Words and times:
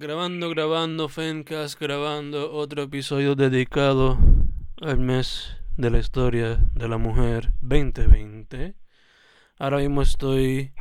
Grabando, 0.00 0.48
grabando, 0.50 1.08
Fencast, 1.08 1.76
grabando 1.80 2.52
otro 2.52 2.84
episodio 2.84 3.34
dedicado 3.34 4.16
al 4.80 5.00
mes 5.00 5.56
de 5.76 5.90
la 5.90 5.98
historia 5.98 6.60
de 6.76 6.86
la 6.86 6.98
mujer 6.98 7.50
2020. 7.62 8.76
Ahora 9.58 9.78
mismo 9.78 10.02
estoy 10.02 10.72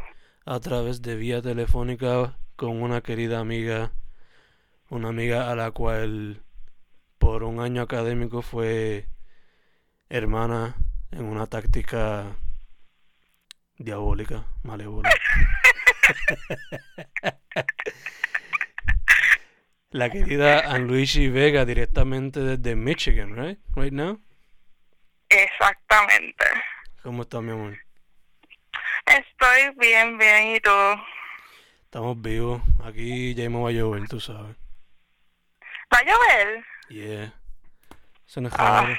a 0.45 0.59
través 0.59 1.01
de 1.01 1.15
vía 1.15 1.41
telefónica 1.41 2.37
con 2.55 2.79
una 2.79 3.01
querida 3.01 3.39
amiga, 3.39 3.91
una 4.91 5.09
amiga 5.09 5.49
a 5.49 5.55
la 5.55 5.71
cual 5.71 6.43
por 7.17 7.41
un 7.41 7.59
año 7.59 7.81
académico 7.81 8.43
fue 8.43 9.09
hermana 10.09 10.75
en 11.09 11.25
una 11.25 11.47
táctica 11.47 12.37
diabólica, 13.79 14.45
malévola. 14.61 15.09
La 19.97 20.11
querida 20.11 20.59
Anluigi 20.59 21.27
Vega 21.27 21.65
directamente 21.65 22.39
desde 22.39 22.75
Michigan, 22.75 23.35
right? 23.35 23.57
Right 23.75 23.91
now? 23.91 24.21
Exactamente. 25.27 26.45
¿Cómo 27.01 27.23
estás, 27.23 27.41
mi 27.41 27.51
amor? 27.51 27.79
Estoy 29.07 29.75
bien, 29.79 30.19
bien, 30.19 30.55
¿y 30.55 30.59
tú? 30.59 30.69
Estamos 31.85 32.21
vivos. 32.21 32.61
Aquí 32.83 33.33
ya 33.33 33.49
me 33.49 33.59
va 33.59 33.69
a 33.69 33.71
llover, 33.71 34.07
tú 34.07 34.19
sabes. 34.19 34.55
¿Va 35.91 35.97
a 35.97 36.03
llover? 36.03 36.65
Yeah. 36.89 37.33
Se 38.27 38.39
nos 38.39 38.53
Ah. 38.55 38.95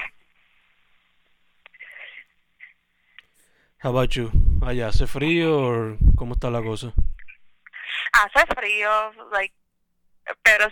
How 3.81 3.91
about 3.91 4.09
you? 4.09 4.29
Allá, 4.61 4.89
¿hace 4.89 5.07
frío 5.07 5.59
o 5.59 5.97
cómo 6.17 6.33
está 6.33 6.49
la 6.49 6.61
cosa? 6.61 6.91
Hace 8.11 8.45
frío, 8.53 8.89
like, 9.31 9.55
pero 10.43 10.67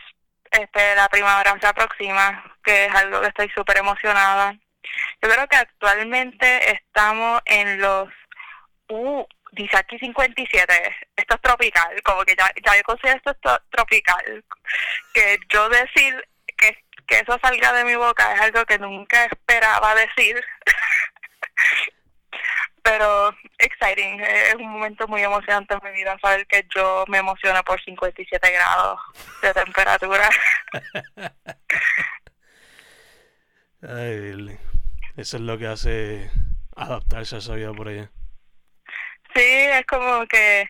este, 0.58 0.96
la 0.96 1.08
primavera 1.10 1.56
se 1.60 1.68
aproxima, 1.68 2.44
que 2.64 2.86
es 2.86 2.96
algo 2.96 3.22
que 3.22 3.28
estoy 3.28 3.50
súper 3.55 3.77
emocionada. 3.77 4.54
Yo 5.22 5.30
creo 5.30 5.48
que 5.48 5.58
actualmente 5.58 6.72
estamos 6.72 7.41
en 7.46 7.80
los, 7.82 8.10
uh, 8.90 9.26
dice 9.52 9.77
aquí 9.77 9.98
57, 9.99 10.96
esto 11.16 11.36
es 11.36 11.41
tropical, 11.41 12.02
como 12.04 12.24
que 12.24 12.36
ya, 12.36 12.49
ya 12.66 12.76
yo 12.76 12.84
considero 12.84 13.18
esto 13.18 13.34
tro- 13.41 13.62
tropical. 13.70 14.44
Que 15.14 15.38
yo 15.49 15.70
decir 15.70 16.27
que, 16.58 16.84
que 17.08 17.20
eso 17.20 17.38
salga 17.42 17.74
de 17.74 17.84
mi 17.86 17.96
boca 17.96 18.34
es 18.34 18.42
algo 18.42 18.66
que 18.66 18.80
nunca 18.80 19.26
esperaba 19.26 19.96
decir. 19.96 20.44
Pero 22.88 23.35
exciting, 23.57 24.21
es 24.21 24.55
un 24.55 24.70
momento 24.70 25.05
muy 25.10 25.21
emocionante 25.21 25.74
en 25.74 25.84
mi 25.84 25.91
vida 25.91 26.18
saber 26.21 26.48
que 26.48 26.66
yo 26.74 27.04
me 27.10 27.18
emociono 27.18 27.62
por 27.66 27.84
57 27.84 28.49
grados 28.49 28.98
de 29.41 29.54
temperatura. 29.54 30.30
Ay. 33.82 34.58
Eso 35.18 35.38
es 35.38 35.43
lo 35.43 35.58
que 35.58 35.68
hace 35.68 36.32
adaptarse 36.77 37.35
a 37.35 37.40
esa 37.40 37.55
vida 37.55 37.74
por 37.74 37.90
allá. 37.90 38.10
Sí, 39.35 39.41
es 39.43 39.85
como 39.85 40.26
que 40.27 40.62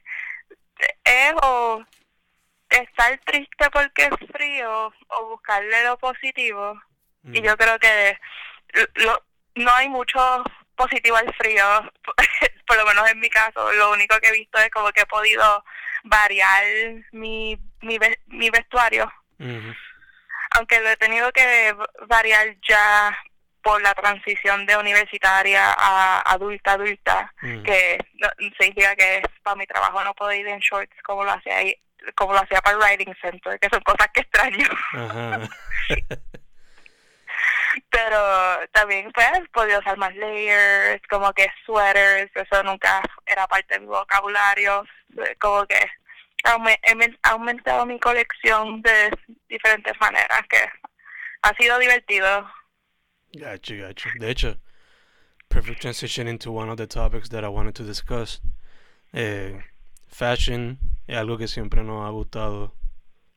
es 1.04 1.34
o 1.44 1.84
estar 2.70 3.20
triste 3.26 3.70
porque 3.72 4.06
es 4.06 4.30
frío 4.32 4.92
o 5.10 5.26
buscarle 5.30 5.84
lo 5.84 5.98
positivo. 6.00 6.82
Y 7.32 7.42
yo 7.42 7.56
creo 7.58 7.78
que 7.78 8.18
lo- 8.96 9.24
no 9.56 9.72
hay 9.76 9.90
mucho 9.90 10.20
positivo 10.78 11.18
al 11.18 11.34
frío, 11.36 11.66
por 12.68 12.78
lo 12.78 12.86
menos 12.86 13.10
en 13.10 13.20
mi 13.20 13.30
caso. 13.30 13.72
Lo 13.74 13.92
único 13.92 14.18
que 14.22 14.30
he 14.30 14.32
visto 14.34 14.58
es 14.60 14.70
como 14.70 14.92
que 14.94 15.02
he 15.02 15.06
podido 15.06 15.64
variar 16.04 16.64
mi, 17.12 17.60
mi, 17.82 18.00
mi 18.28 18.50
vestuario, 18.50 19.12
aunque 20.52 20.80
lo 20.80 20.90
he 20.90 20.98
tenido 20.98 21.32
que 21.34 21.76
variar 22.08 22.56
ya 22.68 23.18
por 23.62 23.82
la 23.82 23.94
transición 23.94 24.66
de 24.66 24.78
universitaria 24.78 25.74
a 25.78 26.22
adulta 26.32 26.74
adulta, 26.74 27.34
que 27.66 27.98
no- 28.14 28.30
significa 28.58 28.96
que 28.96 29.22
para 29.44 29.58
mi 29.58 29.68
trabajo 29.68 30.02
no 30.06 30.14
puedo 30.14 30.32
ir 30.32 30.48
en 30.48 30.60
shorts 30.60 30.96
como 31.04 31.26
lo 31.26 31.32
hacía 31.32 31.58
ahí, 31.58 31.76
como 32.16 32.32
lo 32.34 32.40
hacía 32.40 32.62
para 32.62 32.78
el 32.78 32.82
writing 32.82 33.14
center, 33.22 33.60
que 33.60 33.68
son 33.70 33.82
cosas 33.82 34.08
que 34.14 34.22
extraño. 34.22 34.68
Ajá. 34.94 35.40
pero 37.90 38.18
también 38.72 39.12
pues 39.14 39.28
podido 39.54 39.80
usar 39.80 39.98
más 39.98 40.16
layers, 40.16 41.02
como 41.10 41.32
que 41.34 41.48
sweaters, 41.66 42.32
eso 42.36 42.64
nunca 42.64 43.02
era 43.26 43.48
parte 43.48 43.76
de 43.76 43.80
mi 43.82 43.88
vocabulario, 43.88 44.84
eh, 45.18 45.36
como 45.40 45.66
que 45.66 45.80
he 46.44 47.18
aumentado 47.24 47.86
mi 47.86 48.00
colección 48.00 48.82
de 48.82 49.12
diferentes 49.50 49.94
maneras, 50.00 50.42
que 50.50 50.70
ha 51.42 51.54
sido 51.56 51.78
divertido. 51.80 52.50
Gotcha, 53.34 53.76
gotcha. 53.76 54.10
De 54.20 54.32
hecho, 54.32 54.58
perfect 55.50 55.82
transition 55.82 56.28
into 56.28 56.52
one 56.52 56.70
of 56.70 56.78
the 56.78 56.88
topics 56.88 57.30
that 57.30 57.44
I 57.44 57.50
wanted 57.50 57.76
to 57.76 57.84
discuss. 57.84 58.42
Eh, 59.14 59.62
fashion 60.08 60.80
es 61.08 61.18
algo 61.18 61.38
que 61.38 61.48
siempre 61.48 61.84
nos 61.84 62.06
ha 62.06 62.12
gustado, 62.12 62.74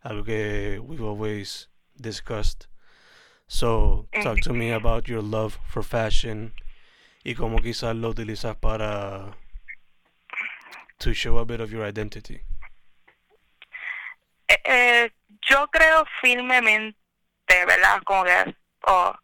algo 0.02 0.24
que 0.24 0.78
we've 0.78 1.04
always 1.04 1.68
discussed. 1.96 2.69
So, 3.52 4.06
talk 4.22 4.38
to 4.42 4.52
me 4.52 4.70
about 4.70 5.08
your 5.08 5.20
love 5.20 5.58
for 5.66 5.82
fashion 5.82 6.54
y 7.24 7.34
cómo 7.34 7.58
quizás 7.58 7.96
lo 7.96 8.10
utilizas 8.10 8.54
para 8.54 9.36
to 10.98 11.12
show 11.12 11.36
a 11.38 11.44
bit 11.44 11.60
of 11.60 11.72
your 11.72 11.84
identity. 11.84 12.42
Eh, 14.46 14.62
eh, 14.64 15.10
yo 15.42 15.66
creo 15.66 16.04
firmemente, 16.22 16.94
¿verdad? 17.48 18.00
Como 18.04 18.22
que, 18.22 18.54
o 18.86 19.14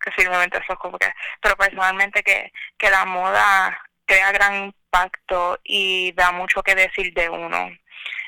que 0.00 0.12
firmemente 0.12 0.58
eso 0.58 0.74
es 0.74 0.78
como 0.78 0.96
que, 0.96 1.12
pero 1.42 1.56
personalmente 1.56 2.22
que, 2.22 2.52
que 2.78 2.90
la 2.90 3.04
moda 3.04 3.76
crea 4.06 4.30
gran 4.30 4.66
impacto 4.66 5.58
y 5.64 6.12
da 6.12 6.30
mucho 6.30 6.62
que 6.62 6.76
decir 6.76 7.12
de 7.12 7.28
uno. 7.28 7.76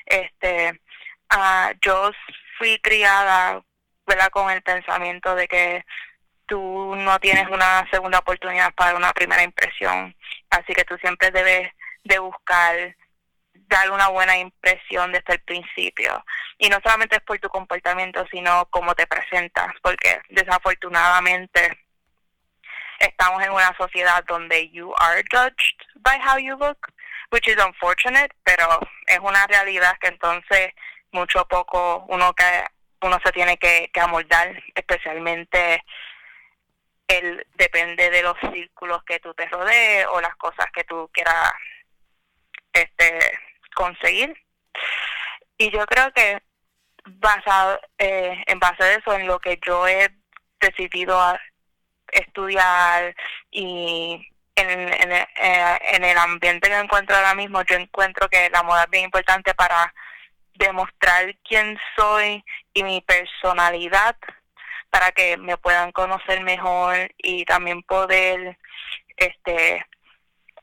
Este, 0.07 0.81
ah, 1.31 1.73
yo 1.81 2.11
fui 2.59 2.81
criada, 2.81 3.63
¿verdad? 4.07 4.31
Con 4.31 4.51
el 4.51 4.63
pensamiento 4.63 5.35
de 5.35 5.49
que 5.49 5.85
tú 6.47 6.95
no 6.97 7.19
tienes 7.19 7.49
una 7.49 7.87
segunda 7.91 8.21
oportunidad 8.21 8.73
para 8.75 8.97
una 8.97 9.13
primera 9.13 9.43
impresión, 9.43 10.15
así 10.51 10.73
que 10.75 10.85
tú 10.85 10.97
siempre 10.99 11.31
debes 11.31 11.71
de 12.05 12.19
buscar 12.19 12.97
dar 13.69 13.91
una 13.91 14.09
buena 14.09 14.37
impresión 14.37 15.13
desde 15.13 15.35
el 15.35 15.41
principio. 15.41 16.25
Y 16.59 16.69
no 16.69 16.79
solamente 16.83 17.17
es 17.17 17.23
por 17.23 17.39
tu 17.39 17.49
comportamiento, 17.49 18.25
sino 18.31 18.67
cómo 18.67 18.95
te 18.95 19.07
presentas, 19.07 19.75
porque 19.83 20.21
desafortunadamente 20.29 21.79
estamos 23.01 23.43
en 23.43 23.51
una 23.51 23.77
sociedad 23.77 24.25
donde 24.25 24.71
you 24.71 24.95
are 24.99 25.23
judged 25.31 25.77
by 25.97 26.19
how 26.19 26.39
you 26.39 26.57
look, 26.57 26.79
which 27.31 27.49
is 27.49 27.57
unfortunate, 27.57 28.35
pero 28.45 28.81
es 29.07 29.19
una 29.19 29.47
realidad 29.47 29.97
que 30.01 30.09
entonces 30.09 30.73
mucho 31.11 31.47
poco 31.49 32.05
uno 32.09 32.33
que 32.35 32.65
uno 33.03 33.19
se 33.25 33.33
tiene 33.33 33.57
que, 33.59 33.91
que 33.93 34.01
amoldar, 34.01 34.63
especialmente 34.75 35.83
el 37.09 37.47
depende 37.55 38.11
de 38.11 38.23
los 38.23 38.37
círculos 38.53 39.03
que 39.05 39.21
tú 39.21 39.33
te 39.35 39.47
rodees 39.47 40.07
o 40.11 40.21
las 40.21 40.35
cosas 40.37 40.67
que 40.73 40.85
tú 40.85 41.09
quieras 41.13 41.53
este 42.73 43.39
conseguir. 43.75 44.37
Y 45.59 45.71
yo 45.71 45.87
creo 45.87 46.13
que 46.13 46.43
basado 47.05 47.81
eh, 47.99 48.43
en 48.47 48.59
base 48.59 48.83
a 48.83 48.95
eso 48.95 49.13
en 49.13 49.27
lo 49.27 49.39
que 49.39 49.59
yo 49.65 49.87
he 49.87 50.11
decidido 50.61 51.39
estudiar 52.13 53.15
y 53.51 54.29
en, 54.57 54.71
en, 54.71 55.13
eh, 55.13 55.27
en 55.93 56.05
el 56.05 56.19
ambiente 56.19 56.69
que 56.69 56.79
encuentro 56.79 57.15
ahora 57.17 57.35
mismo 57.35 57.63
yo 57.63 57.77
encuentro 57.77 58.29
que 58.29 58.51
la 58.51 58.63
moda 58.63 58.85
es 58.85 58.91
bien 58.91 59.05
importante 59.05 59.55
para 59.55 59.93
demostrar 60.59 61.35
quién 61.45 61.79
soy 61.97 62.45
y 62.73 62.83
mi 62.83 63.01
personalidad 63.01 64.17
para 64.91 65.13
que 65.13 65.37
me 65.37 65.57
puedan 65.57 65.93
conocer 65.93 66.43
mejor 66.43 67.13
y 67.19 67.45
también 67.45 67.83
poder 67.83 68.59
este 69.17 69.85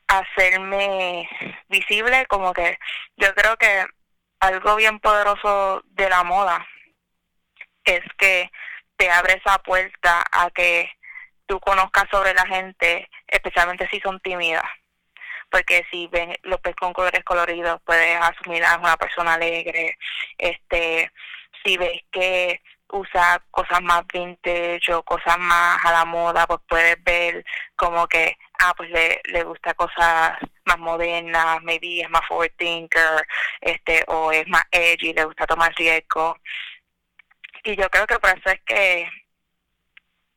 hacerme 0.07 1.27
visible 1.69 2.25
como 2.27 2.53
que 2.53 2.77
yo 3.17 3.33
creo 3.33 3.57
que 3.57 3.85
algo 4.39 4.75
bien 4.75 4.99
poderoso 4.99 5.83
de 5.85 6.09
la 6.09 6.23
moda 6.23 6.65
es 7.83 8.01
que 8.17 8.51
te 8.97 9.09
abre 9.09 9.41
esa 9.43 9.57
puerta 9.59 10.23
a 10.31 10.49
que 10.51 10.89
tú 11.45 11.59
conozcas 11.59 12.05
sobre 12.09 12.33
la 12.33 12.45
gente, 12.45 13.09
especialmente 13.27 13.87
si 13.89 13.99
son 13.99 14.19
tímidas. 14.19 14.63
Porque 15.53 15.85
si 15.91 16.07
ven 16.07 16.35
los 16.41 16.59
ves 16.63 16.75
con 16.75 16.93
colores 16.93 17.23
coloridos, 17.23 17.79
puedes 17.85 18.19
asumir 18.19 18.65
a 18.65 18.79
una 18.79 18.97
persona 18.97 19.35
alegre. 19.35 19.99
Este, 20.35 21.11
si 21.63 21.77
ves 21.77 22.01
que 22.11 22.59
usa 22.91 23.39
cosas 23.51 23.79
más 23.83 24.03
vintage 24.11 24.91
o 24.91 25.03
cosas 25.03 25.37
más 25.37 25.77
a 25.85 25.91
la 25.91 26.05
moda, 26.05 26.47
pues 26.47 26.59
puedes 26.67 27.03
ver 27.03 27.45
como 27.75 28.07
que, 28.07 28.35
ah, 28.61 28.73
pues 28.75 28.89
le, 28.89 29.21
le 29.25 29.43
gusta 29.43 29.75
cosas 29.75 30.39
más 30.65 30.79
modernas, 30.79 31.61
maybe 31.61 32.01
es 32.01 32.09
más 32.09 32.25
forward 32.27 32.53
thinker, 32.57 33.23
este, 33.61 34.03
o 34.07 34.31
es 34.31 34.47
más 34.47 34.63
edgy, 34.71 35.13
le 35.13 35.25
gusta 35.25 35.45
tomar 35.45 35.71
riesgo. 35.75 36.35
Y 37.63 37.75
yo 37.75 37.87
creo 37.91 38.07
que 38.07 38.17
por 38.17 38.31
eso 38.31 38.49
es 38.49 38.61
que 38.65 39.07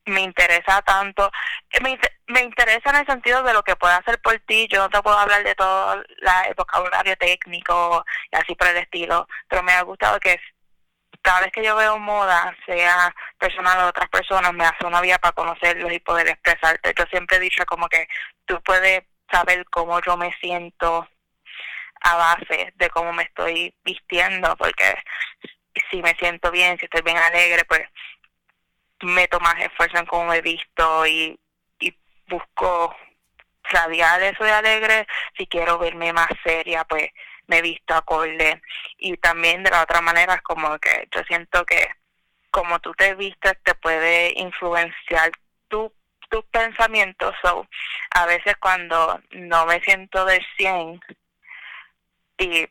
me 0.07 0.21
interesa 0.21 0.81
tanto, 0.81 1.31
eh, 1.71 1.79
me, 1.81 1.99
me 2.27 2.41
interesa 2.41 2.89
en 2.89 2.97
el 2.97 3.05
sentido 3.05 3.43
de 3.43 3.53
lo 3.53 3.63
que 3.63 3.75
puedo 3.75 3.93
hacer 3.93 4.19
por 4.21 4.37
ti, 4.39 4.67
yo 4.71 4.79
no 4.79 4.89
te 4.89 5.01
puedo 5.01 5.17
hablar 5.17 5.43
de 5.43 5.55
todo 5.55 6.03
la, 6.17 6.43
el 6.43 6.55
vocabulario 6.55 7.15
técnico 7.17 8.05
y 8.31 8.35
así 8.35 8.55
por 8.55 8.67
el 8.67 8.77
estilo, 8.77 9.27
pero 9.47 9.63
me 9.63 9.73
ha 9.73 9.81
gustado 9.83 10.19
que 10.19 10.39
cada 11.21 11.41
vez 11.41 11.51
que 11.51 11.63
yo 11.63 11.75
veo 11.75 11.97
moda, 11.99 12.55
sea 12.65 13.13
personal 13.37 13.79
o 13.79 13.89
otras 13.89 14.09
personas, 14.09 14.53
me 14.53 14.65
hace 14.65 14.85
una 14.85 15.01
vía 15.01 15.17
para 15.19 15.33
conocerlos 15.33 15.91
y 15.91 15.99
poder 15.99 16.29
expresarte. 16.29 16.93
Yo 16.97 17.05
siempre 17.09 17.37
he 17.37 17.41
dicho 17.41 17.65
como 17.65 17.89
que 17.89 18.07
tú 18.45 18.61
puedes 18.63 19.03
saber 19.31 19.65
cómo 19.69 19.99
yo 20.01 20.15
me 20.15 20.33
siento 20.39 21.07
a 22.01 22.15
base 22.15 22.71
de 22.75 22.89
cómo 22.91 23.11
me 23.13 23.23
estoy 23.23 23.73
vistiendo, 23.83 24.55
porque 24.55 24.95
si 25.91 26.01
me 26.01 26.15
siento 26.15 26.51
bien, 26.51 26.77
si 26.77 26.85
estoy 26.85 27.01
bien 27.01 27.17
alegre, 27.17 27.65
pues 27.65 27.81
meto 29.01 29.39
más 29.39 29.59
esfuerzo 29.59 29.97
en 29.97 30.05
cómo 30.05 30.25
me 30.25 30.37
he 30.37 30.41
visto 30.41 31.05
y, 31.05 31.39
y 31.79 31.95
busco 32.27 32.95
radiar 33.63 34.21
eso 34.23 34.43
de 34.43 34.51
alegre. 34.51 35.07
Si 35.37 35.47
quiero 35.47 35.77
verme 35.77 36.13
más 36.13 36.29
seria, 36.43 36.83
pues 36.85 37.09
me 37.47 37.59
he 37.59 37.61
visto 37.61 37.93
acorde. 37.93 38.61
Y 38.97 39.17
también 39.17 39.63
de 39.63 39.71
la 39.71 39.83
otra 39.83 40.01
manera 40.01 40.35
es 40.35 40.41
como 40.41 40.77
que 40.79 41.07
yo 41.11 41.23
siento 41.23 41.65
que 41.65 41.89
como 42.51 42.79
tú 42.79 42.93
te 42.93 43.13
vistes 43.15 43.53
te 43.63 43.75
puede 43.75 44.33
influenciar 44.35 45.31
tu, 45.67 45.93
tus 46.29 46.43
pensamientos. 46.45 47.35
So, 47.41 47.67
a 48.11 48.25
veces 48.25 48.55
cuando 48.59 49.21
no 49.31 49.65
me 49.65 49.79
siento 49.81 50.25
del 50.25 50.45
100 50.57 50.99
y 52.39 52.67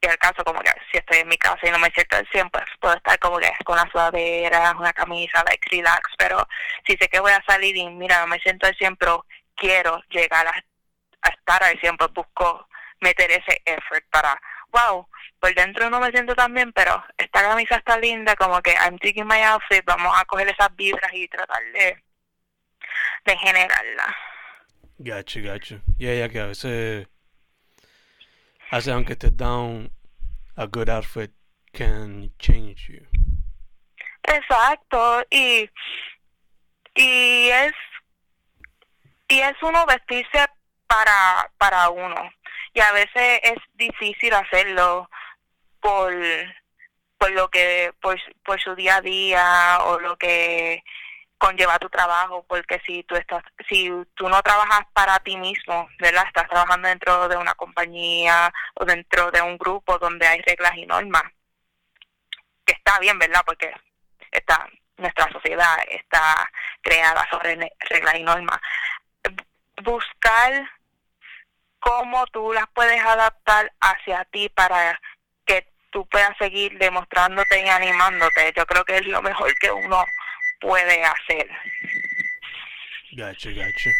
y 0.00 0.06
el 0.06 0.18
caso 0.18 0.42
como 0.44 0.60
que 0.60 0.72
si 0.90 0.98
estoy 0.98 1.18
en 1.18 1.28
mi 1.28 1.36
casa 1.36 1.66
y 1.66 1.70
no 1.70 1.78
me 1.78 1.90
siento 1.90 2.16
del 2.16 2.28
100 2.28 2.50
pues 2.50 2.64
puedo 2.80 2.94
estar 2.94 3.18
como 3.18 3.38
que 3.38 3.52
con 3.64 3.78
una 3.78 3.90
sudadera, 3.90 4.74
una 4.78 4.92
camisa, 4.92 5.44
like 5.44 5.68
relax, 5.70 6.10
pero 6.16 6.46
si 6.86 6.96
sé 6.96 7.08
que 7.08 7.20
voy 7.20 7.32
a 7.32 7.44
salir 7.46 7.76
y 7.76 7.86
mira, 7.88 8.20
no 8.20 8.26
me 8.26 8.38
siento 8.38 8.66
del 8.66 8.76
100 8.76 8.96
pero 8.96 9.26
quiero 9.54 10.02
llegar 10.08 10.46
a, 10.46 10.64
estar 11.30 11.62
al 11.62 11.78
100 11.78 11.96
pues 11.98 12.12
busco 12.12 12.66
meter 13.00 13.30
ese 13.30 13.60
effort 13.66 14.04
para, 14.10 14.40
wow, 14.68 15.06
por 15.38 15.54
dentro 15.54 15.90
no 15.90 16.00
me 16.00 16.10
siento 16.10 16.34
tan 16.34 16.54
bien, 16.54 16.72
pero 16.72 17.02
esta 17.16 17.42
camisa 17.42 17.76
está 17.76 17.98
linda, 17.98 18.36
como 18.36 18.60
que 18.62 18.72
I'm 18.72 18.98
taking 18.98 19.26
my 19.26 19.42
outfit, 19.42 19.84
vamos 19.84 20.14
a 20.18 20.24
coger 20.24 20.48
esas 20.48 20.74
vibras 20.76 21.12
y 21.12 21.28
tratar 21.28 21.62
de, 21.72 22.02
de 23.24 23.36
generarla. 23.36 24.16
Gacho, 24.98 25.40
gacho. 25.42 25.80
Y 25.98 26.06
yeah, 26.06 26.28
que 26.28 26.40
a 26.40 26.46
veces, 26.46 27.08
hace 28.70 28.92
aunque 28.92 29.12
estés 29.12 29.36
down, 29.36 29.90
a 30.56 30.66
good 30.66 30.88
outfit 30.88 31.32
can 31.72 32.32
change 32.38 32.88
you. 32.88 33.06
Exacto, 34.22 35.24
y, 35.30 35.68
y 36.94 37.48
es, 37.48 37.72
y 39.28 39.40
es 39.40 39.56
uno 39.62 39.84
vestirse 39.86 40.46
para, 40.86 41.50
para 41.58 41.90
uno 41.90 42.30
y 42.74 42.80
a 42.80 42.92
veces 42.92 43.40
es 43.42 43.58
difícil 43.74 44.34
hacerlo 44.34 45.08
por 45.80 46.14
por 47.18 47.30
lo 47.32 47.48
que 47.48 47.92
por, 48.00 48.18
por 48.44 48.60
su 48.60 48.74
día 48.74 48.96
a 48.96 49.00
día 49.02 49.78
o 49.84 50.00
lo 50.00 50.16
que 50.16 50.82
conlleva 51.40 51.78
tu 51.78 51.88
trabajo 51.88 52.44
porque 52.46 52.80
si 52.86 53.02
tú 53.04 53.16
estás 53.16 53.42
si 53.68 53.90
tú 54.14 54.28
no 54.28 54.40
trabajas 54.42 54.82
para 54.92 55.18
ti 55.20 55.36
mismo 55.36 55.88
verdad 55.98 56.24
estás 56.26 56.48
trabajando 56.48 56.88
dentro 56.88 57.28
de 57.28 57.36
una 57.36 57.54
compañía 57.54 58.52
o 58.74 58.84
dentro 58.84 59.30
de 59.32 59.42
un 59.42 59.56
grupo 59.58 59.98
donde 59.98 60.26
hay 60.26 60.40
reglas 60.42 60.76
y 60.76 60.86
normas 60.86 61.24
que 62.64 62.74
está 62.74 62.98
bien 62.98 63.18
verdad 63.18 63.42
porque 63.44 63.72
está 64.30 64.68
nuestra 65.00 65.30
sociedad 65.32 65.78
está 65.88 66.48
creada 66.82 67.26
sobre 67.30 67.72
reglas 67.88 68.14
y 68.14 68.22
normas. 68.22 68.60
Buscar 69.82 70.70
cómo 71.80 72.26
tú 72.26 72.52
las 72.52 72.66
puedes 72.74 73.02
adaptar 73.02 73.72
hacia 73.80 74.24
ti 74.26 74.48
para 74.50 75.00
que 75.46 75.66
tú 75.90 76.06
puedas 76.06 76.36
seguir 76.38 76.78
demostrándote 76.78 77.64
y 77.64 77.68
animándote. 77.68 78.52
Yo 78.56 78.66
creo 78.66 78.84
que 78.84 78.98
es 78.98 79.06
lo 79.06 79.22
mejor 79.22 79.52
que 79.58 79.72
uno 79.72 80.04
puede 80.60 81.02
hacer. 81.02 81.48
Gacho, 83.12 83.50
gacho. 83.54 83.90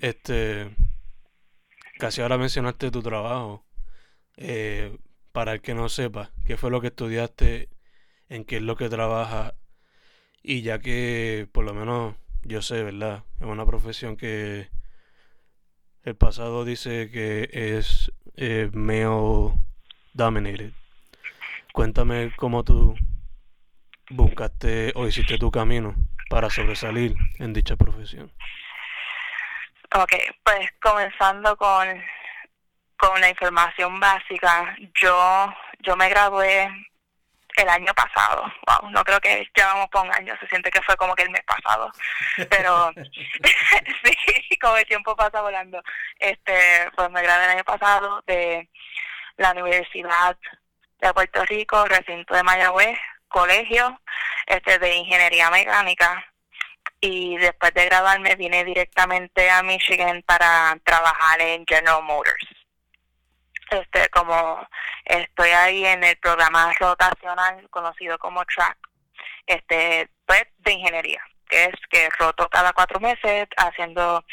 Este, 0.00 0.68
casi 1.98 2.20
ahora 2.20 2.38
mencionaste 2.38 2.90
tu 2.90 3.02
trabajo. 3.02 3.64
Eh, 4.36 4.96
para 5.32 5.52
el 5.52 5.60
que 5.60 5.74
no 5.74 5.88
sepa, 5.88 6.30
qué 6.46 6.56
fue 6.56 6.70
lo 6.70 6.80
que 6.80 6.88
estudiaste, 6.88 7.68
en 8.28 8.44
qué 8.44 8.56
es 8.56 8.62
lo 8.62 8.76
que 8.76 8.88
trabajas, 8.88 9.54
y 10.42 10.62
ya 10.62 10.80
que 10.80 11.48
por 11.52 11.64
lo 11.64 11.74
menos 11.74 12.16
yo 12.42 12.62
sé, 12.62 12.82
¿verdad? 12.82 13.24
Es 13.40 13.46
una 13.46 13.66
profesión 13.66 14.16
que 14.16 14.68
el 16.04 16.16
pasado 16.16 16.64
dice 16.64 17.10
que 17.10 17.50
es 17.52 18.12
eh, 18.36 18.70
male 18.72 19.54
dominated. 20.14 20.72
Cuéntame 21.72 22.32
cómo 22.36 22.64
tú 22.64 22.96
buscaste 24.10 24.92
o 24.94 25.06
hiciste 25.06 25.38
tu 25.38 25.50
camino 25.50 25.94
para 26.28 26.50
sobresalir 26.50 27.14
en 27.38 27.52
dicha 27.52 27.76
profesión. 27.76 28.32
Ok, 29.94 30.12
pues 30.44 30.70
comenzando 30.80 31.56
con, 31.56 31.88
con 32.98 33.20
la 33.20 33.30
información 33.30 33.98
básica, 33.98 34.76
yo, 35.00 35.54
yo 35.80 35.96
me 35.96 36.08
gradué 36.08 36.70
el 37.56 37.68
año 37.68 37.92
pasado. 37.94 38.52
Wow, 38.66 38.90
no 38.90 39.02
creo 39.04 39.20
que 39.20 39.48
llevamos 39.56 39.88
por 39.88 40.04
un 40.04 40.14
año, 40.14 40.34
se 40.40 40.46
siente 40.48 40.70
que 40.70 40.82
fue 40.82 40.96
como 40.96 41.14
que 41.14 41.24
el 41.24 41.30
mes 41.30 41.42
pasado. 41.44 41.90
Pero 42.50 42.92
sí, 44.04 44.58
como 44.58 44.76
el 44.76 44.86
tiempo 44.86 45.16
pasa 45.16 45.40
volando. 45.40 45.82
Este, 46.18 46.90
pues 46.94 47.10
me 47.10 47.22
gradué 47.22 47.44
el 47.44 47.50
año 47.50 47.64
pasado 47.64 48.22
de 48.26 48.68
la 49.36 49.52
Universidad 49.52 50.36
de 51.00 51.14
Puerto 51.14 51.44
Rico, 51.46 51.84
recinto 51.86 52.34
de 52.34 52.42
Mayagüez, 52.42 52.98
colegio 53.28 54.00
este 54.46 54.78
de 54.78 54.96
ingeniería 54.96 55.50
mecánica 55.50 56.24
y 57.00 57.36
después 57.36 57.72
de 57.74 57.84
graduarme 57.86 58.34
vine 58.36 58.64
directamente 58.64 59.50
a 59.50 59.62
Michigan 59.62 60.22
para 60.22 60.76
trabajar 60.84 61.40
en 61.40 61.64
General 61.66 62.02
Motors. 62.02 62.46
Este 63.70 64.08
como 64.08 64.66
estoy 65.04 65.50
ahí 65.50 65.84
en 65.84 66.02
el 66.02 66.16
programa 66.16 66.72
rotacional 66.78 67.68
conocido 67.70 68.18
como 68.18 68.44
track 68.46 68.78
este 69.46 70.08
pues 70.26 70.44
de 70.58 70.72
ingeniería 70.72 71.22
que 71.48 71.64
es 71.64 71.74
que 71.90 72.08
roto 72.18 72.48
cada 72.48 72.72
cuatro 72.72 73.00
meses 73.00 73.48
haciendo 73.56 74.24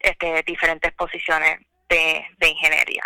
este 0.00 0.42
diferentes 0.44 0.92
posiciones 0.92 1.60
de, 1.88 2.26
de 2.36 2.48
ingeniería. 2.48 3.02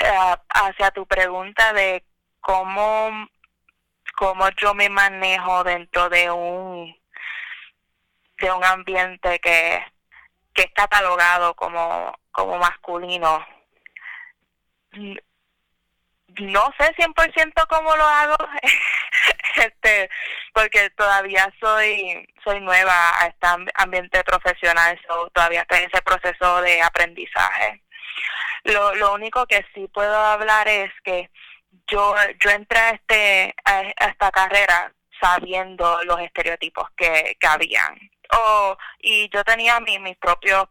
Uh, 0.00 0.36
hacia 0.48 0.90
tu 0.90 1.06
pregunta 1.06 1.72
de 1.72 2.04
cómo 2.44 3.26
cómo 4.16 4.48
yo 4.60 4.74
me 4.74 4.88
manejo 4.90 5.64
dentro 5.64 6.08
de 6.10 6.30
un 6.30 6.94
de 8.38 8.52
un 8.52 8.64
ambiente 8.64 9.40
que 9.40 9.84
que 10.54 10.62
es 10.62 10.72
catalogado 10.74 11.54
como 11.54 12.14
como 12.30 12.58
masculino. 12.58 13.44
No 16.40 16.72
sé 16.78 16.92
100% 16.96 17.66
cómo 17.68 17.96
lo 17.96 18.04
hago, 18.04 18.36
este, 19.56 20.10
porque 20.52 20.90
todavía 20.90 21.48
soy 21.60 22.28
soy 22.44 22.60
nueva 22.60 22.94
a 23.20 23.26
este 23.28 23.46
ambiente 23.76 24.22
profesional, 24.24 25.00
todavía 25.32 25.62
estoy 25.62 25.78
en 25.78 25.90
ese 25.92 26.02
proceso 26.02 26.60
de 26.62 26.82
aprendizaje. 26.82 27.82
Lo, 28.64 28.94
lo 28.96 29.14
único 29.14 29.46
que 29.46 29.64
sí 29.74 29.88
puedo 29.92 30.16
hablar 30.16 30.66
es 30.68 30.90
que 31.04 31.30
yo 31.86 32.14
yo 32.40 32.50
entré 32.50 32.78
a 32.78 32.90
este 32.90 33.54
a, 33.64 33.82
esta 33.82 34.30
carrera 34.30 34.92
sabiendo 35.20 36.02
los 36.04 36.20
estereotipos 36.20 36.88
que, 36.96 37.36
que 37.40 37.46
habían. 37.46 37.98
Oh, 38.32 38.76
y 38.98 39.28
yo 39.30 39.44
tenía 39.44 39.80
mi, 39.80 39.98
mis 39.98 40.16
propios 40.16 40.66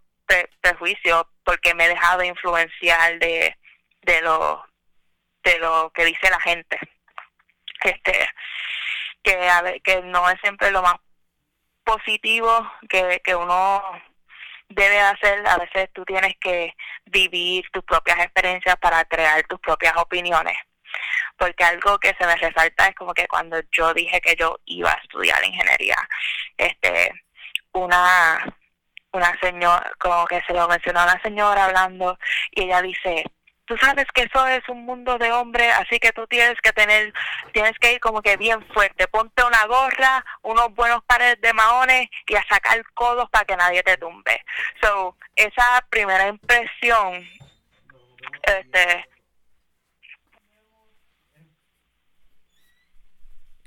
prejuicios 0.61 1.25
porque 1.43 1.73
me 1.75 1.85
he 1.85 1.89
dejado 1.89 2.23
influenciar 2.23 3.19
de, 3.19 3.55
de 4.01 4.21
lo 4.21 4.65
de 5.43 5.59
lo 5.59 5.91
que 5.93 6.05
dice 6.05 6.29
la 6.29 6.39
gente. 6.41 6.79
Este 7.83 8.29
que 9.23 9.49
a 9.49 9.61
ver, 9.61 9.81
que 9.81 10.01
no 10.01 10.29
es 10.29 10.39
siempre 10.41 10.71
lo 10.71 10.81
más 10.81 10.95
positivo 11.83 12.71
que, 12.89 13.21
que 13.23 13.35
uno 13.35 13.81
debe 14.69 14.99
hacer. 14.99 15.45
A 15.47 15.57
veces 15.57 15.89
tú 15.93 16.05
tienes 16.05 16.35
que 16.39 16.73
vivir 17.05 17.65
tus 17.71 17.83
propias 17.83 18.19
experiencias 18.19 18.75
para 18.77 19.05
crear 19.05 19.45
tus 19.47 19.59
propias 19.59 19.95
opiniones 19.97 20.57
porque 21.37 21.63
algo 21.63 21.97
que 21.99 22.15
se 22.19 22.25
me 22.25 22.35
resalta 22.35 22.87
es 22.87 22.95
como 22.95 23.13
que 23.13 23.27
cuando 23.27 23.59
yo 23.71 23.93
dije 23.93 24.21
que 24.21 24.35
yo 24.35 24.59
iba 24.65 24.91
a 24.91 25.01
estudiar 25.01 25.43
ingeniería, 25.43 25.97
este, 26.57 27.11
una 27.73 28.43
una 29.13 29.39
señora, 29.39 29.91
como 29.99 30.25
que 30.25 30.41
se 30.41 30.53
lo 30.53 30.67
mencionó 30.67 31.03
una 31.03 31.21
señora 31.21 31.65
hablando 31.65 32.17
y 32.51 32.63
ella 32.63 32.81
dice, 32.81 33.23
tú 33.65 33.77
sabes 33.77 34.05
que 34.13 34.23
eso 34.23 34.45
es 34.47 34.67
un 34.69 34.85
mundo 34.85 35.17
de 35.17 35.31
hombres, 35.31 35.73
así 35.75 35.99
que 35.99 36.11
tú 36.11 36.27
tienes 36.27 36.59
que 36.61 36.73
tener, 36.73 37.13
tienes 37.53 37.77
que 37.79 37.93
ir 37.93 37.99
como 37.99 38.21
que 38.21 38.37
bien 38.37 38.65
fuerte, 38.73 39.07
ponte 39.07 39.43
una 39.43 39.65
gorra, 39.67 40.25
unos 40.41 40.73
buenos 40.73 41.03
pares 41.05 41.39
de 41.41 41.53
maones 41.53 42.09
y 42.27 42.35
a 42.35 42.43
sacar 42.49 42.83
codos 42.93 43.29
para 43.29 43.45
que 43.45 43.55
nadie 43.55 43.83
te 43.83 43.97
tumbe. 43.97 44.43
So, 44.81 45.15
esa 45.35 45.85
primera 45.89 46.27
impresión, 46.27 47.27
este, 48.43 49.05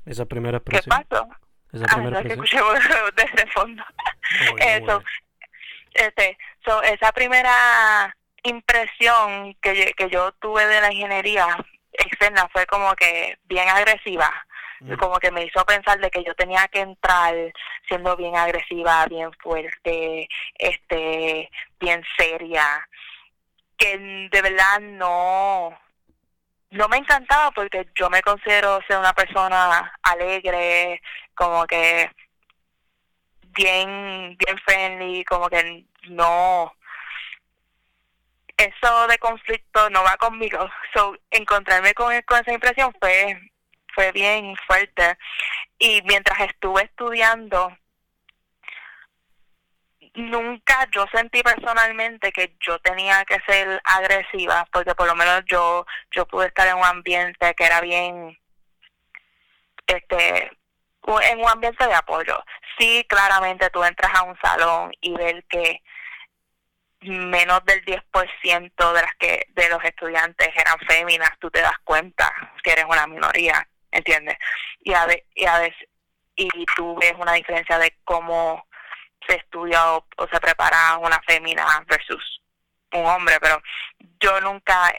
esa 0.07 0.25
primera 0.25 0.59
¿qué 0.59 0.79
pasó? 0.87 1.27
Esa 1.71 1.85
Ah, 1.89 1.95
primera 1.95 2.21
no, 2.21 2.27
que 2.27 2.33
impresión. 2.33 2.77
escuché 2.77 2.99
desde 3.15 3.47
fondo. 3.51 3.83
No, 3.83 4.57
Eso, 4.59 5.03
este, 5.93 6.37
so, 6.65 6.81
esa 6.83 7.11
primera 7.11 8.15
impresión 8.43 9.55
que, 9.61 9.75
yo- 9.75 9.91
que 9.97 10.09
yo 10.09 10.31
tuve 10.33 10.65
de 10.67 10.81
la 10.81 10.91
ingeniería 10.93 11.47
externa 11.91 12.47
fue 12.53 12.65
como 12.67 12.93
que 12.95 13.37
bien 13.45 13.67
agresiva, 13.69 14.31
Mm. 14.79 14.93
como 14.97 15.17
que 15.17 15.31
me 15.31 15.43
hizo 15.43 15.65
pensar 15.65 15.99
de 15.99 16.11
que 16.11 16.23
yo 16.23 16.35
tenía 16.35 16.67
que 16.67 16.81
entrar 16.81 17.33
siendo 17.87 18.15
bien 18.15 18.35
agresiva, 18.37 19.07
bien 19.07 19.31
fuerte, 19.41 20.29
este, 20.53 21.49
bien 21.79 22.03
seria, 22.15 22.87
que 23.75 23.97
de 24.31 24.41
verdad 24.43 24.79
no, 24.81 25.75
no 26.71 26.87
me 26.89 26.97
encantaba 26.97 27.51
porque 27.51 27.87
yo 27.95 28.09
me 28.09 28.21
considero 28.21 28.79
ser 28.87 28.97
una 28.97 29.13
persona 29.13 29.93
alegre, 30.03 31.01
como 31.35 31.65
que 31.65 32.11
bien, 33.55 34.37
bien 34.37 34.57
friendly, 34.65 35.23
como 35.25 35.49
que 35.49 35.85
no, 36.09 36.73
eso 38.57 39.07
de 39.07 39.17
conflicto 39.19 39.89
no 39.91 40.03
va 40.03 40.17
conmigo. 40.17 40.69
So, 40.93 41.15
encontrarme 41.31 41.93
con, 41.93 42.11
esa 42.11 42.51
impresión 42.51 42.93
fue, 42.99 43.39
fue 43.93 44.11
bien 44.11 44.55
fuerte. 44.65 45.17
Y 45.77 46.01
mientras 46.03 46.39
estuve 46.41 46.83
estudiando, 46.83 47.77
nunca 50.17 50.87
yo 50.91 51.05
sentí 51.11 51.41
personalmente 51.43 52.31
que 52.31 52.55
yo 52.59 52.79
tenía 52.79 53.23
que 53.25 53.39
ser 53.47 53.79
agresiva, 53.83 54.67
porque 54.71 54.95
por 54.95 55.07
lo 55.07 55.15
menos 55.15 55.43
yo, 55.45 55.85
yo 56.11 56.25
pude 56.25 56.47
estar 56.47 56.67
en 56.67 56.77
un 56.77 56.83
ambiente 56.83 57.53
que 57.55 57.65
era 57.65 57.81
bien, 57.81 58.37
este, 59.85 60.51
en 61.21 61.39
un 61.39 61.49
ambiente 61.49 61.85
de 61.85 61.93
apoyo. 61.93 62.43
Sí, 62.77 63.05
claramente 63.07 63.69
tú 63.69 63.83
entras 63.83 64.11
a 64.15 64.23
un 64.23 64.37
salón 64.39 64.91
y 65.01 65.13
ver 65.13 65.43
que 65.45 65.81
menos 67.01 67.63
del 67.65 67.85
10% 67.85 68.93
de 68.93 69.01
las 69.01 69.15
que 69.19 69.45
de 69.49 69.69
los 69.69 69.83
estudiantes 69.83 70.49
eran 70.55 70.79
féminas, 70.87 71.31
tú 71.39 71.49
te 71.51 71.61
das 71.61 71.77
cuenta 71.83 72.33
que 72.63 72.71
eres 72.71 72.85
una 72.85 73.05
minoría, 73.05 73.67
¿entiendes? 73.91 74.37
Y 74.81 74.93
a, 74.93 75.07
y 75.35 75.45
a 75.45 75.59
veces 75.59 75.87
y 76.35 76.65
tú 76.75 76.95
ves 76.95 77.13
una 77.17 77.33
diferencia 77.33 77.79
de 77.79 77.97
cómo 78.03 78.67
se 79.27 79.35
estudia 79.35 79.93
o, 79.93 80.05
o 80.17 80.27
se 80.27 80.39
prepara 80.39 80.97
una 80.97 81.19
fémina 81.21 81.65
versus 81.87 82.41
un 82.93 83.05
hombre, 83.05 83.37
pero 83.39 83.61
yo 84.19 84.39
nunca 84.41 84.93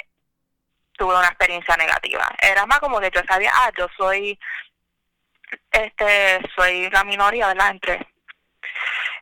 tuve 0.93 1.17
una 1.17 1.29
experiencia 1.29 1.77
negativa. 1.77 2.29
Era 2.41 2.67
más 2.67 2.81
como 2.81 3.01
que 3.01 3.11
yo 3.11 3.23
sabía, 3.27 3.51
ah, 3.55 3.71
yo 3.77 3.87
soy 3.97 4.39
este 5.71 6.41
soy 6.55 6.91
la 6.91 7.05
minoría, 7.05 7.49
¿verdad? 7.49 7.71
Entre 7.71 8.07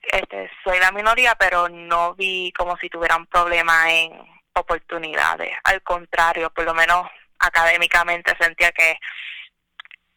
este 0.03 0.51
soy 0.65 0.79
la 0.81 0.91
minoría, 0.91 1.35
pero 1.37 1.69
no 1.69 2.15
vi 2.15 2.53
como 2.57 2.77
si 2.79 2.89
tuviera 2.89 3.17
un 3.17 3.27
problema 3.27 3.91
en 3.93 4.13
oportunidades. 4.55 5.57
Al 5.65 5.83
contrario, 5.83 6.51
por 6.51 6.65
lo 6.65 6.75
menos 6.75 7.07
académicamente 7.39 8.35
sentía 8.41 8.73
que 8.73 8.99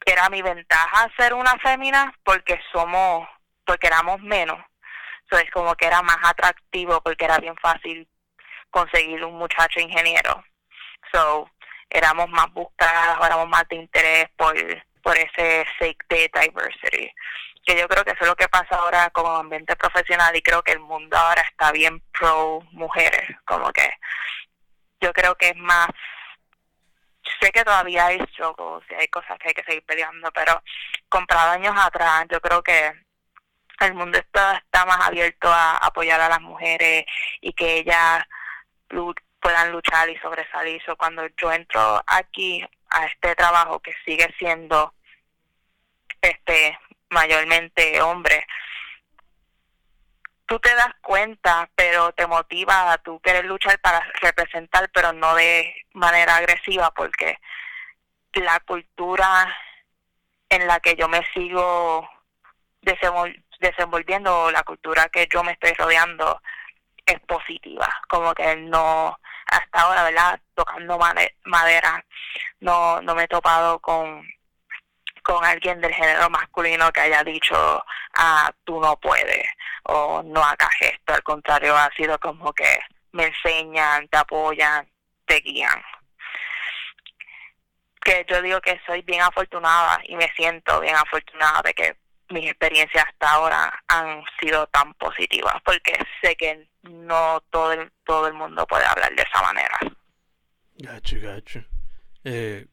era 0.06 0.30
mi 0.30 0.42
ventaja 0.42 1.12
ser 1.18 1.34
una 1.34 1.58
fémina 1.60 2.14
porque 2.24 2.60
somos, 2.72 3.28
porque 3.66 3.88
éramos 3.88 4.20
menos. 4.22 4.60
Entonces 5.30 5.52
como 5.52 5.76
que 5.76 5.86
era 5.86 6.02
más 6.02 6.18
atractivo 6.24 7.02
porque 7.02 7.26
era 7.26 7.38
bien 7.38 7.56
fácil 7.58 8.08
conseguir 8.72 9.24
un 9.24 9.36
muchacho 9.36 9.80
ingeniero. 9.80 10.44
So, 11.12 11.48
éramos 11.88 12.30
más 12.30 12.52
buscadas, 12.52 13.20
éramos 13.24 13.48
más 13.48 13.68
de 13.70 13.76
interés 13.76 14.30
por, 14.36 14.56
por 15.04 15.16
ese 15.16 15.68
sake 15.78 16.04
de 16.10 16.32
diversity. 16.34 17.12
Que 17.64 17.78
yo 17.78 17.88
creo 17.88 18.04
que 18.04 18.12
eso 18.12 18.22
es 18.22 18.28
lo 18.28 18.36
que 18.36 18.48
pasa 18.48 18.76
ahora 18.76 19.12
como 19.12 19.30
ambiente 19.30 19.76
profesional 19.76 20.36
y 20.36 20.42
creo 20.42 20.64
que 20.64 20.72
el 20.72 20.80
mundo 20.80 21.16
ahora 21.16 21.44
está 21.44 21.72
bien 21.72 22.02
pro 22.18 22.62
mujeres. 22.72 23.30
Como 23.46 23.72
que 23.72 23.88
yo 25.00 25.14
creo 25.14 25.36
que 25.36 25.50
es 25.50 25.58
más 25.58 25.90
sé 27.40 27.52
que 27.52 27.64
todavía 27.64 28.08
hay 28.08 28.20
struggles 28.32 28.84
y 28.90 28.96
hay 28.96 29.08
cosas 29.10 29.38
que 29.38 29.50
hay 29.50 29.54
que 29.54 29.64
seguir 29.64 29.86
peleando, 29.86 30.32
pero 30.32 30.64
comparado 31.08 31.52
años 31.52 31.76
atrás, 31.78 32.26
yo 32.32 32.42
creo 32.42 32.64
que 32.64 32.92
el 33.86 33.94
mundo 33.94 34.18
está, 34.18 34.64
más 34.86 35.08
abierto 35.08 35.52
a 35.52 35.78
apoyar 35.78 36.20
a 36.22 36.30
las 36.30 36.42
mujeres 36.42 37.06
y 37.42 37.54
que 37.54 37.80
ellas 37.80 38.26
puedan 39.40 39.72
luchar 39.72 40.10
y 40.10 40.18
sobresalir. 40.20 40.82
So, 40.86 40.96
cuando 40.96 41.28
yo 41.38 41.52
entro 41.52 42.02
aquí 42.08 42.66
a 42.90 43.06
este 43.06 43.36
trabajo 43.36 43.80
que 43.80 43.94
sigue 44.06 44.34
siendo 44.38 44.94
este 46.22 46.78
mayormente 47.10 48.02
hombre, 48.02 48.46
tú 50.46 50.60
te 50.60 50.74
das 50.76 50.94
cuenta, 51.02 51.70
pero 51.76 52.12
te 52.14 52.28
motiva 52.28 52.92
a 52.92 52.98
tú 52.98 53.20
querer 53.20 53.46
luchar 53.46 53.80
para 53.80 54.02
representar, 54.22 54.90
pero 54.94 55.14
no 55.14 55.36
de 55.36 55.86
manera 55.94 56.38
agresiva, 56.38 56.92
porque 56.92 57.38
la 58.34 58.60
cultura 58.62 59.56
en 60.50 60.68
la 60.68 60.80
que 60.80 60.96
yo 60.96 61.08
me 61.08 61.24
sigo 61.34 62.10
desenvolviendo, 63.60 64.52
la 64.52 64.64
cultura 64.64 65.10
que 65.10 65.28
yo 65.32 65.44
me 65.44 65.54
estoy 65.54 65.74
rodeando, 65.74 66.42
es 67.06 67.20
positiva. 67.22 67.88
Como 68.08 68.34
que 68.34 68.56
no, 68.56 69.20
hasta 69.48 69.82
ahora, 69.82 70.04
¿verdad? 70.04 70.40
Tocando 70.56 70.98
made- 70.98 71.36
madera, 71.46 72.04
no, 72.60 73.02
no 73.02 73.16
me 73.16 73.24
he 73.24 73.28
topado 73.28 73.80
con 73.80 74.28
con 75.24 75.46
alguien 75.46 75.80
del 75.82 75.94
género 75.94 76.30
masculino 76.30 76.92
que 76.92 77.02
haya 77.02 77.24
dicho, 77.24 77.84
ah, 78.16 78.52
tú 78.64 78.80
no 78.80 78.98
puedes, 78.98 79.48
o 79.84 80.24
no 80.24 80.44
hagas 80.44 80.72
esto, 80.80 81.14
al 81.14 81.22
contrario, 81.24 81.76
ha 81.78 81.90
sido 81.96 82.18
como 82.20 82.52
que 82.54 82.80
me 83.12 83.26
enseñan, 83.26 84.08
te 84.08 84.18
apoyan, 84.18 84.90
te 85.26 85.36
guían. 85.42 85.84
Que 88.02 88.26
yo 88.28 88.42
digo 88.42 88.60
que 88.62 88.82
soy 88.88 89.02
bien 89.04 89.22
afortunada 89.22 90.00
y 90.06 90.16
me 90.16 90.32
siento 90.36 90.80
bien 90.80 90.96
afortunada 90.96 91.62
de 91.64 91.74
que 91.74 91.96
mis 92.30 92.46
experiencias 92.46 93.06
hasta 93.08 93.32
ahora 93.32 93.84
han 93.88 94.24
sido 94.40 94.68
tan 94.68 94.94
positivas, 94.96 95.56
porque 95.64 95.94
sé 96.22 96.36
que 96.36 96.68
no 96.84 97.42
todo 97.50 97.74
el, 97.74 97.92
todo 98.06 98.28
el 98.28 98.34
mundo 98.34 98.66
puede 98.68 98.86
hablar 98.86 99.14
de 99.16 99.24
esa 99.24 99.42
manera. 99.42 99.80
Gacho, 100.78 101.18
gacho. 101.22 101.64
Eh, 102.24 102.66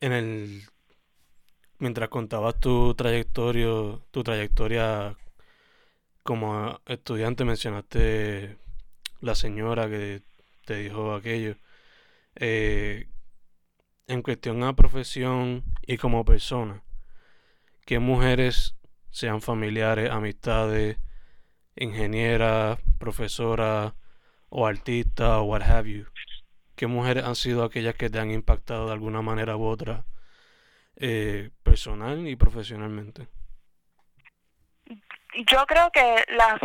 en 0.00 0.12
el 0.12 0.62
mientras 1.78 2.08
contabas 2.08 2.58
tu 2.60 2.94
trayectoria, 2.94 3.98
tu 4.10 4.22
trayectoria 4.22 5.16
como 6.22 6.80
estudiante 6.86 7.44
mencionaste 7.44 8.56
la 9.20 9.34
señora 9.34 9.88
que 9.88 10.22
te 10.64 10.76
dijo 10.76 11.14
aquello. 11.14 11.56
Eh, 12.36 13.06
en 14.06 14.22
cuestión 14.22 14.62
a 14.64 14.74
profesión 14.74 15.64
y 15.86 15.96
como 15.98 16.24
persona, 16.24 16.82
¿qué 17.84 17.98
mujeres, 17.98 18.76
sean 19.10 19.40
familiares, 19.42 20.10
amistades, 20.10 20.98
ingenieras, 21.76 22.78
profesoras 22.98 23.94
o 24.48 24.66
artistas 24.66 25.30
o 25.38 25.42
what 25.42 25.62
have 25.62 25.90
you, 25.90 26.06
qué 26.76 26.86
mujeres 26.86 27.24
han 27.24 27.36
sido 27.36 27.64
aquellas 27.64 27.94
que 27.94 28.10
te 28.10 28.18
han 28.18 28.30
impactado 28.30 28.86
de 28.86 28.92
alguna 28.92 29.22
manera 29.22 29.56
u 29.56 29.64
otra, 29.64 30.04
eh, 30.96 31.50
personal 31.62 32.26
y 32.28 32.36
profesionalmente? 32.36 33.28
Yo 35.50 35.66
creo 35.66 35.90
que 35.90 36.24
las 36.28 36.60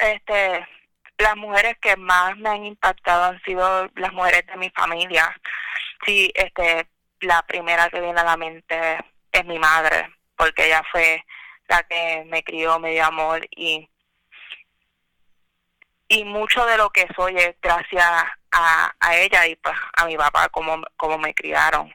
este 0.00 0.66
las 1.18 1.36
mujeres 1.36 1.76
que 1.82 1.96
más 1.96 2.36
me 2.36 2.48
han 2.48 2.64
impactado 2.64 3.24
han 3.24 3.42
sido 3.42 3.88
las 3.96 4.12
mujeres 4.12 4.46
de 4.46 4.56
mi 4.56 4.70
familia. 4.70 5.34
Sí, 6.06 6.30
este 6.34 6.88
la 7.20 7.42
primera 7.42 7.90
que 7.90 8.00
viene 8.00 8.20
a 8.20 8.24
la 8.24 8.36
mente 8.36 8.98
es 9.32 9.44
mi 9.44 9.58
madre, 9.58 10.08
porque 10.38 10.66
ella 10.66 10.82
fue 10.90 11.22
la 11.68 11.82
que 11.82 12.24
me 12.28 12.42
crió, 12.42 12.78
me 12.78 12.92
dio 12.92 13.04
amor 13.04 13.46
y 13.50 13.90
y 16.08 16.24
mucho 16.24 16.64
de 16.64 16.78
lo 16.78 16.88
que 16.90 17.06
soy 17.14 17.36
es 17.36 17.54
gracias 17.60 18.06
a, 18.52 18.94
a 18.98 19.16
ella 19.16 19.46
y 19.46 19.56
pues 19.56 19.76
a 19.94 20.06
mi 20.06 20.16
papá 20.16 20.48
como, 20.48 20.82
como 20.96 21.18
me 21.18 21.34
criaron. 21.34 21.94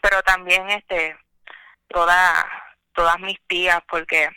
Pero 0.00 0.22
también 0.22 0.70
este 0.70 1.16
toda, 1.88 2.46
todas 2.92 3.18
mis 3.20 3.40
tías, 3.46 3.80
porque 3.88 4.30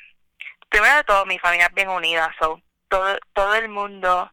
primero 0.69 0.97
de 0.97 1.03
todo 1.03 1.25
mi 1.25 1.39
familia 1.39 1.67
es 1.67 1.73
bien 1.73 1.89
unida, 1.89 2.33
so, 2.39 2.61
todo, 2.87 3.17
todo 3.33 3.55
el 3.55 3.69
mundo, 3.69 4.31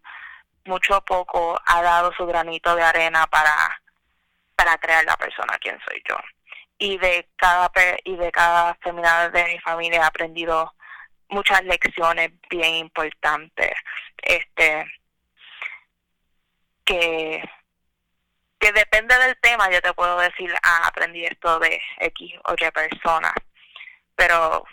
mucho 0.65 0.99
o 0.99 1.05
poco, 1.05 1.61
ha 1.67 1.83
dado 1.83 2.13
su 2.15 2.27
granito 2.27 2.75
de 2.75 2.83
arena 2.83 3.27
para, 3.27 3.55
para 4.57 4.77
crear 4.79 5.05
la 5.05 5.17
persona 5.17 5.59
quien 5.59 5.79
soy 5.87 6.03
yo. 6.09 6.17
Y 6.83 6.99
de 6.99 7.29
cada 7.37 7.71
y 8.03 8.17
de 8.17 8.33
cada 8.33 8.75
feminidad 8.83 9.31
de 9.31 9.45
mi 9.45 9.59
familia 9.61 10.01
he 10.01 10.05
aprendido 10.05 10.75
muchas 11.29 11.63
lecciones 11.65 12.33
bien 12.51 12.75
importantes. 12.75 13.73
Este 14.17 14.85
que 16.85 17.49
que 18.59 18.73
depende 18.73 19.17
del 19.19 19.37
tema, 19.41 19.71
yo 19.71 19.81
te 19.81 19.93
puedo 19.93 20.19
decir, 20.19 20.53
ah, 20.63 20.87
aprendí 20.87 21.25
esto 21.25 21.59
de 21.61 21.81
X 21.99 22.33
o 22.45 22.55
Y 22.55 22.71
persona. 22.73 23.33
Pero 24.17 24.65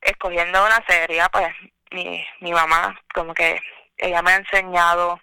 escogiendo 0.00 0.64
una 0.64 0.82
serie, 0.86 1.22
pues 1.32 1.48
mi, 1.90 2.24
mi 2.40 2.52
mamá, 2.52 2.98
como 3.14 3.34
que 3.34 3.60
ella 3.98 4.22
me 4.22 4.32
ha 4.32 4.36
enseñado 4.36 5.20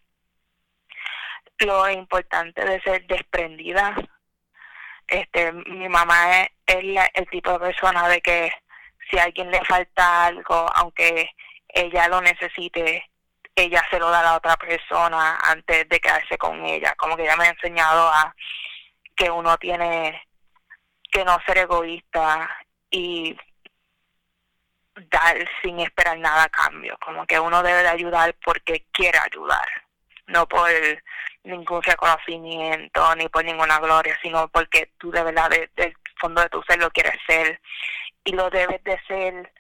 lo 1.60 1.90
importante 1.90 2.64
de 2.64 2.82
ser 2.82 3.06
desprendida. 3.08 3.96
Este, 5.10 5.52
mi 5.52 5.90
mamá 5.90 6.42
es, 6.42 6.50
el 7.14 7.30
tipo 7.30 7.52
de 7.54 7.60
persona 7.60 8.08
de 8.08 8.22
que 8.22 8.52
si 9.10 9.18
a 9.18 9.24
alguien 9.24 9.50
le 9.50 9.64
falta 9.66 10.28
algo, 10.28 10.70
aunque 10.76 11.32
ella 11.68 12.08
lo 12.08 12.22
necesite, 12.22 13.10
ella 13.56 13.84
se 13.90 14.00
lo 14.00 14.10
da 14.10 14.20
a 14.20 14.24
la 14.24 14.36
otra 14.36 14.56
persona 14.58 15.40
antes 15.44 15.90
de 15.90 16.00
quedarse 16.00 16.38
con 16.38 16.64
ella. 16.66 16.94
Como 16.96 17.16
que 17.16 17.24
ella 17.24 17.36
me 17.36 17.46
ha 17.46 17.50
enseñado 17.50 18.08
a 18.08 18.34
que 19.16 19.30
uno 19.30 19.58
tiene 19.58 20.22
que 21.12 21.26
no 21.26 21.38
ser 21.46 21.58
egoísta 21.58 22.50
y 22.90 23.36
dar 24.96 25.38
sin 25.62 25.80
esperar 25.80 26.18
nada 26.20 26.44
a 26.44 26.50
cambio. 26.50 26.98
Como 27.04 27.26
que 27.26 27.40
uno 27.40 27.64
debe 27.64 27.84
de 27.84 27.90
ayudar 27.90 28.36
porque 28.44 28.86
quiere 28.92 29.18
ayudar, 29.18 29.68
no 30.30 30.48
por 30.48 30.70
ningún 31.44 31.82
reconocimiento 31.84 33.16
ni 33.16 33.28
por 33.30 33.44
ninguna 33.44 33.80
gloria, 33.80 34.18
sino 34.22 34.48
porque 34.50 34.92
tú 34.98 35.12
de 35.12 35.24
verdad 35.24 35.50
del 35.50 35.96
fondo 36.20 36.42
de 36.42 36.50
tu 36.50 36.62
ser 36.64 36.80
lo 36.80 36.90
quieres 36.92 37.18
ser 37.28 37.60
y 38.24 38.34
lo 38.34 38.50
debes 38.50 38.84
de 38.84 39.00
ser 39.08 39.54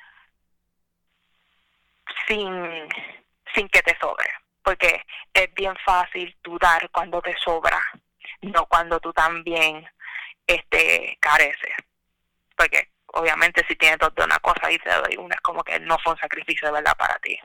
sin 2.28 2.88
sin 3.54 3.68
que 3.70 3.82
te 3.82 3.98
sobre, 4.00 4.30
porque 4.64 5.04
es 5.34 5.54
bien 5.56 5.76
fácil 5.84 6.38
tú 6.42 6.58
dar 6.60 6.90
cuando 6.92 7.22
te 7.22 7.36
sobra, 7.38 7.82
no 8.42 8.66
cuando 8.68 9.00
tú 9.00 9.12
también 9.12 9.88
este 10.46 11.18
careces. 11.20 11.74
Porque 12.56 12.90
obviamente 13.08 13.66
si 13.68 13.76
tienes 13.76 13.98
dos 13.98 14.14
de 14.14 14.24
una 14.24 14.38
cosa 14.40 14.72
y 14.72 14.78
te 14.80 14.90
doy 14.90 15.18
una, 15.18 15.36
es 15.36 15.42
como 15.42 15.64
que 15.64 15.80
no 15.80 15.98
fue 16.00 16.14
un 16.14 16.20
sacrificio 16.20 16.68
de 16.68 16.74
verdad 16.74 16.96
para 16.98 17.18
ti. 17.20 17.40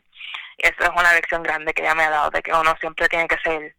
Y 0.58 0.66
eso 0.66 0.82
es 0.82 0.90
una 0.90 1.12
lección 1.12 1.42
grande 1.42 1.72
que 1.72 1.82
ella 1.82 1.94
me 1.94 2.04
ha 2.04 2.10
dado, 2.10 2.30
de 2.30 2.42
que 2.42 2.52
uno 2.52 2.74
siempre 2.80 3.08
tiene 3.08 3.28
que 3.28 3.38
ser 3.38 3.74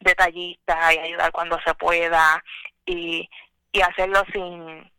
detallista 0.00 0.94
y 0.94 0.98
ayudar 0.98 1.30
cuando 1.32 1.60
se 1.60 1.74
pueda 1.74 2.42
y, 2.86 3.28
y 3.72 3.80
hacerlo 3.82 4.24
sin 4.32 4.90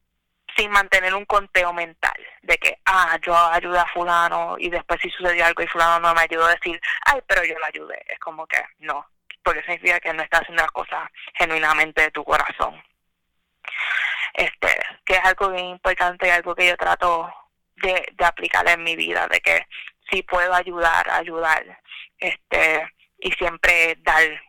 sin 0.56 0.70
mantener 0.72 1.14
un 1.14 1.26
conteo 1.26 1.74
mental 1.74 2.18
de 2.42 2.58
que, 2.58 2.80
ah, 2.86 3.18
yo 3.22 3.36
ayudé 3.36 3.80
a 3.80 3.86
fulano 3.88 4.56
y 4.58 4.70
después 4.70 5.00
si 5.02 5.10
sucedió 5.10 5.46
algo 5.46 5.64
y 5.64 5.68
fulano 5.68 6.00
no 6.00 6.14
me 6.14 6.22
ayudó 6.22 6.46
a 6.46 6.56
decir, 6.56 6.80
ay, 7.06 7.22
pero 7.28 7.44
yo 7.44 7.58
lo 7.58 7.66
ayudé. 7.66 8.04
Es 8.08 8.20
como 8.20 8.46
que 8.48 8.62
no, 8.80 9.06
porque 9.44 9.62
significa 9.62 10.00
que 10.00 10.14
no 10.14 10.24
estás 10.24 10.42
haciendo 10.42 10.64
las 10.64 10.72
cosas 10.72 11.10
genuinamente 11.36 12.02
de 12.02 12.12
tu 12.12 12.24
corazón. 12.24 12.82
Este, 14.34 14.82
que 15.06 15.14
es 15.14 15.26
algo 15.26 15.50
bien 15.50 15.66
importante 15.68 16.28
y 16.28 16.32
algo 16.32 16.56
que 16.56 16.68
yo 16.68 16.78
trato 16.78 17.34
de, 17.78 18.06
de 18.14 18.26
aplicar 18.26 18.68
en 18.70 18.84
mi 18.84 18.96
vida, 18.96 19.28
de 19.28 19.42
que 19.42 19.68
si 20.12 20.22
puedo 20.24 20.54
ayudar, 20.54 21.10
ayudar, 21.10 21.80
este, 22.20 22.94
y 23.20 23.32
siempre 23.32 23.96
dar, 24.02 24.42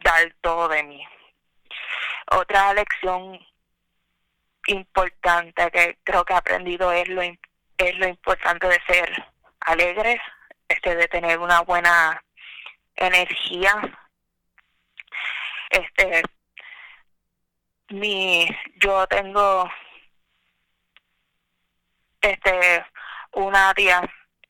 dar 0.00 0.34
todo 0.40 0.68
de 0.68 0.82
mí. 0.82 1.06
Otra 2.30 2.74
lección 2.74 3.38
importante 4.66 5.70
que 5.70 5.98
creo 6.02 6.24
que 6.24 6.32
he 6.32 6.36
aprendido 6.36 6.92
es 6.92 7.08
lo 7.08 7.22
es 7.78 7.94
lo 7.98 8.08
importante 8.08 8.66
de 8.68 8.80
ser 8.86 9.24
alegres, 9.60 10.20
este 10.68 10.96
de 10.96 11.08
tener 11.08 11.38
una 11.38 11.60
buena 11.60 12.22
energía. 12.96 13.74
Este 15.70 16.22
mi 17.88 18.48
yo 18.76 19.06
tengo 19.06 19.70
este 22.20 22.84
una 23.32 23.72
tía 23.74 24.02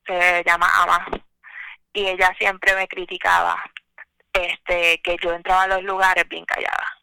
se 0.06 0.42
llama 0.44 0.68
Ama 0.82 1.06
y 1.92 2.06
ella 2.06 2.34
siempre 2.38 2.74
me 2.74 2.88
criticaba 2.88 3.62
este 4.32 5.00
que 5.02 5.16
yo 5.22 5.32
entraba 5.32 5.62
a 5.62 5.68
los 5.68 5.82
lugares 5.82 6.28
bien 6.28 6.44
callada 6.44 6.96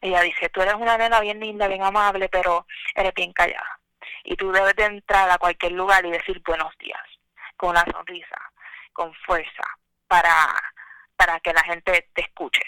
ella 0.00 0.20
dice, 0.22 0.48
tú 0.50 0.60
eres 0.60 0.74
una 0.74 0.96
nena 0.96 1.20
bien 1.20 1.40
linda, 1.40 1.68
bien 1.68 1.82
amable, 1.82 2.28
pero 2.28 2.66
eres 2.94 3.14
bien 3.14 3.32
callada. 3.32 3.80
Y 4.24 4.36
tú 4.36 4.52
debes 4.52 4.76
de 4.76 4.84
entrar 4.84 5.30
a 5.30 5.38
cualquier 5.38 5.72
lugar 5.72 6.04
y 6.04 6.10
decir 6.10 6.40
buenos 6.44 6.76
días, 6.78 7.00
con 7.56 7.70
una 7.70 7.84
sonrisa, 7.84 8.36
con 8.92 9.12
fuerza, 9.14 9.62
para, 10.06 10.32
para 11.16 11.40
que 11.40 11.52
la 11.52 11.62
gente 11.62 12.08
te 12.14 12.22
escuche. 12.22 12.62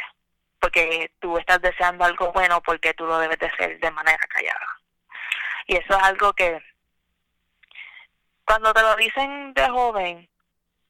Porque 0.61 1.13
tú 1.21 1.39
estás 1.39 1.61
deseando 1.61 2.05
algo 2.05 2.33
bueno 2.33 2.61
porque 2.63 2.95
tú 2.95 3.07
lo 3.07 3.19
debes 3.19 3.39
de 3.39 3.47
hacer 3.47 3.79
de 3.79 3.91
manera 3.91 4.27
callada. 4.29 4.67
Y 5.67 5.77
eso 5.77 5.97
es 5.97 6.03
algo 6.03 6.33
que 6.33 6.61
cuando 8.49 8.73
te 8.73 8.81
lo 8.81 8.97
dicen 8.97 9.53
de 9.53 9.69
joven, 9.69 10.27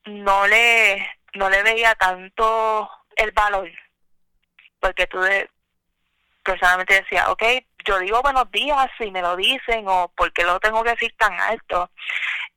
no 0.04 0.46
le, 0.46 1.10
no 1.34 1.50
le 1.50 1.64
veía 1.64 1.92
tanto 1.96 2.88
el 3.16 3.32
valor. 3.32 3.68
Porque 4.78 5.08
tú, 5.08 5.18
personalmente 6.44 7.02
decía, 7.02 7.32
ok, 7.32 7.42
yo 7.84 7.98
digo 7.98 8.22
buenos 8.22 8.48
días 8.52 8.88
si 8.96 9.10
me 9.10 9.22
lo 9.22 9.34
dicen 9.34 9.88
o 9.88 10.06
por 10.16 10.32
qué 10.32 10.44
lo 10.44 10.60
tengo 10.60 10.84
que 10.84 10.90
decir 10.90 11.12
tan 11.18 11.32
alto. 11.40 11.90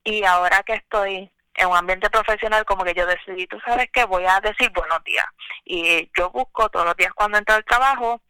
Y 0.03 0.23
ahora 0.23 0.61
que 0.61 0.73
estoy 0.73 1.31
en 1.55 1.67
un 1.67 1.77
ambiente 1.77 2.11
profesional, 2.11 2.63
como 2.65 2.83
que 2.83 2.93
yo 2.93 3.07
decidí, 3.07 3.47
tú 3.47 3.59
sabes 3.65 3.89
que 3.91 4.03
voy 4.03 4.25
a 4.27 4.39
decir 4.39 4.69
buenos 4.69 5.03
días. 5.03 5.25
Y 5.65 6.11
yo 6.15 6.29
busco 6.29 6.69
todos 6.69 6.85
los 6.85 6.95
días 6.95 7.13
cuando 7.15 7.39
entro 7.39 7.55
al 7.55 7.65
trabajo, 7.65 8.21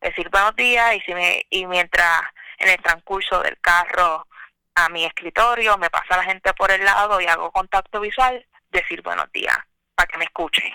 decir 0.00 0.30
buenos 0.30 0.56
días 0.56 0.94
y, 0.96 1.00
si 1.02 1.12
me, 1.12 1.46
y 1.50 1.66
mientras 1.66 2.22
en 2.60 2.70
el 2.70 2.82
transcurso 2.82 3.42
del 3.42 3.58
carro 3.60 4.26
a 4.74 4.88
mi 4.88 5.04
escritorio 5.04 5.78
me 5.78 5.90
pasa 5.90 6.16
la 6.16 6.24
gente 6.24 6.52
por 6.54 6.70
el 6.70 6.84
lado 6.84 7.20
y 7.20 7.26
hago 7.26 7.50
contacto 7.52 8.00
visual, 8.00 8.44
decir 8.70 9.02
buenos 9.02 9.30
días 9.32 9.56
para 9.94 10.06
que 10.06 10.18
me 10.18 10.24
escuchen. 10.24 10.72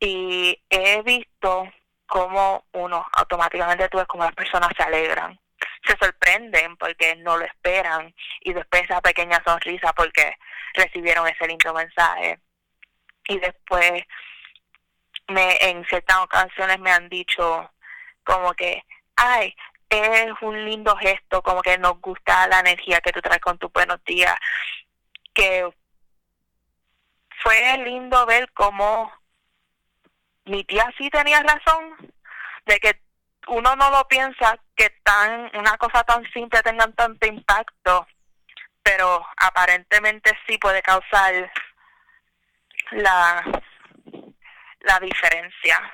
Y 0.00 0.60
he 0.68 1.02
visto 1.02 1.72
cómo 2.06 2.66
uno 2.72 3.06
automáticamente 3.12 3.88
tú 3.88 3.98
ves 3.98 4.06
como 4.06 4.24
las 4.24 4.34
personas 4.34 4.70
se 4.76 4.82
alegran, 4.82 5.38
se 5.86 5.96
sorprenden 5.96 6.76
porque 6.76 7.16
no 7.16 7.36
lo 7.36 7.44
esperan 7.44 8.14
y 8.40 8.52
después 8.52 8.82
esa 8.82 9.00
pequeña 9.00 9.40
sonrisa 9.44 9.92
porque 9.92 10.36
recibieron 10.74 11.26
ese 11.28 11.46
lindo 11.46 11.72
mensaje 11.72 12.40
y 13.28 13.38
después 13.38 14.02
me 15.28 15.56
en 15.60 15.84
ciertas 15.86 16.18
ocasiones 16.18 16.78
me 16.80 16.90
han 16.90 17.08
dicho 17.08 17.70
como 18.24 18.52
que 18.54 18.82
ay 19.16 19.54
es 19.98 20.32
un 20.40 20.64
lindo 20.64 20.96
gesto 20.96 21.42
como 21.42 21.62
que 21.62 21.78
nos 21.78 22.00
gusta 22.00 22.46
la 22.48 22.60
energía 22.60 23.00
que 23.00 23.12
tú 23.12 23.20
traes 23.20 23.40
con 23.40 23.58
tu 23.58 23.68
buenos 23.70 24.02
días 24.04 24.36
que 25.34 25.68
fue 27.42 27.78
lindo 27.78 28.24
ver 28.26 28.50
cómo 28.52 29.12
mi 30.44 30.64
tía 30.64 30.92
sí 30.98 31.10
tenía 31.10 31.42
razón 31.42 32.12
de 32.66 32.78
que 32.78 33.00
uno 33.48 33.74
no 33.76 33.90
lo 33.90 34.06
piensa 34.08 34.58
que 34.76 34.90
tan 35.02 35.50
una 35.56 35.76
cosa 35.76 36.04
tan 36.04 36.24
simple 36.32 36.62
tenga 36.62 36.86
tanto 36.92 37.26
impacto, 37.26 38.06
pero 38.82 39.24
aparentemente 39.36 40.36
sí 40.46 40.58
puede 40.58 40.82
causar 40.82 41.52
la 42.92 43.44
la 44.80 44.98
diferencia. 45.00 45.92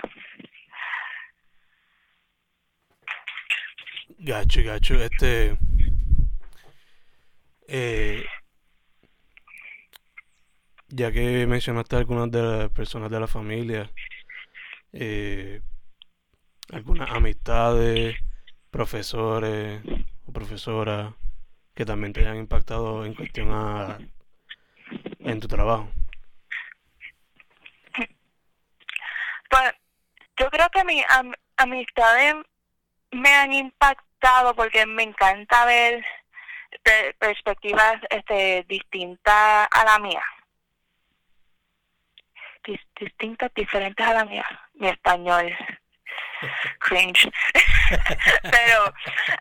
Gacho, 4.20 4.62
gacho, 4.64 4.94
este 4.96 5.56
eh, 7.68 8.24
ya 10.88 11.12
que 11.12 11.46
mencionaste 11.46 11.96
algunas 11.96 12.30
de 12.30 12.42
las 12.42 12.70
personas 12.70 13.10
de 13.10 13.20
la 13.20 13.28
familia, 13.28 13.90
eh, 14.92 15.60
algunas 16.72 17.10
amistades, 17.10 18.16
profesores 18.70 19.82
o 20.26 20.32
profesoras 20.32 21.14
que 21.74 21.84
también 21.84 22.12
te 22.12 22.20
hayan 22.20 22.38
impactado 22.38 23.04
en 23.04 23.14
cuestión 23.14 23.50
a 23.52 23.98
en 25.20 25.40
tu 25.40 25.46
trabajo. 25.46 25.92
mis 30.84 31.04
amistades 31.56 32.34
me 33.12 33.28
han 33.28 33.52
impactado 33.52 34.07
porque 34.54 34.86
me 34.86 35.02
encanta 35.02 35.64
ver 35.64 36.04
perspectivas 37.18 37.96
este, 38.10 38.64
distintas 38.68 39.68
a 39.70 39.84
la 39.84 39.98
mía. 39.98 40.22
distintas, 43.00 43.52
diferentes 43.54 44.06
a 44.06 44.14
la 44.14 44.24
mía. 44.24 44.46
Mi 44.74 44.88
español. 44.88 45.56
Cringe. 46.80 47.30
pero, 48.42 48.94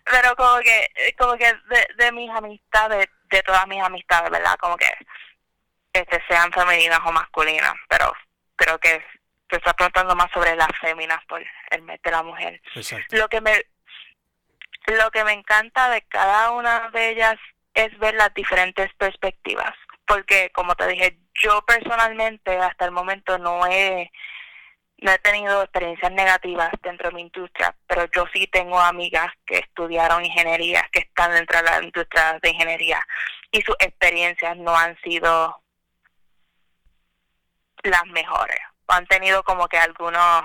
pero 0.05 0.35
como 0.35 0.59
que, 0.59 1.13
como 1.17 1.37
que 1.37 1.53
de, 1.53 1.87
de 1.97 2.11
mis 2.11 2.29
amistades, 2.31 3.07
de 3.29 3.43
todas 3.43 3.67
mis 3.67 3.83
amistades, 3.83 4.31
¿verdad? 4.31 4.57
Como 4.59 4.77
que 4.77 4.91
este 5.93 6.23
sean 6.27 6.51
femeninas 6.51 6.99
o 7.05 7.11
masculinas, 7.11 7.73
pero 7.89 8.13
creo 8.55 8.79
que 8.79 9.03
se 9.49 9.57
está 9.57 9.73
preguntando 9.73 10.15
más 10.15 10.31
sobre 10.31 10.55
las 10.55 10.69
féminas 10.79 11.23
por 11.25 11.43
el 11.71 11.81
mes 11.83 12.01
de 12.01 12.11
la 12.11 12.23
mujer. 12.23 12.61
Lo 13.11 13.27
que 13.27 13.41
me 13.41 13.63
lo 14.87 15.11
que 15.11 15.23
me 15.23 15.33
encanta 15.33 15.89
de 15.89 16.01
cada 16.03 16.51
una 16.51 16.89
de 16.89 17.11
ellas 17.11 17.35
es 17.73 17.97
ver 17.99 18.15
las 18.15 18.33
diferentes 18.33 18.91
perspectivas, 18.95 19.73
porque 20.05 20.49
como 20.53 20.75
te 20.75 20.87
dije, 20.87 21.17
yo 21.35 21.61
personalmente 21.63 22.57
hasta 22.57 22.85
el 22.85 22.91
momento 22.91 23.37
no 23.37 23.65
he 23.67 24.11
no 24.99 25.11
he 25.11 25.19
tenido 25.19 25.61
experiencias 25.61 26.11
negativas 26.11 26.71
dentro 26.81 27.09
de 27.09 27.15
mi 27.15 27.21
industria, 27.21 27.75
pero 27.85 28.05
yo 28.15 28.25
sí 28.33 28.47
tengo 28.47 28.79
amigas 28.79 29.31
que 29.45 29.59
estudiaron 29.59 30.25
ingeniería, 30.25 30.89
que 30.91 31.01
están 31.01 31.31
dentro 31.33 31.57
de 31.57 31.63
la 31.63 31.83
industria 31.83 32.39
de 32.41 32.49
ingeniería 32.49 33.05
y 33.51 33.61
sus 33.61 33.75
experiencias 33.79 34.57
no 34.57 34.75
han 34.75 34.99
sido 35.01 35.61
las 37.83 38.05
mejores. 38.07 38.59
Han 38.87 39.05
tenido 39.05 39.43
como 39.43 39.67
que 39.67 39.77
algunos 39.77 40.43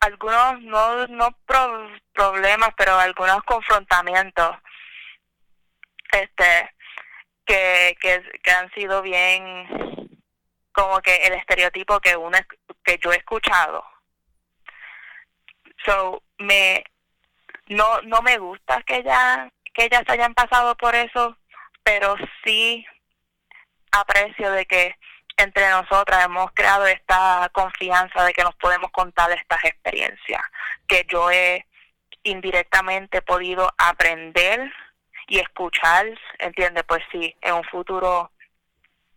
algunos 0.00 0.60
no 0.62 1.06
no 1.08 1.36
problemas, 2.12 2.70
pero 2.76 2.98
algunos 2.98 3.42
confrontamientos 3.44 4.56
este 6.12 6.70
que, 7.44 7.96
que, 8.00 8.22
que 8.42 8.50
han 8.50 8.70
sido 8.72 9.02
bien 9.02 10.10
como 10.72 11.00
que 11.00 11.16
el 11.16 11.34
estereotipo 11.34 12.00
que 12.00 12.16
uno 12.16 12.38
que 12.84 12.98
yo 13.02 13.12
he 13.12 13.16
escuchado. 13.16 13.84
So 15.84 16.22
me 16.38 16.84
no 17.68 18.00
no 18.02 18.22
me 18.22 18.38
gusta 18.38 18.82
que 18.82 19.02
ya 19.02 19.50
que 19.74 19.84
ellas 19.84 20.04
hayan 20.08 20.34
pasado 20.34 20.76
por 20.76 20.94
eso 20.94 21.36
pero 21.82 22.16
sí 22.44 22.84
aprecio 23.92 24.50
de 24.50 24.66
que 24.66 24.96
entre 25.36 25.68
nosotras 25.70 26.24
hemos 26.24 26.50
creado 26.52 26.86
esta 26.86 27.48
confianza 27.52 28.24
de 28.24 28.32
que 28.32 28.42
nos 28.42 28.54
podemos 28.56 28.90
contar 28.90 29.30
estas 29.32 29.62
experiencias, 29.64 30.42
que 30.86 31.04
yo 31.08 31.30
he 31.30 31.66
indirectamente 32.22 33.22
podido 33.22 33.72
aprender 33.78 34.72
y 35.28 35.38
escuchar, 35.38 36.06
entiende, 36.38 36.84
pues 36.84 37.02
si 37.10 37.34
en 37.40 37.54
un 37.54 37.64
futuro 37.64 38.30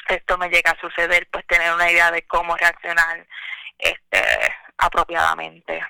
esto 0.07 0.37
me 0.37 0.49
llega 0.49 0.71
a 0.71 0.79
suceder, 0.79 1.27
pues 1.31 1.45
tener 1.47 1.73
una 1.73 1.91
idea 1.91 2.11
de 2.11 2.23
cómo 2.23 2.57
reaccionar 2.57 3.25
este 3.77 4.21
apropiadamente. 4.77 5.81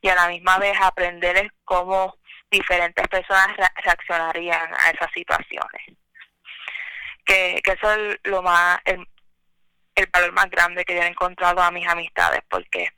Y 0.00 0.08
a 0.08 0.14
la 0.14 0.28
misma 0.28 0.58
vez 0.58 0.76
aprender 0.80 1.52
cómo 1.64 2.16
diferentes 2.50 3.06
personas 3.08 3.48
reaccionarían 3.82 4.72
a 4.74 4.90
esas 4.90 5.10
situaciones 5.12 5.96
que, 7.26 7.60
que 7.62 7.72
eso 7.72 7.92
es 7.92 8.18
lo 8.24 8.40
más, 8.40 8.80
el 9.96 10.08
valor 10.12 10.32
más 10.32 10.50
grande 10.50 10.84
que 10.84 10.94
yo 10.94 11.02
he 11.02 11.06
encontrado 11.06 11.60
a 11.62 11.70
mis 11.70 11.88
amistades, 11.88 12.42
porque 12.48 12.90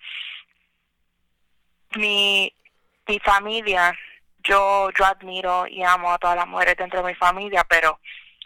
mi, 1.97 2.53
mi 3.07 3.19
familia, 3.21 3.97
yo, 4.43 4.91
yo 4.91 5.05
admiro 5.07 5.67
y 5.67 5.83
amo 5.83 6.13
a 6.13 6.19
todas 6.19 6.37
las 6.37 6.47
mujeres 6.47 6.77
dentro 6.77 7.03
de 7.03 7.09
mi 7.09 7.15
familia, 7.15 7.65
pero 7.65 8.01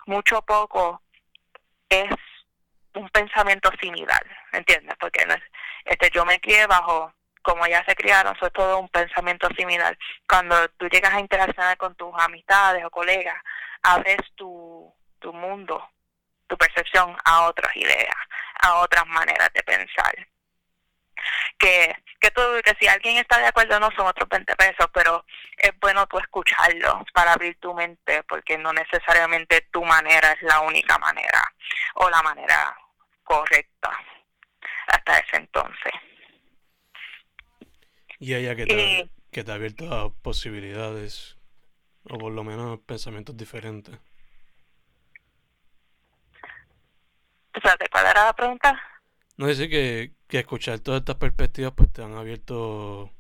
mucho 0.07 0.43
poco 0.43 1.03
es 1.89 2.11
un 2.95 3.09
pensamiento 3.09 3.71
similar, 3.81 4.23
¿entiendes? 4.53 4.97
Porque 5.01 5.25
no 5.27 5.35
es, 5.35 5.43
este, 5.87 6.11
yo 6.11 6.25
me 6.25 6.41
crié 6.41 6.67
bajo 6.67 7.13
como 7.43 7.67
ya 7.67 7.85
se 7.85 7.97
criaron, 7.97 8.37
eso 8.37 8.47
es 8.47 8.53
todo 8.53 8.79
un 8.79 8.89
pensamiento 8.89 9.49
similar. 9.57 9.99
Cuando 10.29 10.69
tú 10.77 10.89
llegas 10.89 11.13
a 11.13 11.21
interaccionar 11.21 11.77
con 11.77 11.95
tus 11.97 12.13
amistades 12.19 12.85
o 12.85 12.91
colegas, 12.91 13.37
abres 13.83 14.21
tu, 14.37 14.95
tu 15.19 15.33
mundo, 15.33 15.91
tu 16.53 16.59
percepción 16.59 17.17
a 17.25 17.47
otras 17.47 17.75
ideas, 17.75 18.15
a 18.61 18.81
otras 18.81 19.07
maneras 19.07 19.51
de 19.55 19.63
pensar. 19.63 20.15
Que, 21.59 21.95
que, 22.21 22.31
tú, 22.31 22.43
que 22.63 22.75
si 22.79 22.87
alguien 22.89 23.17
está 23.17 23.39
de 23.39 23.47
acuerdo 23.47 23.81
no 23.81 23.91
son 23.97 24.07
otros 24.07 24.29
20 24.29 24.55
pesos, 24.57 24.87
pero 24.93 25.25
es 25.57 25.71
bueno 25.81 26.07
tú 26.09 26.19
escucharlo 26.19 27.07
para 27.15 27.33
abrir 27.33 27.59
tu 27.59 27.73
mente, 27.73 28.23
porque 28.25 28.59
no 28.59 28.71
necesariamente 28.75 29.67
tu 29.71 29.83
manera 29.83 30.33
es 30.33 30.43
la 30.43 30.61
única 30.61 30.99
manera 30.99 31.43
o 31.95 32.11
la 32.11 32.23
manera 32.23 32.77
correcta 33.25 33.91
hasta 34.89 35.21
ese 35.21 35.37
entonces. 35.37 35.93
Y 38.19 38.35
ella 38.35 38.55
que 38.55 38.67
te, 38.67 39.11
que 39.31 39.43
te 39.43 39.51
ha 39.51 39.55
abierto 39.55 39.91
a 39.91 40.13
posibilidades, 40.13 41.39
o 42.11 42.19
por 42.19 42.33
lo 42.33 42.45
menos 42.45 42.79
pensamientos 42.81 43.39
diferentes. 43.39 43.99
Espérate, 47.55 47.87
¿cuál 47.91 48.07
era 48.07 48.25
la 48.25 48.33
pregunta? 48.33 48.81
No, 49.37 49.47
dice 49.47 49.69
que, 49.69 50.13
que 50.29 50.39
escuchar 50.41 50.79
todas 50.81 51.01
estas 51.01 51.17
perspectivas 51.17 51.73
pues 51.77 51.93
te 51.93 52.03
han 52.03 52.17
abierto 52.17 53.11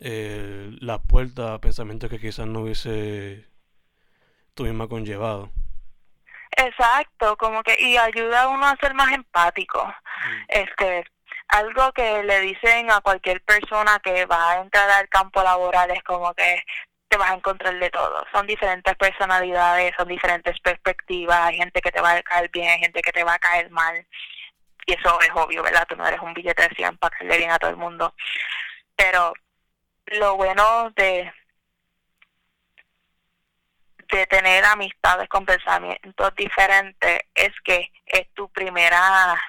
eh, 0.00 0.70
las 0.80 1.00
puertas 1.00 1.50
a 1.50 1.60
pensamientos 1.60 2.10
que 2.10 2.18
quizás 2.18 2.46
no 2.46 2.60
hubiese 2.60 3.46
tú 4.54 4.64
misma 4.64 4.88
conllevado. 4.88 5.50
Exacto, 6.56 7.36
como 7.36 7.62
que 7.62 7.76
y 7.78 7.96
ayuda 7.96 8.42
a 8.42 8.48
uno 8.48 8.66
a 8.66 8.76
ser 8.76 8.94
más 8.94 9.12
empático. 9.12 9.84
Mm. 9.86 10.44
Este, 10.48 11.04
algo 11.48 11.92
que 11.92 12.22
le 12.24 12.40
dicen 12.40 12.90
a 12.90 13.00
cualquier 13.00 13.42
persona 13.42 14.00
que 14.02 14.26
va 14.26 14.52
a 14.52 14.60
entrar 14.60 14.90
al 14.90 15.08
campo 15.08 15.42
laboral 15.42 15.90
es 15.90 16.02
como 16.02 16.32
que 16.34 16.62
te 17.08 17.16
vas 17.16 17.30
a 17.30 17.34
encontrar 17.34 17.78
de 17.78 17.90
todo. 17.90 18.24
Son 18.32 18.46
diferentes 18.46 18.94
personalidades, 18.96 19.94
son 19.96 20.08
diferentes 20.08 20.58
perspectivas, 20.60 21.40
hay 21.40 21.56
gente 21.56 21.80
que 21.80 21.92
te 21.92 22.00
va 22.00 22.12
a 22.12 22.22
caer 22.22 22.50
bien, 22.50 22.68
hay 22.68 22.78
gente 22.80 23.02
que 23.02 23.12
te 23.12 23.24
va 23.24 23.34
a 23.34 23.38
caer 23.38 23.70
mal. 23.70 24.06
Y 24.86 24.92
eso 24.92 25.20
es 25.20 25.30
obvio, 25.34 25.62
¿verdad? 25.62 25.86
Tú 25.88 25.96
no 25.96 26.06
eres 26.06 26.20
un 26.20 26.34
billete 26.34 26.68
de 26.68 26.74
100 26.74 26.98
para 26.98 27.16
caerle 27.16 27.38
bien 27.38 27.50
a 27.50 27.58
todo 27.58 27.70
el 27.70 27.76
mundo. 27.76 28.14
Pero 28.96 29.32
lo 30.06 30.36
bueno 30.36 30.90
de 30.96 31.32
de 34.08 34.26
tener 34.26 34.64
amistades 34.64 35.28
con 35.28 35.44
pensamientos 35.44 36.34
diferentes 36.36 37.22
es 37.34 37.52
que 37.64 37.90
es 38.06 38.32
tu 38.34 38.48
primera 38.52 39.40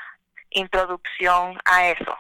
introducción 0.50 1.60
a 1.66 1.90
eso. 1.90 2.18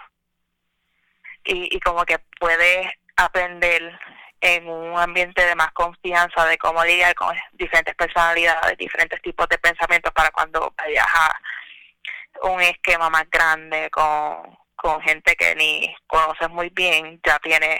Y, 1.43 1.75
y 1.75 1.79
como 1.79 2.05
que 2.05 2.19
puedes 2.39 2.87
aprender 3.15 3.99
en 4.41 4.67
un 4.67 4.97
ambiente 4.97 5.45
de 5.45 5.55
más 5.55 5.71
confianza 5.71 6.45
de 6.45 6.57
cómo 6.57 6.83
lidiar 6.83 7.15
con 7.15 7.35
diferentes 7.53 7.95
personalidades, 7.95 8.77
diferentes 8.77 9.21
tipos 9.21 9.47
de 9.49 9.57
pensamientos 9.57 10.13
para 10.13 10.31
cuando 10.31 10.73
vayas 10.77 11.05
a 11.05 12.47
un 12.47 12.61
esquema 12.61 13.09
más 13.09 13.29
grande 13.29 13.89
con, 13.89 14.57
con 14.75 15.01
gente 15.01 15.35
que 15.35 15.55
ni 15.55 15.95
conoces 16.05 16.49
muy 16.49 16.69
bien, 16.69 17.19
ya 17.25 17.39
tienes 17.39 17.79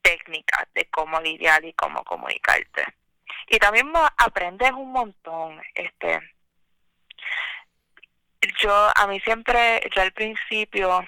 técnicas 0.00 0.66
de 0.74 0.86
cómo 0.90 1.20
lidiar 1.20 1.64
y 1.64 1.72
cómo 1.74 2.02
comunicarte. 2.04 2.84
Y 3.48 3.58
también 3.58 3.92
aprendes 4.16 4.72
un 4.72 4.92
montón, 4.92 5.60
este 5.74 6.20
yo 8.60 8.90
a 8.94 9.06
mí 9.06 9.20
siempre 9.20 9.80
yo 9.94 10.02
al 10.02 10.12
principio 10.12 11.06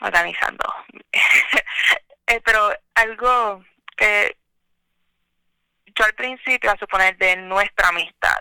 organizando. 0.00 0.64
Eh, 2.28 2.40
pero 2.44 2.76
algo 2.96 3.64
que 3.96 4.36
yo 5.94 6.04
al 6.04 6.14
principio, 6.14 6.72
a 6.72 6.76
suponer 6.76 7.16
de 7.18 7.36
nuestra 7.36 7.90
amistad, 7.90 8.40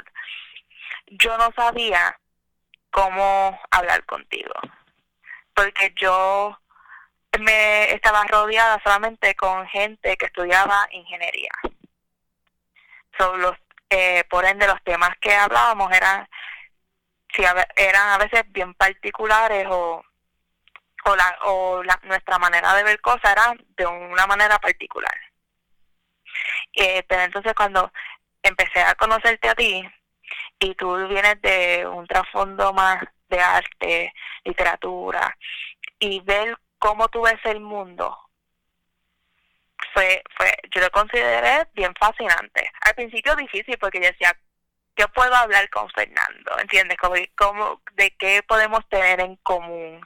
yo 1.06 1.38
no 1.38 1.52
sabía 1.56 2.20
cómo 2.90 3.60
hablar 3.70 4.04
contigo, 4.06 4.54
porque 5.54 5.94
yo 5.98 6.60
me 7.40 7.92
estaba 7.92 8.24
rodeada 8.24 8.82
solamente 8.84 9.36
con 9.36 9.68
gente 9.68 10.18
que 10.18 10.26
estudiaba 10.26 10.88
ingeniería. 10.92 11.52
So, 13.18 13.38
los, 13.38 13.56
eh, 13.90 14.24
por 14.30 14.46
ende, 14.46 14.68
los 14.68 14.82
temas 14.84 15.16
que 15.22 15.34
hablábamos 15.34 15.92
eran, 15.92 16.28
si 17.36 17.44
eran 17.76 18.10
a 18.10 18.18
veces 18.18 18.44
bien 18.52 18.74
particulares 18.74 19.68
o 19.70 20.04
o, 21.06 21.16
la, 21.16 21.38
o 21.44 21.84
la, 21.84 22.00
nuestra 22.04 22.38
manera 22.40 22.74
de 22.76 22.84
ver 22.84 23.00
cosas 23.02 23.32
era 23.32 23.54
de 23.78 23.86
una 23.86 24.28
manera 24.28 24.60
particular. 24.60 25.16
Eh, 26.74 27.04
pero 27.08 27.22
entonces 27.22 27.54
cuando 27.54 27.92
empecé 28.44 28.82
a 28.82 28.96
conocerte 28.96 29.50
a 29.50 29.56
ti, 29.56 29.88
y 30.60 30.76
tú 30.76 30.96
vienes 31.08 31.42
de 31.42 31.86
un 31.88 32.08
trasfondo 32.08 32.74
más 32.74 33.04
de 33.30 33.40
arte, 33.40 34.14
literatura, 34.44 35.36
y 36.00 36.20
ver 36.22 36.58
cómo 36.80 37.08
tú 37.10 37.22
ves 37.22 37.40
el 37.46 37.60
mundo, 37.60 38.18
fue, 39.94 40.24
fue, 40.38 40.52
yo 40.72 40.82
lo 40.82 40.90
consideré 40.92 41.68
bien 41.74 41.94
fascinante. 42.00 42.70
Al 42.82 42.96
principio 42.96 43.36
difícil 43.36 43.78
porque 43.78 44.02
yo 44.02 44.08
decía, 44.08 44.38
¿qué 44.96 45.08
puedo 45.10 45.34
hablar 45.36 45.70
con 45.70 45.90
Fernando? 45.92 46.58
¿Entiendes? 46.60 46.98
Como, 46.98 47.16
como, 47.36 47.82
¿De 47.94 48.12
qué 48.12 48.44
podemos 48.44 48.88
tener 48.90 49.20
en 49.22 49.36
común? 49.38 50.06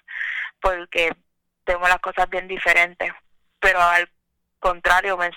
Porque 0.62 1.16
vemos 1.66 1.90
las 1.90 2.00
cosas 2.00 2.30
bien 2.30 2.48
diferentes. 2.48 3.12
Pero 3.60 3.82
al 3.82 4.10
contrario, 4.60 5.18
me, 5.18 5.32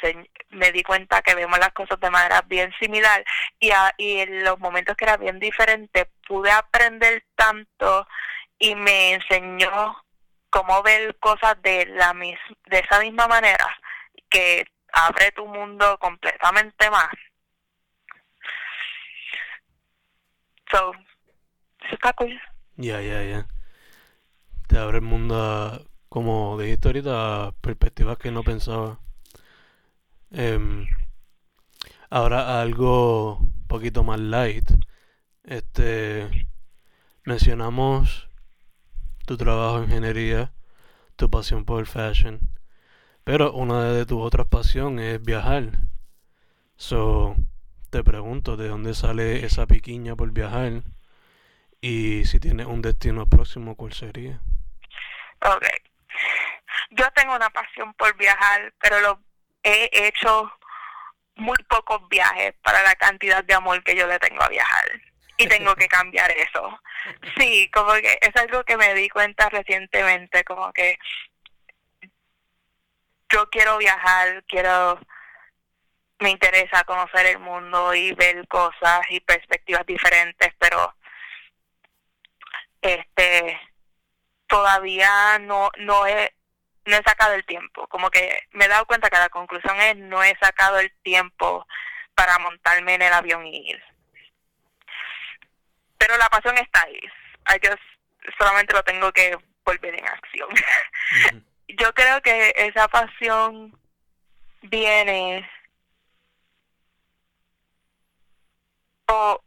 me 0.50 0.72
di 0.72 0.82
cuenta 0.82 1.22
que 1.22 1.34
vemos 1.34 1.58
las 1.58 1.72
cosas 1.72 1.98
de 2.00 2.10
manera 2.10 2.42
bien 2.42 2.72
similar 2.80 3.24
y, 3.58 3.70
y 3.96 4.18
en 4.18 4.44
los 4.44 4.58
momentos 4.58 4.96
que 4.96 5.04
era 5.04 5.16
bien 5.16 5.38
diferente 5.38 6.10
pude 6.26 6.50
aprender 6.50 7.24
tanto 7.36 8.06
y 8.58 8.74
me 8.74 9.14
enseñó 9.14 9.96
cómo 10.50 10.82
ver 10.82 11.16
cosas 11.18 11.60
de 11.62 11.86
la 11.86 12.12
mis 12.14 12.38
de 12.66 12.80
esa 12.80 13.00
misma 13.00 13.26
manera 13.26 13.66
que 14.28 14.66
abre 14.92 15.32
tu 15.32 15.46
mundo 15.46 15.98
completamente 15.98 16.90
más. 16.90 17.10
So, 20.70 20.92
eso 21.80 21.94
está 21.94 22.12
cool. 22.14 22.40
Ya, 22.76 23.00
ya, 23.00 23.22
ya. 23.22 23.46
Te 24.72 24.78
abre 24.78 24.98
el 24.98 25.04
mundo 25.04 25.86
como 26.08 26.58
dijiste 26.58 26.88
ahorita, 26.88 27.48
a 27.48 27.52
perspectivas 27.52 28.16
que 28.16 28.30
no 28.30 28.42
pensaba. 28.42 29.00
Em, 30.30 30.86
ahora 32.08 32.58
algo 32.62 33.36
un 33.36 33.66
poquito 33.66 34.02
más 34.02 34.18
light. 34.18 34.70
Este 35.44 36.48
mencionamos 37.26 38.30
tu 39.26 39.36
trabajo 39.36 39.78
en 39.78 39.84
ingeniería, 39.84 40.54
tu 41.16 41.30
pasión 41.30 41.66
por 41.66 41.80
el 41.80 41.86
fashion. 41.86 42.40
Pero 43.24 43.52
una 43.52 43.84
de 43.92 44.06
tus 44.06 44.22
otras 44.22 44.46
pasiones 44.46 45.16
es 45.16 45.22
viajar. 45.22 45.80
So, 46.76 47.36
te 47.90 48.02
pregunto, 48.02 48.56
¿de 48.56 48.68
dónde 48.68 48.94
sale 48.94 49.44
esa 49.44 49.66
piquiña 49.66 50.16
por 50.16 50.32
viajar? 50.32 50.82
Y 51.82 52.24
si 52.24 52.40
tienes 52.40 52.66
un 52.66 52.80
destino 52.80 53.26
próximo, 53.26 53.76
¿cuál 53.76 53.92
sería? 53.92 54.40
Ok. 55.42 55.66
Yo 56.90 57.10
tengo 57.12 57.34
una 57.34 57.50
pasión 57.50 57.92
por 57.94 58.16
viajar, 58.16 58.72
pero 58.80 59.00
lo 59.00 59.20
he 59.62 59.90
hecho 59.92 60.52
muy 61.36 61.56
pocos 61.68 62.08
viajes 62.08 62.54
para 62.62 62.82
la 62.82 62.94
cantidad 62.94 63.42
de 63.42 63.54
amor 63.54 63.82
que 63.82 63.96
yo 63.96 64.06
le 64.06 64.18
tengo 64.18 64.42
a 64.42 64.48
viajar. 64.48 65.00
Y 65.38 65.46
tengo 65.48 65.74
que 65.74 65.88
cambiar 65.88 66.30
eso. 66.30 66.80
Sí, 67.36 67.68
como 67.72 67.92
que 67.94 68.18
es 68.20 68.36
algo 68.36 68.62
que 68.64 68.76
me 68.76 68.94
di 68.94 69.08
cuenta 69.08 69.48
recientemente, 69.48 70.44
como 70.44 70.72
que 70.72 70.98
yo 73.30 73.48
quiero 73.50 73.78
viajar, 73.78 74.44
quiero, 74.46 75.00
me 76.20 76.30
interesa 76.30 76.84
conocer 76.84 77.26
el 77.26 77.38
mundo 77.38 77.94
y 77.94 78.12
ver 78.12 78.46
cosas 78.46 79.00
y 79.08 79.20
perspectivas 79.20 79.86
diferentes, 79.86 80.52
pero 80.58 80.94
este 82.82 83.58
todavía 84.52 85.38
no 85.38 85.70
no 85.78 86.06
he 86.06 86.34
no 86.84 86.96
he 86.96 87.02
sacado 87.04 87.32
el 87.32 87.46
tiempo. 87.46 87.86
Como 87.88 88.10
que 88.10 88.38
me 88.50 88.66
he 88.66 88.68
dado 88.68 88.84
cuenta 88.86 89.08
que 89.08 89.16
la 89.16 89.30
conclusión 89.30 89.80
es 89.80 89.96
no 89.96 90.22
he 90.22 90.36
sacado 90.38 90.78
el 90.78 90.92
tiempo 91.02 91.66
para 92.14 92.38
montarme 92.38 92.94
en 92.94 93.02
el 93.02 93.12
avión 93.14 93.46
y 93.46 93.70
ir. 93.70 93.82
Pero 95.96 96.18
la 96.18 96.28
pasión 96.28 96.58
está 96.58 96.82
ahí. 96.82 97.00
I 97.48 97.66
just 97.66 97.82
solamente 98.38 98.74
lo 98.74 98.82
tengo 98.82 99.10
que 99.12 99.38
volver 99.64 99.94
en 99.94 100.06
acción. 100.06 100.48
Yo 101.68 101.94
creo 101.94 102.20
que 102.20 102.52
esa 102.54 102.88
pasión 102.88 103.74
viene 104.60 105.48
o 109.06 109.42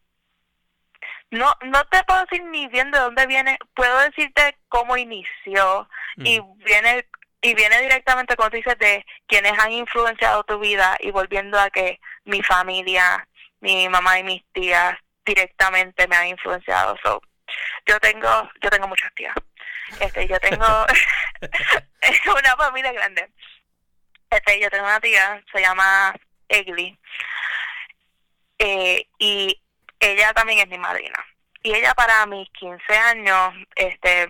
no 1.35 1.53
no 1.61 1.83
te 1.85 2.03
puedo 2.03 2.21
decir 2.21 2.43
ni 2.45 2.67
bien 2.67 2.91
de 2.91 2.99
dónde 2.99 3.27
viene 3.27 3.57
puedo 3.73 3.99
decirte 3.99 4.57
cómo 4.69 4.97
inició 4.97 5.87
y 6.17 6.39
viene 6.57 7.05
y 7.41 7.53
viene 7.53 7.81
directamente 7.81 8.35
como 8.35 8.49
tú 8.49 8.57
dices 8.57 8.77
de 8.79 9.05
quienes 9.27 9.57
han 9.59 9.71
influenciado 9.71 10.43
tu 10.43 10.57
vida 10.59 10.97
y 10.99 11.11
volviendo 11.11 11.59
a 11.59 11.69
que 11.69 11.99
mi 12.23 12.41
familia 12.41 13.27
mi 13.59 13.89
mamá 13.89 14.19
y 14.19 14.23
mis 14.23 14.43
tías 14.53 14.97
directamente 15.25 16.07
me 16.07 16.15
han 16.15 16.27
influenciado. 16.27 16.95
So, 17.03 17.21
yo 17.85 17.99
tengo 17.99 18.49
yo 18.61 18.69
tengo 18.69 18.87
muchas 18.87 19.13
tías. 19.15 19.35
Este 19.99 20.27
yo 20.27 20.39
tengo 20.39 20.65
una 22.39 22.55
familia 22.57 22.91
grande. 22.91 23.29
Este 24.29 24.59
yo 24.59 24.69
tengo 24.69 24.85
una 24.85 24.99
tía 24.99 25.43
se 25.51 25.61
llama 25.61 26.15
Egli. 26.47 26.97
Eh, 28.57 29.07
y 29.19 29.61
ella 30.11 30.33
también 30.33 30.59
es 30.59 30.67
mi 30.67 30.77
madrina 30.77 31.23
y 31.63 31.73
ella 31.73 31.93
para 31.93 32.25
mis 32.25 32.49
15 32.51 32.97
años 32.97 33.53
este 33.75 34.29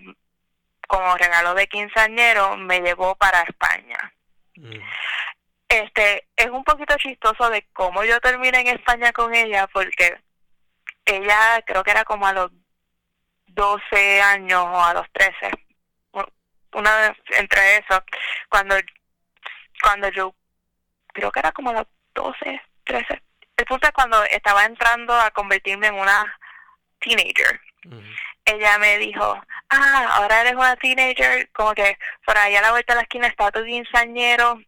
como 0.88 1.18
regalo 1.18 1.54
de 1.54 1.68
quinceañero 1.68 2.58
me 2.58 2.80
llevó 2.82 3.16
para 3.16 3.42
España 3.42 4.14
mm. 4.56 4.80
este 5.70 6.28
es 6.36 6.48
un 6.48 6.64
poquito 6.64 6.96
chistoso 6.98 7.50
de 7.50 7.68
cómo 7.74 8.04
yo 8.04 8.20
terminé 8.20 8.60
en 8.62 8.68
España 8.68 9.12
con 9.12 9.34
ella 9.34 9.68
porque 9.68 10.18
ella 11.06 11.62
creo 11.66 11.84
que 11.84 11.92
era 11.92 12.04
como 12.04 12.28
a 12.28 12.34
los 12.34 12.52
12 13.56 14.22
años 14.22 14.66
o 14.66 14.84
a 14.84 14.94
los 14.94 15.10
13. 15.14 15.52
Una 16.74 16.96
vez 16.98 17.18
entre 17.38 17.78
eso, 17.78 18.04
cuando, 18.50 18.76
cuando 19.82 20.10
yo, 20.10 20.36
creo 21.14 21.32
que 21.32 21.40
era 21.40 21.52
como 21.54 21.70
a 21.70 21.74
los 21.74 21.88
12, 22.14 22.62
13. 22.84 23.22
El 23.58 23.66
punto 23.66 23.88
es 23.88 23.94
cuando 23.94 24.24
estaba 24.26 24.66
entrando 24.66 25.14
a 25.14 25.32
convertirme 25.32 25.88
en 25.88 25.96
una 25.96 26.38
teenager. 27.00 27.62
Ella 28.46 28.78
me 28.78 28.98
dijo, 28.98 29.42
ah, 29.70 30.10
ahora 30.14 30.42
eres 30.42 30.54
una 30.54 30.76
teenager, 30.76 31.50
como 31.52 31.74
que 31.74 31.98
por 32.26 32.38
ahí 32.38 32.56
a 32.56 32.62
la 32.62 32.72
vuelta 32.72 32.94
de 32.94 32.98
la 32.98 33.04
esquina 33.04 33.28
está 33.28 33.52
tu 33.52 33.64
quinceañero 33.64 34.60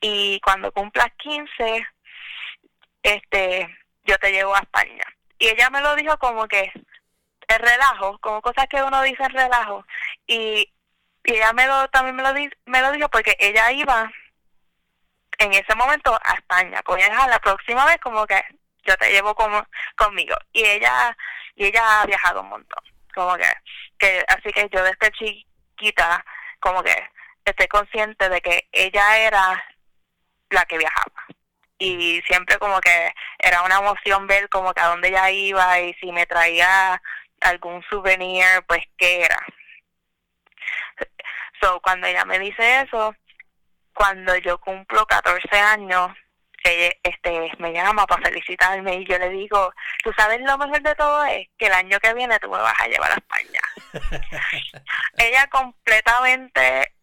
y 0.00 0.40
cuando 0.40 0.70
cumplas 0.72 1.08
15, 1.16 1.86
este, 3.02 3.78
yo 4.04 4.18
te 4.18 4.32
llevo 4.32 4.54
a 4.54 4.60
España. 4.60 5.04
Y 5.38 5.48
ella 5.48 5.70
me 5.70 5.80
lo 5.80 5.96
dijo 5.96 6.16
como 6.18 6.46
que 6.46 6.70
el 7.48 7.58
relajo, 7.58 8.18
como 8.18 8.40
cosas 8.40 8.66
que 8.68 8.82
uno 8.82 9.02
dice 9.02 9.22
en 9.24 9.30
relajo. 9.30 9.84
Y, 10.26 10.70
y 11.24 11.32
ella 11.32 11.52
me 11.52 11.66
lo, 11.66 11.88
también 11.88 12.16
me 12.16 12.22
lo, 12.22 12.32
me 12.66 12.80
lo 12.80 12.92
dijo 12.92 13.08
porque 13.08 13.36
ella 13.40 13.72
iba 13.72 14.10
en 15.38 15.52
ese 15.52 15.74
momento 15.74 16.18
a 16.24 16.34
España. 16.34 16.80
Pues 16.84 17.06
la 17.08 17.38
próxima 17.40 17.84
vez 17.86 17.98
como 17.98 18.26
que 18.26 18.42
yo 18.84 18.96
te 18.96 19.10
llevo 19.10 19.34
como 19.34 19.66
conmigo. 19.96 20.36
Y 20.52 20.64
ella 20.64 21.16
y 21.56 21.66
ella 21.66 22.02
ha 22.02 22.06
viajado 22.06 22.42
un 22.42 22.48
montón. 22.48 22.82
Como 23.14 23.36
que, 23.36 23.52
que 23.98 24.24
así 24.28 24.52
que 24.52 24.68
yo 24.72 24.82
desde 24.82 25.12
chiquita 25.12 26.24
como 26.60 26.82
que 26.82 26.96
estoy 27.44 27.68
consciente 27.68 28.28
de 28.28 28.40
que 28.40 28.68
ella 28.72 29.18
era 29.18 29.64
la 30.50 30.64
que 30.64 30.78
viajaba 30.78 31.26
y 31.78 32.22
siempre 32.26 32.58
como 32.58 32.80
que 32.80 33.12
era 33.38 33.62
una 33.62 33.78
emoción 33.78 34.26
ver 34.26 34.48
como 34.48 34.72
que 34.72 34.80
a 34.80 34.88
dónde 34.88 35.08
ella 35.08 35.30
iba 35.30 35.80
y 35.80 35.94
si 35.94 36.12
me 36.12 36.26
traía 36.26 37.00
algún 37.40 37.82
souvenir, 37.84 38.44
pues 38.66 38.82
qué 38.96 39.24
era. 39.24 39.38
So, 41.60 41.80
cuando 41.80 42.06
ella 42.06 42.24
me 42.24 42.38
dice 42.38 42.82
eso, 42.82 43.14
cuando 43.94 44.36
yo 44.36 44.58
cumplo 44.58 45.06
14 45.06 45.56
años, 45.58 46.10
este, 46.64 47.52
me 47.58 47.72
llama 47.72 48.06
para 48.06 48.22
felicitarme 48.22 48.96
y 48.96 49.06
yo 49.06 49.18
le 49.18 49.28
digo, 49.28 49.72
tú 50.02 50.12
sabes 50.16 50.40
lo 50.40 50.56
mejor 50.56 50.82
de 50.82 50.94
todo 50.94 51.24
es 51.24 51.46
que 51.58 51.66
el 51.66 51.72
año 51.72 52.00
que 52.00 52.14
viene 52.14 52.38
tú 52.38 52.48
me 52.50 52.58
vas 52.58 52.74
a 52.80 52.88
llevar 52.88 53.12
a 53.12 53.16
España. 53.16 53.60
ella 55.18 55.46
completamente 55.48 56.94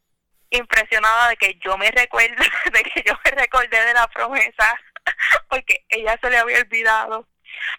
impresionada 0.49 1.30
de 1.30 1.38
que 1.38 1.60
yo 1.63 1.77
me 1.77 1.91
recuerdo, 1.91 2.43
de 2.73 2.84
que 2.84 3.04
yo 3.06 3.13
me 3.23 3.32
recordé 3.32 3.86
de 3.86 3.93
la 3.93 4.08
promesa, 4.08 4.80
porque 5.49 5.86
ella 5.89 6.17
se 6.21 6.30
le 6.30 6.38
había 6.39 6.58
olvidado, 6.58 7.27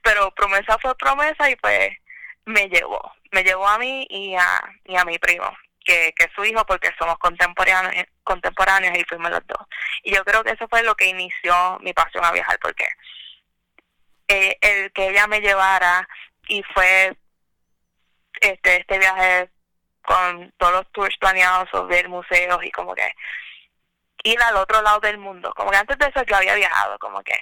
pero 0.03 0.33
promesa 0.35 0.79
fue 0.79 0.97
promesa 0.97 1.51
y 1.51 1.57
pues 1.57 1.91
me 2.45 2.69
llevó, 2.69 3.13
me 3.33 3.43
llevó 3.43 3.67
a 3.67 3.79
mí 3.79 4.07
y 4.09 4.35
a, 4.37 4.63
y 4.85 4.97
a 4.97 5.05
mi 5.05 5.19
primo, 5.19 5.51
que, 5.85 6.13
que 6.17 6.29
su 6.35 6.45
hijo 6.45 6.65
porque 6.67 6.91
somos 6.99 7.19
contemporáneos, 7.19 8.07
contemporáneos 8.25 8.97
y 8.97 9.05
fuimos 9.05 9.31
los 9.31 9.47
dos. 9.47 9.67
Y 10.03 10.15
yo 10.15 10.25
creo 10.25 10.43
que 10.45 10.53
eso 10.53 10.67
fue 10.69 10.83
lo 10.83 10.95
que 10.95 11.07
inició 11.07 11.79
mi 11.81 11.93
pasión 11.93 12.25
a 12.25 12.33
viajar, 12.33 12.59
porque 12.61 12.87
eh, 14.29 14.57
el 14.61 14.93
que 14.93 15.09
ella 15.09 15.27
me 15.27 15.41
llevara 15.41 16.09
y 16.49 16.63
fue 16.75 17.17
este 18.41 18.81
este 18.81 18.99
viaje 18.99 19.51
con 20.03 20.53
todos 20.59 20.73
los 20.73 20.93
tours 20.93 21.17
planeados 21.19 21.69
sobre 21.71 22.09
museos 22.09 22.59
y 22.65 22.71
como 22.71 22.95
que 22.95 23.15
ir 24.25 24.41
al 24.43 24.57
otro 24.57 24.83
lado 24.83 25.01
del 25.01 25.19
mundo. 25.19 25.53
Como 25.55 25.71
que 25.71 25.77
antes 25.77 25.99
de 25.99 26.07
eso 26.07 26.23
yo 26.25 26.37
había 26.37 26.55
viajado, 26.55 26.99
como 26.99 27.23
que 27.23 27.35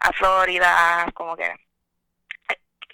a 0.00 0.12
Florida, 0.12 1.06
como 1.14 1.36
que 1.36 1.65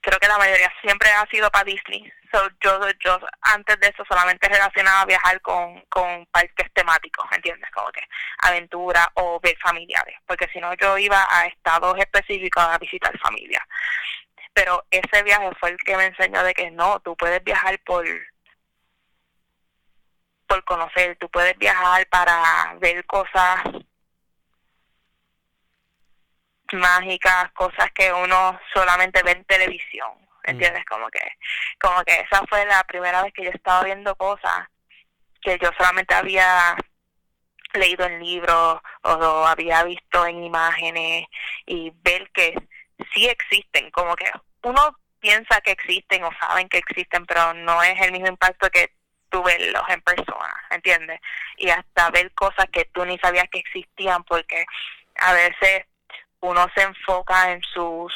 creo 0.03 0.19
que 0.19 0.29
la 0.29 0.37
mayoría 0.37 0.71
siempre 0.83 1.09
ha 1.11 1.25
sido 1.27 1.51
para 1.51 1.65
Disney. 1.65 2.13
So, 2.33 2.49
yo, 2.61 2.81
yo 3.05 3.21
antes 3.43 3.79
de 3.81 3.89
eso 3.89 4.05
solamente 4.09 4.49
relacionaba 4.49 5.05
viajar 5.05 5.41
con, 5.41 5.83
parques 6.31 6.73
temáticos, 6.73 7.25
¿entiendes? 7.31 7.71
Como 7.71 7.91
que 7.93 8.03
aventura 8.39 9.11
o 9.15 9.39
ver 9.41 9.57
familiares, 9.59 10.17
porque 10.27 10.49
si 10.53 10.61
no 10.61 10.75
yo 10.75 10.99
iba 10.99 11.27
a 11.31 11.47
estados 11.47 11.97
específicos 11.99 12.63
a 12.63 12.79
visitar 12.79 13.17
familia. 13.19 13.67
Pero 14.53 14.85
ese 14.91 15.23
viaje 15.23 15.51
fue 15.61 15.71
el 15.71 15.77
que 15.79 15.97
me 15.97 16.07
enseñó 16.07 16.43
de 16.43 16.55
que 16.55 16.71
no, 16.71 17.01
tú 17.01 17.17
puedes 17.17 17.43
viajar 17.45 17.79
por 17.85 18.05
por 20.47 20.65
conocer, 20.65 21.17
tú 21.19 21.31
puedes 21.31 21.57
viajar 21.57 22.07
para 22.09 22.75
ver 22.79 23.07
cosas 23.07 23.63
mágicas, 26.75 27.51
cosas 27.53 27.91
que 27.95 28.13
uno 28.13 28.59
solamente 28.75 29.23
ve 29.23 29.33
en 29.33 29.45
televisión, 29.45 30.11
mm. 30.45 30.51
¿entiendes? 30.51 30.85
Como 30.87 31.09
que 31.09 31.23
como 31.81 32.03
que 32.05 32.21
esa 32.21 32.43
fue 32.49 32.65
la 32.67 32.83
primera 32.85 33.23
vez 33.23 33.33
que 33.33 33.45
yo 33.45 33.51
estaba 33.51 33.85
viendo 33.85 34.15
cosas 34.17 34.69
que 35.43 35.59
yo 35.61 35.71
solamente 35.77 36.15
había 36.15 36.77
leído 37.75 38.07
en 38.07 38.21
libros 38.21 38.81
o 39.03 39.47
había 39.47 39.83
visto 39.85 40.27
en 40.27 40.45
imágenes 40.45 41.27
y 41.67 41.93
ver 42.03 42.31
que 42.33 42.55
sí 43.13 43.27
existen, 43.27 43.91
como 43.91 44.15
que 44.15 44.31
uno 44.63 44.97
piensa 45.21 45.61
que 45.61 45.73
existen 45.73 46.25
o 46.25 46.31
saben 46.39 46.69
que 46.69 46.79
existen, 46.79 47.25
pero 47.27 47.55
no 47.55 47.83
es 47.83 48.01
el 48.01 48.13
mismo 48.13 48.29
impacto 48.29 48.71
que 48.71 48.93
tú 49.31 49.43
verlos 49.43 49.85
en 49.89 50.03
persona, 50.03 50.55
¿entiendes? 50.71 51.21
Y 51.57 51.71
hasta 51.71 52.11
ver 52.11 52.33
cosas 52.33 52.67
que 52.71 52.85
tú 52.87 53.05
ni 53.05 53.19
sabías 53.19 53.49
que 53.51 53.61
existían 53.61 54.23
porque 54.25 54.67
a 55.21 55.33
veces 55.33 55.87
uno 56.43 56.67
se 56.75 56.83
enfoca 56.83 57.53
en 57.53 57.63
sus 57.63 58.13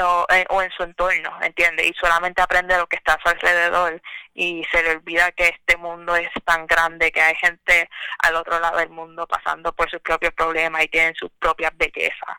o, 0.00 0.26
en 0.30 0.70
su 0.70 0.82
entorno, 0.84 1.38
¿entiendes? 1.42 1.86
Y 1.86 1.94
solamente 1.94 2.40
aprende 2.40 2.78
lo 2.78 2.86
que 2.86 2.96
está 2.96 3.14
a 3.14 3.22
su 3.22 3.28
alrededor 3.28 4.00
y 4.32 4.64
se 4.70 4.82
le 4.82 4.92
olvida 4.92 5.32
que 5.32 5.48
este 5.48 5.76
mundo 5.76 6.16
es 6.16 6.30
tan 6.44 6.66
grande, 6.66 7.12
que 7.12 7.20
hay 7.20 7.34
gente 7.34 7.90
al 8.20 8.36
otro 8.36 8.58
lado 8.58 8.78
del 8.78 8.88
mundo 8.88 9.26
pasando 9.26 9.72
por 9.74 9.90
sus 9.90 10.00
propios 10.00 10.32
problemas 10.32 10.84
y 10.84 10.88
tienen 10.88 11.14
sus 11.14 11.30
propias 11.38 11.76
bellezas. 11.76 12.36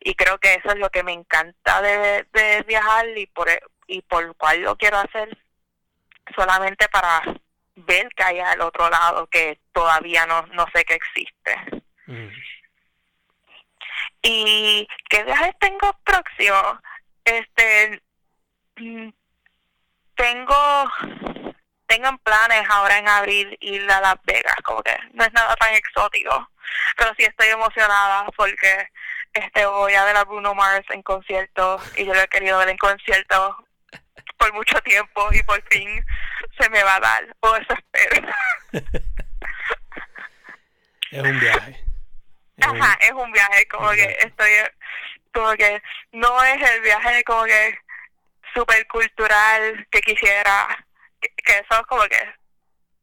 Y 0.00 0.14
creo 0.14 0.38
que 0.38 0.54
eso 0.54 0.68
es 0.68 0.76
lo 0.76 0.90
que 0.90 1.02
me 1.02 1.12
encanta 1.12 1.80
de, 1.80 2.26
de 2.32 2.62
viajar 2.64 3.06
y 3.16 3.26
por, 3.26 3.48
y 3.86 4.02
por 4.02 4.36
cual 4.36 4.62
lo 4.62 4.76
quiero 4.76 4.98
hacer 4.98 5.38
solamente 6.34 6.88
para 6.88 7.22
ver 7.76 8.08
que 8.14 8.22
hay 8.22 8.40
al 8.40 8.60
otro 8.60 8.88
lado 8.90 9.26
que 9.28 9.58
todavía 9.72 10.26
no, 10.26 10.46
no 10.48 10.66
sé 10.74 10.84
que 10.84 10.94
existe. 10.94 11.56
Mm. 12.06 12.28
¿Y 14.24 14.88
qué 15.10 15.22
viajes 15.22 15.54
tengo 15.60 15.94
próximo? 16.02 16.80
Este, 17.26 18.02
mm, 18.76 19.10
tengo, 20.14 20.90
tengo 21.86 22.18
planes 22.22 22.66
ahora 22.70 22.98
en 22.98 23.06
abril 23.08 23.56
ir 23.60 23.90
a 23.90 24.00
Las 24.00 24.16
Vegas, 24.24 24.56
como 24.64 24.82
que 24.82 24.96
no 25.12 25.24
es 25.24 25.32
nada 25.34 25.54
tan 25.56 25.74
exótico, 25.74 26.50
pero 26.96 27.12
sí 27.18 27.24
estoy 27.24 27.48
emocionada 27.48 28.24
porque 28.34 28.88
este 29.34 29.66
voy 29.66 29.92
a 29.92 30.04
ver 30.04 30.16
a 30.16 30.24
Bruno 30.24 30.54
Mars 30.54 30.86
en 30.88 31.02
concierto 31.02 31.78
y 31.96 32.06
yo 32.06 32.14
lo 32.14 32.20
he 32.20 32.28
querido 32.28 32.58
ver 32.58 32.70
en 32.70 32.78
concierto 32.78 33.66
por 34.38 34.54
mucho 34.54 34.80
tiempo 34.80 35.28
y 35.32 35.42
por 35.42 35.62
fin 35.68 36.02
se 36.58 36.70
me 36.70 36.82
va 36.82 36.96
a 36.96 37.00
dar, 37.00 37.36
o 37.40 37.56
eso 37.56 37.74
espero. 37.74 38.26
es 41.10 41.22
un 41.22 41.40
viaje. 41.40 41.83
Ajá, 42.64 42.98
es 43.00 43.12
un 43.12 43.30
viaje, 43.32 43.66
como 43.68 43.90
que 43.90 44.16
estoy, 44.20 44.50
como 45.32 45.52
que 45.54 45.82
no 46.12 46.42
es 46.44 46.70
el 46.70 46.80
viaje 46.80 47.24
como 47.24 47.44
que 47.44 47.78
super 48.54 48.86
cultural 48.86 49.86
que 49.90 50.00
quisiera, 50.00 50.86
que, 51.20 51.52
eso 51.52 51.80
es 51.80 51.86
como 51.86 52.02
que 52.04 52.34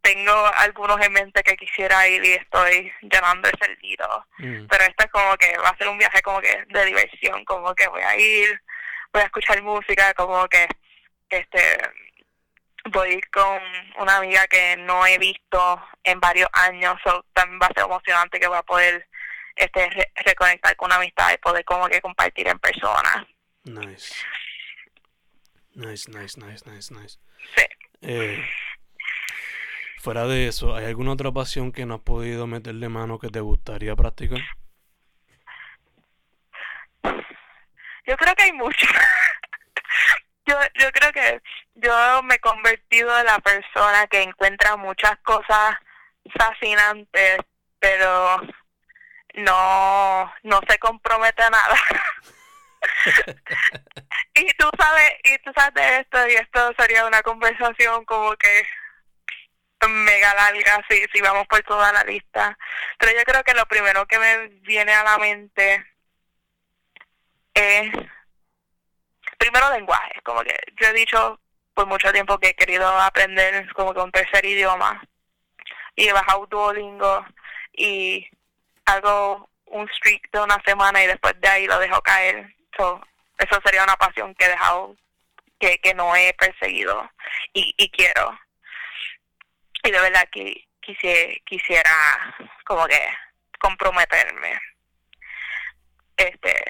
tengo 0.01 0.51
algunos 0.57 0.99
en 1.01 1.13
mente 1.13 1.43
que 1.43 1.55
quisiera 1.57 2.07
ir 2.07 2.23
y 2.23 2.33
estoy 2.33 2.91
llenando 3.01 3.49
el 3.49 3.59
cerdito, 3.59 4.25
mm. 4.39 4.65
pero 4.67 4.83
esto 4.85 5.03
es 5.03 5.11
como 5.11 5.37
que 5.37 5.57
va 5.57 5.69
a 5.69 5.77
ser 5.77 5.89
un 5.89 5.97
viaje 5.97 6.21
como 6.21 6.41
que 6.41 6.65
de 6.67 6.85
diversión, 6.85 7.45
como 7.45 7.75
que 7.75 7.87
voy 7.87 8.01
a 8.01 8.17
ir, 8.17 8.61
voy 9.13 9.21
a 9.21 9.25
escuchar 9.25 9.61
música, 9.61 10.13
como 10.13 10.47
que 10.47 10.67
este 11.29 11.79
voy 12.85 13.21
con 13.31 13.61
una 13.99 14.17
amiga 14.17 14.47
que 14.47 14.75
no 14.77 15.05
he 15.05 15.17
visto 15.17 15.81
en 16.03 16.19
varios 16.19 16.49
años, 16.53 16.97
so, 17.03 17.23
también 17.33 17.59
va 17.61 17.67
a 17.67 17.73
ser 17.73 17.83
emocionante 17.83 18.39
que 18.39 18.47
voy 18.47 18.57
a 18.57 18.63
poder 18.63 19.07
este 19.55 19.89
reconectar 20.25 20.75
con 20.75 20.87
una 20.87 20.95
amistad 20.95 21.33
y 21.33 21.37
poder 21.37 21.63
como 21.65 21.87
que 21.87 22.01
compartir 22.01 22.47
en 22.47 22.59
persona. 22.59 23.27
Nice. 23.63 24.13
Nice, 25.73 26.09
nice, 26.11 26.39
nice, 26.39 26.69
nice, 26.69 26.93
nice. 26.93 27.19
Sí. 27.55 27.63
Eh, 28.01 28.43
fuera 29.99 30.25
de 30.25 30.47
eso, 30.47 30.75
¿hay 30.75 30.85
alguna 30.85 31.13
otra 31.13 31.31
pasión 31.31 31.71
que 31.71 31.85
no 31.85 31.95
has 31.95 32.01
podido 32.01 32.47
meterle 32.47 32.89
mano 32.89 33.19
que 33.19 33.29
te 33.29 33.39
gustaría 33.39 33.95
practicar? 33.95 34.39
Yo 37.03 38.17
creo 38.17 38.35
que 38.35 38.43
hay 38.43 38.53
mucho. 38.53 38.87
yo, 40.45 40.55
yo 40.79 40.91
creo 40.91 41.11
que 41.13 41.41
yo 41.75 42.23
me 42.23 42.35
he 42.35 42.39
convertido 42.39 43.17
en 43.17 43.25
la 43.25 43.39
persona 43.39 44.07
que 44.07 44.23
encuentra 44.23 44.75
muchas 44.75 45.17
cosas 45.19 45.75
fascinantes, 46.37 47.39
pero 47.79 48.41
no, 49.35 50.33
no 50.43 50.61
se 50.67 50.77
compromete 50.79 51.43
a 51.43 51.49
nada. 51.49 51.75
y 54.35 54.53
tú 54.53 54.69
sabes, 54.77 55.13
y 55.23 55.37
tú 55.39 55.51
sabes 55.55 55.73
de 55.73 55.97
esto, 55.97 56.27
y 56.27 56.33
esto 56.33 56.73
sería 56.77 57.05
una 57.05 57.21
conversación 57.21 58.05
como 58.05 58.35
que 58.35 58.65
mega 59.87 60.33
larga 60.35 60.85
si, 60.89 61.03
si 61.11 61.21
vamos 61.21 61.47
por 61.47 61.61
toda 61.63 61.91
la 61.91 62.03
lista. 62.03 62.57
Pero 62.97 63.17
yo 63.17 63.23
creo 63.23 63.43
que 63.43 63.53
lo 63.53 63.65
primero 63.65 64.05
que 64.05 64.19
me 64.19 64.47
viene 64.61 64.93
a 64.93 65.03
la 65.03 65.17
mente 65.17 65.85
es 67.53 67.91
primero 69.37 69.71
lenguaje, 69.71 70.21
como 70.23 70.41
que 70.41 70.55
yo 70.79 70.87
he 70.87 70.93
dicho 70.93 71.39
por 71.73 71.87
mucho 71.87 72.11
tiempo 72.11 72.37
que 72.37 72.49
he 72.49 72.55
querido 72.55 72.87
aprender 72.87 73.71
como 73.73 73.93
que 73.93 73.99
un 74.01 74.11
tercer 74.11 74.45
idioma 74.45 75.01
y 75.95 76.07
he 76.07 76.13
bajado 76.13 76.45
Duolingo 76.45 77.25
y 77.73 78.27
hago 78.85 79.49
un 79.65 79.87
streak 79.89 80.29
de 80.31 80.41
una 80.41 80.61
semana 80.65 81.03
y 81.03 81.07
después 81.07 81.33
de 81.39 81.47
ahí 81.47 81.67
lo 81.67 81.79
dejo 81.79 82.01
caer. 82.01 82.53
So, 82.77 83.01
eso 83.37 83.59
sería 83.63 83.83
una 83.83 83.95
pasión 83.95 84.35
que 84.35 84.45
he 84.45 84.49
dejado, 84.49 84.95
que, 85.59 85.79
que 85.79 85.93
no 85.93 86.15
he 86.15 86.33
perseguido 86.33 87.09
y, 87.53 87.73
y 87.77 87.89
quiero. 87.89 88.37
Y 89.83 89.91
de 89.91 89.99
verdad 89.99 90.27
que 90.31 90.67
quisiera, 90.79 91.33
quisiera 91.45 92.35
como 92.65 92.85
que 92.87 93.01
comprometerme. 93.59 94.59
Este, 96.17 96.63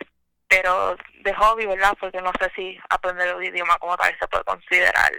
pero 0.47 0.97
de 1.21 1.33
hobby, 1.33 1.65
¿verdad? 1.65 1.95
Porque 1.99 2.21
no 2.21 2.31
sé 2.39 2.51
si 2.55 2.79
aprender 2.89 3.29
el 3.29 3.43
idioma 3.43 3.77
como 3.79 3.97
tal 3.97 4.17
se 4.19 4.27
puede 4.27 4.43
considerar 4.43 5.11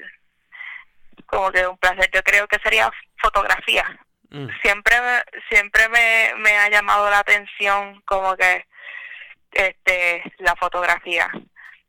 como 1.26 1.50
que 1.50 1.66
un 1.66 1.78
placer. 1.78 2.10
Yo 2.12 2.22
creo 2.22 2.46
que 2.46 2.58
sería 2.58 2.90
fotografía. 3.20 3.84
Mm. 4.32 4.48
Siempre 4.62 4.96
siempre 5.50 5.88
me, 5.90 6.32
me 6.38 6.56
ha 6.56 6.70
llamado 6.70 7.08
la 7.10 7.18
atención 7.18 8.00
como 8.06 8.34
que 8.36 8.66
este 9.52 10.22
la 10.38 10.56
fotografía. 10.56 11.30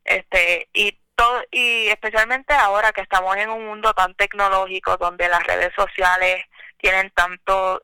Este 0.03 0.67
y 0.73 0.99
todo 1.15 1.41
y 1.51 1.87
especialmente 1.87 2.53
ahora 2.53 2.91
que 2.91 3.01
estamos 3.01 3.35
en 3.37 3.49
un 3.49 3.65
mundo 3.65 3.93
tan 3.93 4.13
tecnológico 4.15 4.97
donde 4.97 5.29
las 5.29 5.45
redes 5.47 5.71
sociales 5.75 6.43
tienen 6.77 7.09
tanto 7.11 7.81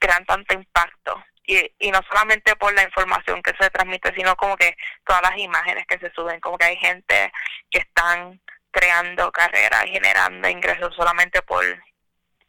crean 0.00 0.26
tanto 0.26 0.52
impacto 0.52 1.24
y, 1.46 1.72
y 1.78 1.90
no 1.90 2.00
solamente 2.10 2.56
por 2.56 2.74
la 2.74 2.82
información 2.82 3.40
que 3.42 3.52
se 3.58 3.70
transmite 3.70 4.12
sino 4.14 4.36
como 4.36 4.54
que 4.56 4.76
todas 5.06 5.22
las 5.22 5.38
imágenes 5.38 5.86
que 5.86 5.98
se 5.98 6.10
suben 6.10 6.40
como 6.40 6.58
que 6.58 6.66
hay 6.66 6.76
gente 6.76 7.32
que 7.70 7.78
están 7.78 8.38
creando 8.70 9.32
carreras 9.32 9.84
generando 9.84 10.48
ingresos 10.48 10.94
solamente 10.94 11.40
por 11.42 11.64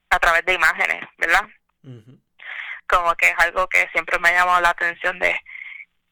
a 0.09 0.19
través 0.19 0.45
de 0.45 0.53
imágenes, 0.53 1.03
¿verdad? 1.17 1.43
Como 2.87 3.15
que 3.15 3.29
es 3.29 3.35
algo 3.39 3.67
que 3.67 3.87
siempre 3.91 4.19
me 4.19 4.29
ha 4.29 4.39
llamado 4.39 4.61
la 4.61 4.69
atención 4.69 5.19
de 5.19 5.39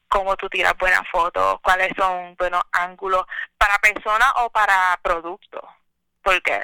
cómo 0.07 0.35
tú 0.35 0.49
tiras 0.49 0.75
buenas 0.77 1.07
fotos, 1.11 1.59
cuáles 1.61 1.91
son 1.97 2.35
buenos 2.35 2.61
ángulos 2.71 3.25
para 3.57 3.77
personas 3.79 4.31
o 4.37 4.49
para 4.49 4.99
productos. 5.01 5.63
Porque 6.21 6.61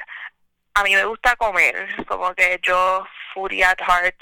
a 0.74 0.82
mí 0.82 0.94
me 0.94 1.04
gusta 1.04 1.36
comer, 1.36 1.88
como 2.06 2.34
que 2.34 2.60
yo 2.62 3.04
foodie 3.34 3.64
at 3.64 3.78
heart, 3.80 4.16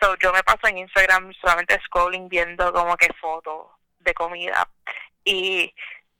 so 0.00 0.16
yo 0.18 0.32
me 0.32 0.42
paso 0.42 0.66
en 0.68 0.78
Instagram 0.78 1.32
solamente 1.40 1.80
scrolling 1.86 2.28
viendo 2.28 2.72
como 2.72 2.96
que 2.96 3.12
fotos 3.14 3.68
de 4.00 4.14
comida 4.14 4.68
y 5.24 5.74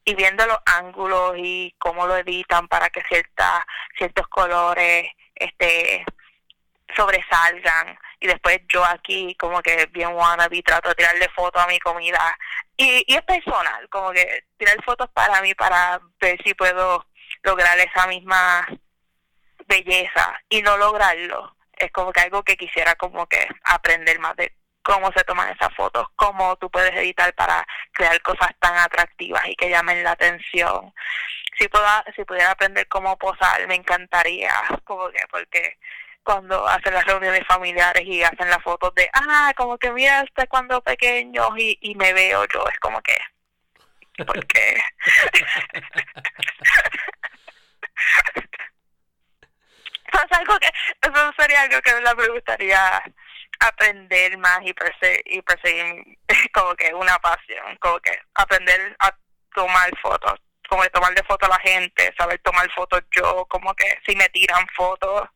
y 0.07 0.15
viendo 0.15 0.47
los 0.47 0.59
ángulos 0.65 1.35
y 1.37 1.75
cómo 1.79 2.07
lo 2.07 2.17
editan 2.17 2.69
para 2.69 2.89
que 2.91 3.03
cierta, 3.03 3.67
ciertos 3.99 4.29
colores 4.29 5.11
este 5.35 6.07
sobresalgan. 6.95 7.99
Y 8.21 8.27
después 8.27 8.61
yo 8.69 8.85
aquí 8.85 9.35
como 9.37 9.61
que 9.63 9.87
bien 9.93 10.15
wannabe 10.15 10.63
trato 10.63 10.89
de 10.89 10.95
tirarle 10.95 11.29
fotos 11.31 11.63
a 11.63 11.67
mi 11.67 11.79
comida. 11.79 12.39
Y, 12.77 13.05
y 13.07 13.15
es 13.15 13.23
personal, 13.23 13.89
como 13.89 14.13
que 14.13 14.45
tirar 14.57 14.77
fotos 14.85 15.09
para 15.11 15.41
mí 15.43 15.55
para 15.55 16.01
ver 16.21 16.39
si 16.45 16.55
puedo 16.55 17.07
lograr 17.43 17.79
esa 17.79 18.07
misma 18.07 18.67
belleza 19.67 20.39
y 20.49 20.63
no 20.63 20.77
lograrlo. 20.77 21.57
Es 21.77 21.91
como 21.93 22.13
que 22.13 22.21
algo 22.21 22.43
que 22.43 22.57
quisiera 22.57 22.95
como 22.95 23.27
que 23.27 23.47
aprender 23.65 24.19
más 24.19 24.35
de 24.37 24.55
cómo 24.87 25.11
se 25.13 25.25
toman 25.25 25.51
esas 25.51 25.75
fotos, 25.75 26.07
cómo 26.15 26.57
tú 26.57 26.71
puedes 26.71 26.95
editar 26.95 27.35
para 27.35 27.67
crear 27.93 28.21
cosas 28.23 28.51
tan 28.61 28.77
atractivas 28.79 29.43
y 29.49 29.57
que 29.57 29.69
llamen 29.69 30.05
la 30.05 30.13
atención. 30.13 30.95
Si, 31.59 31.69
pueda, 31.69 32.05
si 32.15 32.25
pudiera 32.25 32.53
aprender 32.53 32.87
cómo 32.87 33.19
posar, 33.19 33.67
me 33.67 33.75
encantaría, 33.75 34.53
como 34.85 35.11
que, 35.11 35.27
porque 35.31 35.79
cuando 36.27 36.67
hacen 36.67 36.93
las 36.93 37.05
reuniones 37.05 37.47
familiares 37.47 38.03
y 38.05 38.23
hacen 38.25 38.51
las 38.51 38.61
fotos 38.63 38.93
de, 38.97 39.09
ah, 39.15 39.53
como 39.57 39.79
que 39.79 39.93
mira 39.93 40.23
este 40.23 40.49
cuando 40.49 40.83
pequeño 40.83 41.57
y, 41.57 41.79
y 41.81 41.95
me 41.95 42.13
veo 42.13 42.45
yo, 42.53 42.69
es 42.69 42.79
como 42.81 43.01
que, 43.01 43.17
porque... 44.27 44.83
eso 50.13 50.25
es 50.31 50.39
algo 50.39 50.59
que, 50.59 50.69
eso 51.03 51.33
sería 51.39 51.63
algo 51.63 51.81
que 51.81 51.95
me 51.95 52.29
gustaría 52.29 53.03
aprender 53.61 54.37
más 54.39 54.61
y 54.65 54.73
perseguir, 54.73 56.19
como 56.53 56.75
que 56.75 56.93
una 56.93 57.17
pasión, 57.21 57.77
como 57.81 58.01
que 58.01 58.19
aprender 58.35 58.97
a 58.99 59.17
tomar 59.55 59.91
fotos, 60.03 60.41
como 60.69 60.83
de 60.83 60.91
tomarle 60.91 61.23
fotos 61.23 61.49
a 61.49 61.53
la 61.53 61.61
gente, 61.61 62.13
saber 62.19 62.41
tomar 62.41 62.69
fotos 62.73 63.03
yo, 63.13 63.47
como 63.49 63.73
que 63.75 63.97
si 64.05 64.17
me 64.17 64.29
tiran 64.31 64.67
fotos. 64.75 65.29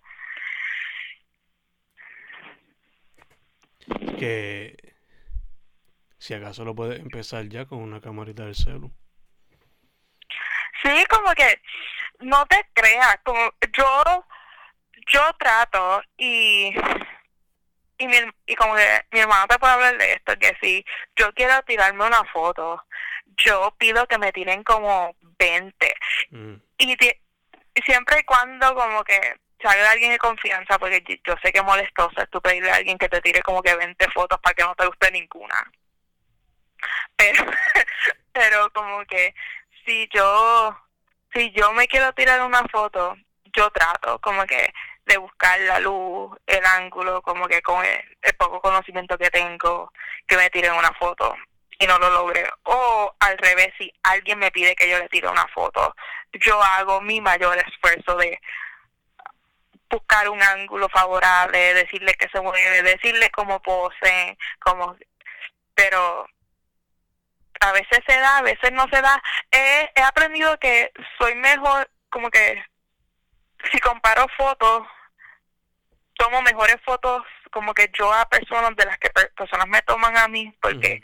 Que 4.18 4.76
si 6.18 6.34
acaso 6.34 6.64
lo 6.64 6.74
puedes 6.74 7.00
empezar 7.00 7.48
ya 7.48 7.66
con 7.66 7.78
una 7.78 8.00
camarita 8.00 8.44
del 8.44 8.54
celu. 8.54 8.92
Sí, 10.82 11.04
como 11.08 11.32
que 11.32 11.60
no 12.20 12.46
te 12.46 12.56
creas, 12.72 13.18
como 13.24 13.40
yo 13.76 14.24
yo 15.12 15.20
trato 15.38 16.02
y 16.16 16.72
y, 18.00 18.08
mi, 18.08 18.16
y 18.46 18.54
como 18.56 18.74
que 18.74 19.04
mi 19.12 19.20
hermano 19.20 19.46
te 19.46 19.58
puede 19.58 19.74
hablar 19.74 19.98
de 19.98 20.14
esto, 20.14 20.38
que 20.38 20.56
si 20.60 20.84
yo 21.16 21.32
quiero 21.34 21.62
tirarme 21.62 22.06
una 22.06 22.24
foto, 22.24 22.82
yo 23.36 23.74
pido 23.78 24.06
que 24.06 24.18
me 24.18 24.32
tiren 24.32 24.64
como 24.64 25.14
20. 25.38 25.94
Mm. 26.30 26.54
Y, 26.78 26.96
siempre 27.84 28.20
y 28.20 28.24
cuando 28.24 28.74
como 28.74 29.04
que 29.04 29.36
salga 29.62 29.90
alguien 29.90 30.12
de 30.12 30.18
confianza, 30.18 30.78
porque 30.78 31.02
yo 31.24 31.34
sé 31.42 31.52
que 31.52 31.58
es 31.58 31.64
molestoso 31.64 32.20
es 32.20 32.30
tú 32.30 32.40
pedirle 32.40 32.70
a 32.70 32.76
alguien 32.76 32.98
que 32.98 33.08
te 33.08 33.20
tire 33.20 33.42
como 33.42 33.62
que 33.62 33.74
20 33.74 34.10
fotos 34.10 34.38
para 34.40 34.54
que 34.54 34.62
no 34.62 34.74
te 34.74 34.86
guste 34.86 35.10
ninguna. 35.10 35.70
Pero, 37.16 37.44
pero 38.32 38.70
como 38.72 39.04
que 39.04 39.34
si 39.84 40.08
yo, 40.12 40.76
si 41.32 41.50
yo 41.52 41.72
me 41.72 41.86
quiero 41.88 42.12
tirar 42.12 42.40
una 42.42 42.62
foto, 42.68 43.16
yo 43.52 43.70
trato 43.70 44.18
como 44.20 44.44
que 44.46 44.72
de 45.06 45.16
buscar 45.16 45.58
la 45.60 45.80
luz, 45.80 46.36
el 46.46 46.64
ángulo, 46.64 47.20
como 47.22 47.48
que 47.48 47.60
con 47.62 47.84
el, 47.84 48.34
poco 48.38 48.60
conocimiento 48.60 49.18
que 49.18 49.30
tengo, 49.30 49.92
que 50.26 50.36
me 50.36 50.50
tiren 50.50 50.72
una 50.72 50.92
foto 50.92 51.34
y 51.78 51.86
no 51.86 51.98
lo 51.98 52.10
logré. 52.10 52.48
O 52.64 53.14
al 53.18 53.36
revés, 53.38 53.72
si 53.76 53.92
alguien 54.04 54.38
me 54.38 54.50
pide 54.50 54.76
que 54.76 54.88
yo 54.88 54.98
le 54.98 55.08
tire 55.08 55.28
una 55.28 55.46
foto, 55.48 55.94
yo 56.32 56.62
hago 56.62 57.00
mi 57.00 57.20
mayor 57.20 57.58
esfuerzo 57.58 58.16
de 58.16 58.40
buscar 59.90 60.28
un 60.28 60.40
ángulo 60.42 60.88
favorable, 60.88 61.74
decirle 61.74 62.14
que 62.14 62.28
se 62.28 62.40
mueve, 62.40 62.82
decirle 62.82 63.30
cómo 63.30 63.60
pose, 63.60 64.38
como 64.60 64.96
pero 65.74 66.26
a 67.60 67.72
veces 67.72 68.00
se 68.06 68.18
da, 68.18 68.38
a 68.38 68.42
veces 68.42 68.72
no 68.72 68.86
se 68.92 69.00
da. 69.02 69.22
He, 69.50 69.90
he 69.94 70.02
aprendido 70.02 70.58
que 70.58 70.92
soy 71.18 71.34
mejor, 71.34 71.90
como 72.10 72.30
que 72.30 72.62
si 73.70 73.78
comparo 73.80 74.26
fotos, 74.36 74.86
tomo 76.14 76.42
mejores 76.42 76.76
fotos 76.84 77.22
como 77.50 77.74
que 77.74 77.90
yo 77.98 78.12
a 78.12 78.28
personas 78.28 78.76
de 78.76 78.84
las 78.84 78.98
que 78.98 79.10
personas 79.10 79.66
me 79.66 79.82
toman 79.82 80.16
a 80.16 80.28
mí, 80.28 80.54
porque 80.60 81.02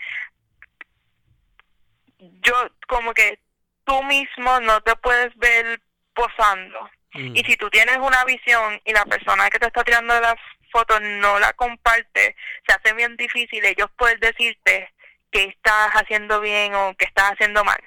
yo 2.18 2.54
como 2.86 3.12
que 3.14 3.40
tú 3.84 4.02
mismo 4.04 4.60
no 4.60 4.80
te 4.82 4.94
puedes 4.96 5.36
ver 5.36 5.80
posando. 6.14 6.90
Y 7.16 7.42
si 7.44 7.56
tú 7.56 7.70
tienes 7.70 7.98
una 7.98 8.24
visión 8.24 8.80
y 8.84 8.92
la 8.92 9.04
persona 9.04 9.48
que 9.50 9.58
te 9.58 9.66
está 9.66 9.84
tirando 9.84 10.18
las 10.20 10.36
fotos 10.70 11.00
no 11.00 11.38
la 11.38 11.52
comparte, 11.54 12.36
se 12.66 12.74
hace 12.74 12.94
bien 12.94 13.16
difícil 13.16 13.64
ellos 13.64 13.88
pueden 13.96 14.20
decirte 14.20 14.92
que 15.30 15.44
estás 15.44 15.90
haciendo 15.92 16.40
bien 16.40 16.74
o 16.74 16.94
que 16.96 17.04
estás 17.04 17.32
haciendo 17.32 17.64
mal. 17.64 17.82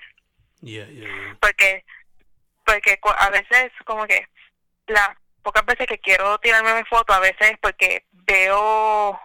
Porque 1.39 1.85
porque 2.65 2.99
a 3.17 3.29
veces 3.29 3.71
como 3.85 4.05
que 4.05 4.27
las 4.87 5.09
pocas 5.41 5.65
veces 5.65 5.87
que 5.87 5.99
quiero 5.99 6.37
tirarme 6.39 6.75
mi 6.75 6.83
foto, 6.83 7.13
a 7.13 7.19
veces 7.19 7.53
porque 7.61 8.05
veo 8.11 9.19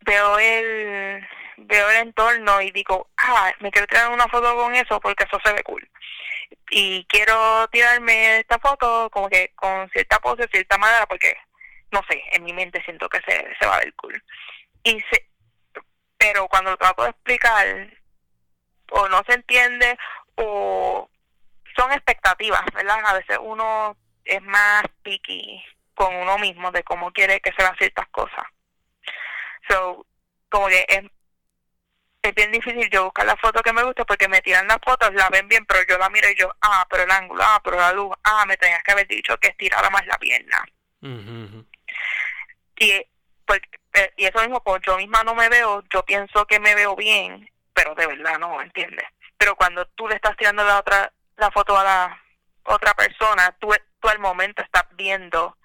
veo 0.00 0.38
el 0.38 1.26
veo 1.56 1.90
el 1.90 1.96
entorno 1.96 2.60
y 2.60 2.70
digo, 2.70 3.08
ah, 3.16 3.52
me 3.60 3.70
quiero 3.70 3.86
tirar 3.86 4.10
una 4.10 4.28
foto 4.28 4.54
con 4.56 4.74
eso 4.74 5.00
porque 5.00 5.24
eso 5.24 5.38
se 5.44 5.52
ve 5.52 5.62
cool. 5.62 5.88
Y 6.70 7.04
quiero 7.06 7.68
tirarme 7.68 8.38
esta 8.38 8.58
foto 8.58 9.08
como 9.10 9.28
que 9.28 9.52
con 9.54 9.88
cierta 9.90 10.18
pose, 10.18 10.48
cierta 10.48 10.78
manera, 10.78 11.06
porque, 11.06 11.36
no 11.92 12.02
sé, 12.08 12.22
en 12.32 12.44
mi 12.44 12.52
mente 12.52 12.82
siento 12.84 13.08
que 13.08 13.20
se, 13.20 13.56
se 13.58 13.66
va 13.66 13.76
a 13.76 13.80
ver 13.80 13.94
cool. 13.94 14.22
Y 14.82 15.00
se, 15.10 15.28
pero 16.18 16.48
cuando 16.48 16.72
lo 16.72 16.76
trato 16.76 17.04
de 17.04 17.10
explicar, 17.10 17.66
o 18.90 19.08
no 19.08 19.22
se 19.26 19.34
entiende, 19.34 19.96
o 20.36 21.08
son 21.76 21.92
expectativas, 21.92 22.64
¿verdad? 22.74 22.98
A 23.04 23.14
veces 23.14 23.38
uno 23.40 23.96
es 24.24 24.42
más 24.42 24.84
picky 25.02 25.62
con 25.94 26.14
uno 26.14 26.38
mismo 26.38 26.70
de 26.72 26.82
cómo 26.82 27.12
quiere 27.12 27.40
que 27.40 27.52
se 27.52 27.62
vean 27.62 27.76
ciertas 27.76 28.08
cosas. 28.08 28.44
So, 29.68 30.06
como 30.48 30.68
que 30.68 30.84
es, 30.88 31.02
es 32.28 32.34
bien 32.34 32.52
difícil 32.52 32.88
yo 32.90 33.04
buscar 33.04 33.26
la 33.26 33.36
foto 33.36 33.62
que 33.62 33.72
me 33.72 33.82
guste 33.82 34.04
porque 34.04 34.28
me 34.28 34.42
tiran 34.42 34.66
las 34.66 34.78
fotos, 34.84 35.12
la 35.14 35.28
ven 35.30 35.48
bien, 35.48 35.64
pero 35.66 35.80
yo 35.88 35.98
la 35.98 36.08
miro 36.10 36.28
y 36.28 36.34
yo, 36.34 36.50
ah, 36.60 36.86
pero 36.90 37.04
el 37.04 37.10
ángulo, 37.10 37.42
ah, 37.44 37.60
pero 37.62 37.76
la 37.76 37.92
luz, 37.92 38.14
ah, 38.24 38.44
me 38.46 38.56
tenías 38.56 38.82
que 38.82 38.92
haber 38.92 39.06
dicho 39.06 39.36
que 39.38 39.48
estirara 39.48 39.90
más 39.90 40.06
la 40.06 40.18
pierna. 40.18 40.64
Y, 42.78 43.06
pues, 43.46 43.60
eh, 43.94 44.12
y 44.16 44.24
eso 44.26 44.40
mismo, 44.40 44.62
pues 44.62 44.82
yo 44.84 44.96
misma 44.96 45.22
no 45.22 45.34
me 45.34 45.48
veo, 45.48 45.82
yo 45.92 46.04
pienso 46.04 46.46
que 46.46 46.60
me 46.60 46.74
veo 46.74 46.96
bien, 46.96 47.48
pero 47.72 47.94
de 47.94 48.06
verdad 48.06 48.38
no, 48.38 48.60
¿entiendes? 48.60 49.06
Pero 49.38 49.54
cuando 49.56 49.86
tú 49.94 50.08
le 50.08 50.16
estás 50.16 50.36
tirando 50.36 50.64
la 50.64 50.78
otra 50.78 51.12
la 51.36 51.50
foto 51.50 51.76
a 51.78 51.84
la 51.84 52.22
otra 52.64 52.94
persona, 52.94 53.54
tú, 53.58 53.72
tú 54.00 54.08
al 54.08 54.18
momento 54.18 54.62
estás 54.62 54.84
viendo 54.96 55.56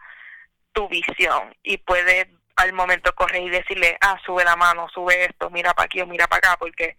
tu 0.73 0.87
visión 0.87 1.55
y 1.63 1.77
puedes 1.77 2.27
al 2.55 2.73
momento 2.73 3.13
correr 3.13 3.43
y 3.43 3.49
decirle, 3.49 3.97
ah, 4.01 4.19
sube 4.25 4.43
la 4.43 4.55
mano, 4.55 4.87
sube 4.89 5.25
esto, 5.25 5.49
mira 5.49 5.73
para 5.73 5.85
aquí 5.85 6.01
o 6.01 6.07
mira 6.07 6.27
para 6.27 6.49
acá, 6.49 6.57
porque 6.57 6.97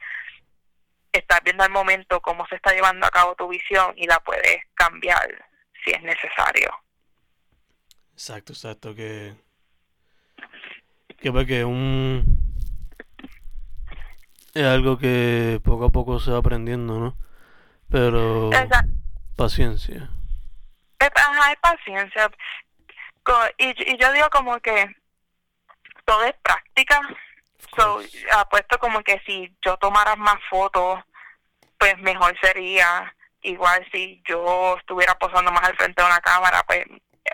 estás 1.13 1.41
viendo 1.45 1.63
al 1.63 1.71
momento 1.71 2.21
cómo 2.21 2.47
se 2.47 2.57
está 2.57 2.73
llevando 2.73 3.07
a 3.07 3.11
cabo 3.11 3.35
tu 3.35 3.49
visión 3.49 3.93
y 3.97 4.07
la 4.07 4.21
puedes 4.21 4.65
cambiar 4.75 5.45
si 5.85 5.91
es 5.91 6.03
necesario. 6.03 6.71
Exacto, 8.13 8.53
exacto, 8.53 8.95
que 8.95 9.35
que 11.19 11.31
porque 11.31 11.65
un 11.65 12.43
es 14.55 14.65
algo 14.65 14.99
que 14.99 15.61
poco 15.65 15.87
a 15.87 15.89
poco 15.89 16.21
se 16.21 16.31
va 16.31 16.39
aprendiendo, 16.39 16.99
¿no? 16.99 17.17
Pero 17.91 18.51
paciencia. 19.37 20.11
Hay 20.99 21.57
paciencia. 21.61 22.31
Y, 23.59 23.93
y 23.93 23.99
yo 23.99 24.13
digo 24.13 24.29
como 24.31 24.59
que 24.61 24.95
todo 26.05 26.25
es 26.25 26.35
práctica. 26.43 27.01
So, 27.77 28.01
apuesto 28.33 28.79
como 28.79 29.03
que 29.03 29.21
si 29.27 29.55
yo 29.63 29.77
tomara 29.79 30.17
más 30.17 30.39
fotos, 30.51 31.01
pues 31.79 31.97
mejor 31.99 32.39
sería. 32.41 33.15
Igual 33.45 33.85
si 33.91 34.23
yo 34.25 34.77
estuviera 34.79 35.17
posando 35.17 35.51
más 35.51 35.65
al 35.65 35.77
frente 35.77 36.01
de 36.01 36.07
una 36.07 36.21
cámara, 36.21 36.63
pues 36.65 36.85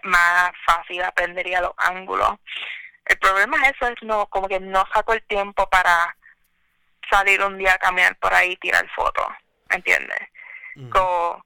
más 0.04 0.52
fácil 0.64 1.02
aprendería 1.02 1.60
los 1.60 1.72
ángulos. 1.76 2.30
El 3.04 3.18
problema 3.18 3.56
es 3.58 3.74
eso, 3.74 3.88
es 3.88 4.02
no, 4.02 4.26
como 4.26 4.48
que 4.48 4.60
no 4.60 4.84
saco 4.92 5.12
el 5.12 5.22
tiempo 5.24 5.68
para 5.68 6.16
salir 7.10 7.42
un 7.42 7.58
día 7.58 7.74
a 7.74 7.78
caminar 7.78 8.16
por 8.16 8.32
ahí 8.32 8.52
y 8.52 8.56
tirar 8.56 8.88
fotos, 8.94 9.26
¿entiendes? 9.70 10.28
o, 10.94 11.42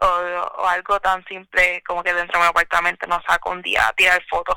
o, 0.00 0.66
algo 0.66 0.98
tan 1.00 1.24
simple 1.26 1.82
como 1.86 2.02
que 2.02 2.12
dentro 2.12 2.38
de 2.38 2.44
mi 2.44 2.48
apartamento 2.48 3.06
no 3.06 3.22
saco 3.26 3.50
un 3.50 3.62
día 3.62 3.86
a 3.86 3.92
tirar 3.92 4.20
fotos 4.28 4.56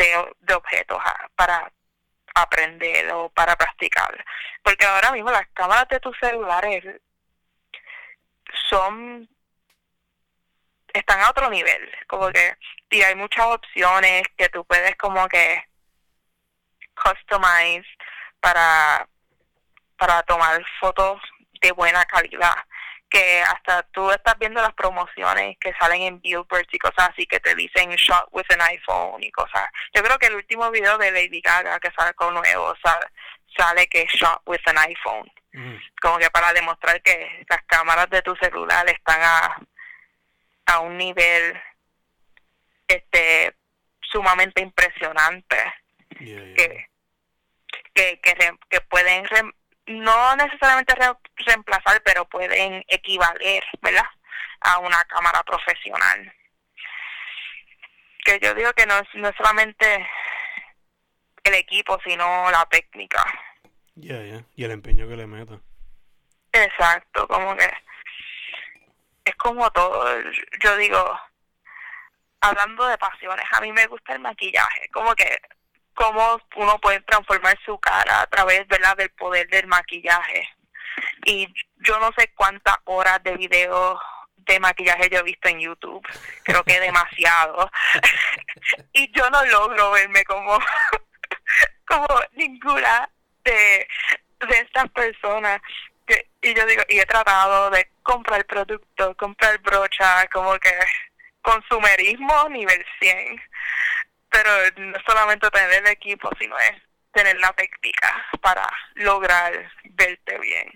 de, 0.00 0.34
de 0.40 0.54
objetos 0.54 0.98
para 1.36 1.70
aprender 2.34 3.10
o 3.12 3.28
para 3.28 3.56
practicar. 3.56 4.24
Porque 4.62 4.86
ahora 4.86 5.12
mismo 5.12 5.30
las 5.30 5.46
cámaras 5.52 5.88
de 5.88 6.00
tus 6.00 6.16
celulares 6.18 6.84
son 8.68 9.28
están 10.92 11.20
a 11.20 11.30
otro 11.30 11.48
nivel, 11.50 11.88
como 12.08 12.30
que 12.30 12.56
y 12.90 13.02
hay 13.02 13.14
muchas 13.14 13.46
opciones 13.46 14.22
que 14.36 14.48
tú 14.48 14.64
puedes 14.64 14.96
como 14.96 15.28
que 15.28 15.62
customize 17.00 17.86
para 18.40 19.06
para 19.96 20.22
tomar 20.24 20.64
fotos 20.80 21.20
de 21.60 21.70
buena 21.72 22.04
calidad 22.06 22.56
que 23.10 23.42
hasta 23.42 23.82
tú 23.90 24.10
estás 24.10 24.38
viendo 24.38 24.62
las 24.62 24.72
promociones 24.74 25.56
que 25.58 25.74
salen 25.74 26.02
en 26.02 26.20
billboards 26.20 26.72
y 26.72 26.78
cosas 26.78 27.10
así 27.10 27.26
que 27.26 27.40
te 27.40 27.54
dicen 27.56 27.90
shot 27.90 28.28
with 28.30 28.46
an 28.50 28.60
iPhone 28.62 29.22
y 29.22 29.30
cosas. 29.32 29.68
Yo 29.92 30.02
creo 30.02 30.16
que 30.18 30.26
el 30.26 30.36
último 30.36 30.70
video 30.70 30.96
de 30.96 31.10
Lady 31.10 31.40
Gaga 31.40 31.80
que 31.80 31.90
sale 31.90 32.14
con 32.14 32.32
nuevo 32.34 32.74
sale, 32.82 33.06
sale 33.56 33.88
que 33.88 34.06
shot 34.06 34.40
with 34.46 34.60
an 34.66 34.78
iPhone. 34.78 35.30
Mm. 35.52 35.76
Como 36.00 36.18
que 36.18 36.30
para 36.30 36.52
demostrar 36.52 37.02
que 37.02 37.44
las 37.48 37.62
cámaras 37.66 38.08
de 38.10 38.22
tu 38.22 38.36
celular 38.36 38.88
están 38.88 39.20
a, 39.20 39.58
a 40.66 40.78
un 40.78 40.96
nivel 40.96 41.60
este 42.86 43.56
sumamente 44.00 44.62
impresionante 44.62 45.56
que 46.16 46.86
que, 47.92 48.20
que, 48.20 48.52
que 48.68 48.80
pueden 48.82 49.24
no 49.86 50.36
necesariamente 50.36 50.94
reemplazar, 51.46 52.02
pero 52.04 52.24
pueden 52.26 52.84
equivaler, 52.88 53.64
¿verdad? 53.80 54.06
A 54.60 54.78
una 54.78 55.02
cámara 55.04 55.42
profesional. 55.42 56.32
Que 58.24 58.38
yo 58.40 58.54
digo 58.54 58.72
que 58.74 58.86
no 58.86 58.98
es, 58.98 59.08
no 59.14 59.32
solamente 59.36 60.08
el 61.44 61.54
equipo, 61.54 61.98
sino 62.04 62.50
la 62.50 62.66
técnica. 62.66 63.24
Ya, 63.94 64.22
ya, 64.22 64.44
y 64.54 64.64
el 64.64 64.70
empeño 64.70 65.08
que 65.08 65.16
le 65.16 65.26
meta. 65.26 65.60
Exacto, 66.52 67.26
como 67.28 67.56
que 67.56 67.70
es 69.24 69.34
como 69.36 69.70
todo. 69.70 70.06
Yo 70.62 70.76
digo, 70.76 71.20
hablando 72.40 72.86
de 72.86 72.98
pasiones, 72.98 73.46
a 73.52 73.60
mí 73.60 73.72
me 73.72 73.86
gusta 73.86 74.14
el 74.14 74.20
maquillaje, 74.20 74.88
como 74.92 75.14
que 75.14 75.40
cómo 75.94 76.40
uno 76.56 76.78
puede 76.78 77.00
transformar 77.00 77.58
su 77.64 77.78
cara 77.78 78.22
a 78.22 78.26
través 78.26 78.66
¿verdad? 78.68 78.96
del 78.96 79.10
poder 79.10 79.48
del 79.48 79.66
maquillaje. 79.66 80.48
Y 81.24 81.46
yo 81.78 81.98
no 81.98 82.10
sé 82.16 82.32
cuántas 82.34 82.76
horas 82.84 83.22
de 83.22 83.36
video 83.36 84.00
de 84.36 84.58
maquillaje 84.58 85.08
yo 85.10 85.18
he 85.18 85.22
visto 85.22 85.48
en 85.48 85.60
YouTube, 85.60 86.06
creo 86.42 86.64
que 86.64 86.80
demasiado. 86.80 87.70
y 88.92 89.10
yo 89.12 89.28
no 89.30 89.44
logro 89.46 89.90
verme 89.92 90.24
como, 90.24 90.58
como 91.86 92.06
ninguna 92.32 93.08
de, 93.44 93.86
de 94.48 94.58
estas 94.58 94.90
personas. 94.90 95.60
Que, 96.06 96.28
y 96.42 96.54
yo 96.54 96.66
digo, 96.66 96.82
y 96.88 96.98
he 96.98 97.06
tratado 97.06 97.70
de 97.70 97.88
comprar 98.02 98.44
producto, 98.46 99.14
comprar 99.16 99.58
brocha, 99.60 100.26
como 100.28 100.58
que 100.58 100.72
consumerismo 101.42 102.48
nivel 102.48 102.84
100 103.00 103.40
pero 104.30 104.50
no 104.76 104.98
solamente 105.06 105.50
tener 105.50 105.82
el 105.82 105.88
equipo, 105.88 106.30
sino 106.38 106.56
es 106.58 106.72
tener 107.12 107.38
la 107.40 107.52
técnica 107.52 108.24
para 108.40 108.66
lograr 108.94 109.70
verte 109.84 110.38
bien. 110.38 110.72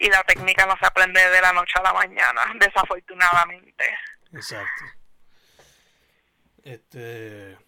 Y 0.00 0.08
la 0.08 0.22
técnica 0.22 0.64
no 0.66 0.76
se 0.78 0.86
aprende 0.86 1.20
de 1.28 1.40
la 1.40 1.52
noche 1.52 1.74
a 1.76 1.82
la 1.82 1.92
mañana, 1.92 2.52
desafortunadamente. 2.58 3.98
Exacto. 4.32 4.84
Este. 6.62 7.58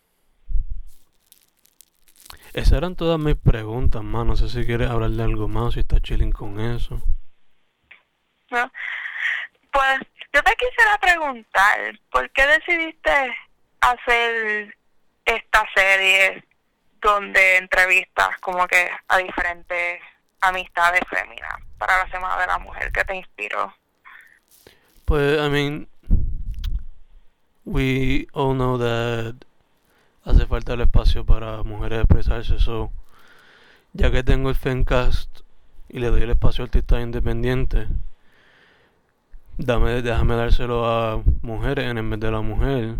Esas 2.53 2.73
eran 2.73 2.95
todas 2.95 3.19
mis 3.19 3.37
preguntas, 3.37 4.03
más. 4.03 4.27
No 4.27 4.37
sé 4.37 4.49
si 4.49 4.65
quieres 4.65 4.91
hablar 4.91 5.11
de 5.11 5.23
algo 5.23 5.49
más, 5.49 5.75
si 5.75 5.81
estás 5.81 6.03
chilling 6.03 6.33
con 6.33 6.61
eso. 6.61 7.01
¿No? 8.51 8.73
Pues 9.73 10.01
yo 10.33 10.43
te 10.43 10.57
quisiera 10.57 10.99
preguntar, 10.99 11.99
¿por 12.11 12.31
qué 12.31 12.47
decidiste 12.47 13.37
hacer 13.81 14.77
esta 15.25 15.65
serie 15.75 16.45
donde 17.01 17.57
entrevistas 17.57 18.37
como 18.41 18.67
que 18.67 18.91
a 19.09 19.19
diferentes 19.19 20.03
amistades 20.41 21.01
femeninas 21.09 21.55
para 21.79 21.99
la 21.99 22.11
Semana 22.11 22.41
de 22.41 22.47
la 22.47 22.59
Mujer 22.59 22.93
que 22.93 23.05
te 23.05 23.17
inspiró? 23.17 23.73
Pues, 25.05 25.39
I 25.39 25.51
mean, 25.51 25.89
we 27.65 28.27
all 28.33 28.55
know 28.55 28.79
that 28.79 29.35
hace 30.25 30.47
falta 30.47 30.75
el 30.75 30.83
espacio 30.83 31.25
para 31.25 31.63
mujeres 31.63 32.01
expresarse, 32.01 32.59
so, 32.59 32.93
ya 33.93 34.11
que 34.11 34.23
tengo 34.23 34.51
el 34.51 34.57
Fencast 34.57 35.41
y 35.89 35.99
le 35.99 36.09
doy 36.09 36.23
el 36.23 36.31
espacio 36.31 36.63
a 36.63 36.67
artistas 36.67 37.03
independientes, 37.03 37.89
dame, 39.59 40.03
déjame 40.03 40.37
dárselo 40.37 40.87
a 40.87 41.23
mujeres 41.43 41.85
en 41.87 42.11
vez 42.11 42.21
de 42.21 42.31
la 42.31 42.41
mujer 42.41 42.97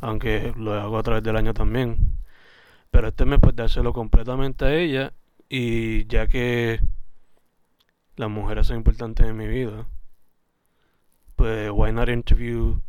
aunque 0.00 0.52
lo 0.56 0.74
hago 0.74 0.98
a 0.98 1.02
través 1.02 1.22
del 1.22 1.36
año 1.36 1.54
también. 1.54 2.16
Pero 2.90 3.08
este 3.08 3.24
mes 3.24 3.38
pues 3.40 3.54
dárselo 3.56 3.92
completamente 3.92 4.64
a 4.64 4.74
ella 4.74 5.12
y 5.48 6.06
ya 6.06 6.26
que 6.26 6.80
las 8.16 8.30
mujeres 8.30 8.66
son 8.66 8.78
importantes 8.78 9.26
en 9.26 9.36
mi 9.36 9.46
vida, 9.46 9.86
pues 11.36 11.70
why 11.72 11.92
not 11.92 12.08
interview 12.08 12.82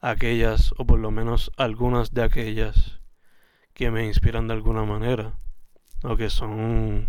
aquellas 0.00 0.72
o 0.78 0.84
por 0.84 0.98
lo 0.98 1.10
menos 1.10 1.50
algunas 1.56 2.12
de 2.12 2.22
aquellas 2.22 3.00
que 3.74 3.90
me 3.90 4.06
inspiran 4.06 4.48
de 4.48 4.54
alguna 4.54 4.84
manera 4.84 5.34
o 6.02 6.16
que 6.16 6.30
son 6.30 7.08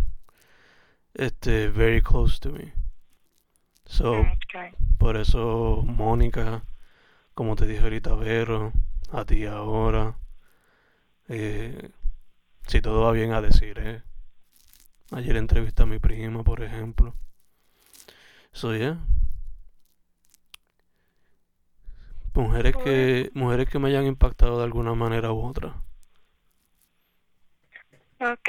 este 1.14 1.68
very 1.68 2.00
close 2.00 2.38
to 2.40 2.52
me. 2.52 2.72
So, 3.86 4.26
por 4.98 5.16
eso 5.16 5.82
Mónica, 5.86 6.64
como 7.34 7.54
te 7.56 7.66
dije 7.66 7.82
ahorita, 7.82 8.14
Vero, 8.14 8.72
a 9.12 9.24
ti 9.24 9.46
ahora. 9.46 10.16
Eh, 11.28 11.90
si 12.66 12.80
todo 12.80 13.02
va 13.02 13.12
bien 13.12 13.32
a 13.32 13.40
decir, 13.40 13.78
eh. 13.78 14.02
Ayer 15.12 15.36
entrevisté 15.36 15.82
a 15.82 15.86
mi 15.86 15.98
prima, 15.98 16.42
por 16.42 16.62
ejemplo. 16.62 17.14
Soy 18.52 18.78
yeah. 18.78 18.96
Mujeres 22.34 22.76
que, 22.76 23.30
mujeres 23.32 23.68
que 23.68 23.78
me 23.78 23.88
hayan 23.88 24.06
impactado 24.06 24.58
de 24.58 24.64
alguna 24.64 24.94
manera 24.94 25.32
u 25.32 25.46
otra. 25.46 25.74
Ok. 28.20 28.48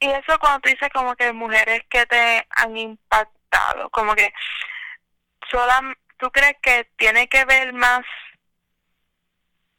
Y 0.00 0.06
eso 0.06 0.38
cuando 0.40 0.60
tú 0.60 0.70
dices 0.70 0.88
como 0.92 1.14
que 1.16 1.32
mujeres 1.32 1.82
que 1.88 2.04
te 2.06 2.46
han 2.50 2.76
impactado, 2.76 3.88
como 3.90 4.14
que 4.14 4.32
sola, 5.50 5.94
¿tú 6.18 6.30
crees 6.30 6.56
que 6.62 6.90
tiene 6.96 7.28
que 7.28 7.44
ver 7.44 7.72
más 7.72 8.02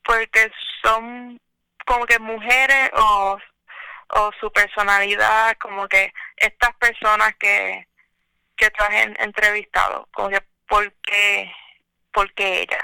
porque 0.03 0.51
son 0.81 1.39
como 1.85 2.05
que 2.05 2.19
mujeres 2.19 2.91
o, 2.95 3.37
o 4.15 4.31
su 4.39 4.51
personalidad, 4.51 5.55
como 5.59 5.87
que 5.87 6.13
estas 6.37 6.75
personas 6.75 7.35
que, 7.39 7.87
que 8.55 8.69
tú 8.69 8.83
has 8.83 8.93
entrevistado, 9.19 10.07
como 10.13 10.29
que 10.29 10.41
¿por 10.67 12.33
qué, 12.33 12.61
ellas? 12.61 12.83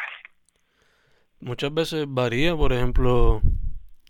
Muchas 1.40 1.74
veces 1.74 2.06
varía, 2.08 2.56
por 2.56 2.74
ejemplo, 2.74 3.42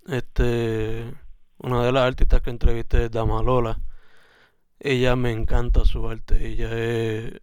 este 0.08 1.14
una 1.60 1.84
de 1.84 1.92
las 1.92 2.04
artistas 2.04 2.42
que 2.42 2.50
entrevisté 2.50 3.06
es 3.06 3.12
Damalola. 3.12 3.80
Ella 4.80 5.16
me 5.16 5.32
encanta 5.32 5.84
su 5.86 6.10
arte, 6.10 6.48
ella 6.48 7.40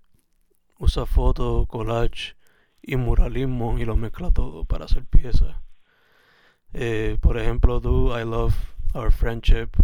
usa 0.79 1.07
fotos, 1.07 1.66
collage 1.68 2.35
y 2.83 2.97
muralismo 2.97 3.79
y 3.79 3.85
lo 3.85 3.97
mezcla 3.97 4.31
todo 4.31 4.64
para 4.64 4.87
hacer 4.87 5.05
piezas. 5.05 5.57
Eh, 6.72 7.18
por 7.20 7.39
ejemplo, 7.39 7.81
tú, 7.81 8.16
I 8.16 8.24
love 8.24 8.55
our 8.97 9.11
friendship, 9.11 9.76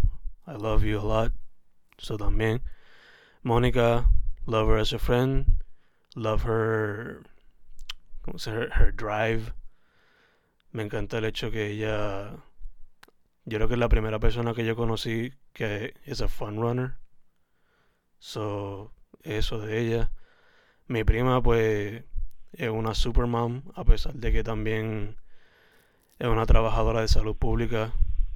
I 0.46 0.54
love 0.54 0.82
you 0.84 0.98
a 0.98 1.04
lot. 1.04 1.32
So 1.98 2.16
también. 2.16 2.60
Mónica, 3.44 4.06
love 4.46 4.68
her 4.68 4.78
as 4.78 4.92
a 4.92 4.98
friend, 4.98 5.62
love 6.16 6.44
her, 6.44 7.22
¿cómo 8.24 8.40
se 8.40 8.50
her, 8.50 8.70
her 8.70 8.92
drive. 8.92 9.52
Me 10.72 10.82
encanta 10.82 11.18
el 11.18 11.24
hecho 11.24 11.50
que 11.50 11.72
ella, 11.72 12.36
yo 13.44 13.58
creo 13.58 13.68
que 13.68 13.74
es 13.74 13.80
la 13.80 13.88
primera 13.88 14.18
persona 14.18 14.54
que 14.54 14.64
yo 14.64 14.74
conocí 14.76 15.34
que 15.52 15.94
es 16.06 16.22
a 16.22 16.28
fun 16.28 16.56
runner. 16.56 16.96
So, 18.18 18.92
eso 19.22 19.58
de 19.58 19.78
ella. 19.78 20.12
Mi 20.86 21.04
prima, 21.04 21.42
pues, 21.42 22.04
es 22.52 22.70
una 22.70 22.94
supermom, 22.94 23.62
a 23.74 23.84
pesar 23.84 24.14
de 24.14 24.32
que 24.32 24.44
también 24.44 25.16
es 26.18 26.28
una 26.28 26.46
trabajadora 26.46 27.00
de 27.00 27.08
salud 27.08 27.36
pública, 27.36 27.92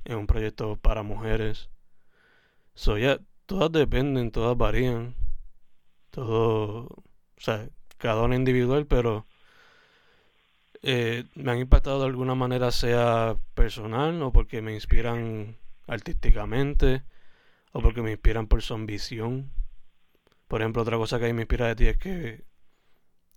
es 0.07 0.15
un 0.15 0.27
proyecto 0.27 0.77
para 0.77 1.03
mujeres. 1.03 1.69
So, 2.75 2.99
ya, 2.99 3.21
todas 3.47 3.73
dependen, 3.73 4.31
todas 4.31 4.57
varían. 4.57 5.15
Todo, 6.11 6.87
o 6.87 7.05
sea, 7.39 7.69
cada 7.99 8.23
una 8.23 8.37
individual, 8.37 8.87
pero 8.87 9.27
eh, 10.83 11.25
me 11.35 11.53
han 11.53 11.59
impactado 11.59 12.01
de 12.01 12.07
alguna 12.07 12.35
manera, 12.35 12.71
sea 12.71 13.37
personal 13.55 14.23
o 14.23 14.33
porque 14.33 14.63
me 14.63 14.75
inspiran 14.75 15.57
artísticamente 15.89 17.03
o 17.73 17.81
porque 17.83 18.03
me 18.03 18.13
inspiran 18.13 18.47
por 18.47 18.63
su 18.63 18.75
ambición. 18.75 19.51
Por 20.49 20.61
ejemplo, 20.63 20.83
otra 20.83 20.97
cosa 20.99 21.19
que 21.19 21.33
me 21.33 21.43
inspira 21.43 21.67
de 21.69 21.77
ti 21.77 21.87
es 21.89 21.99
que 21.99 22.45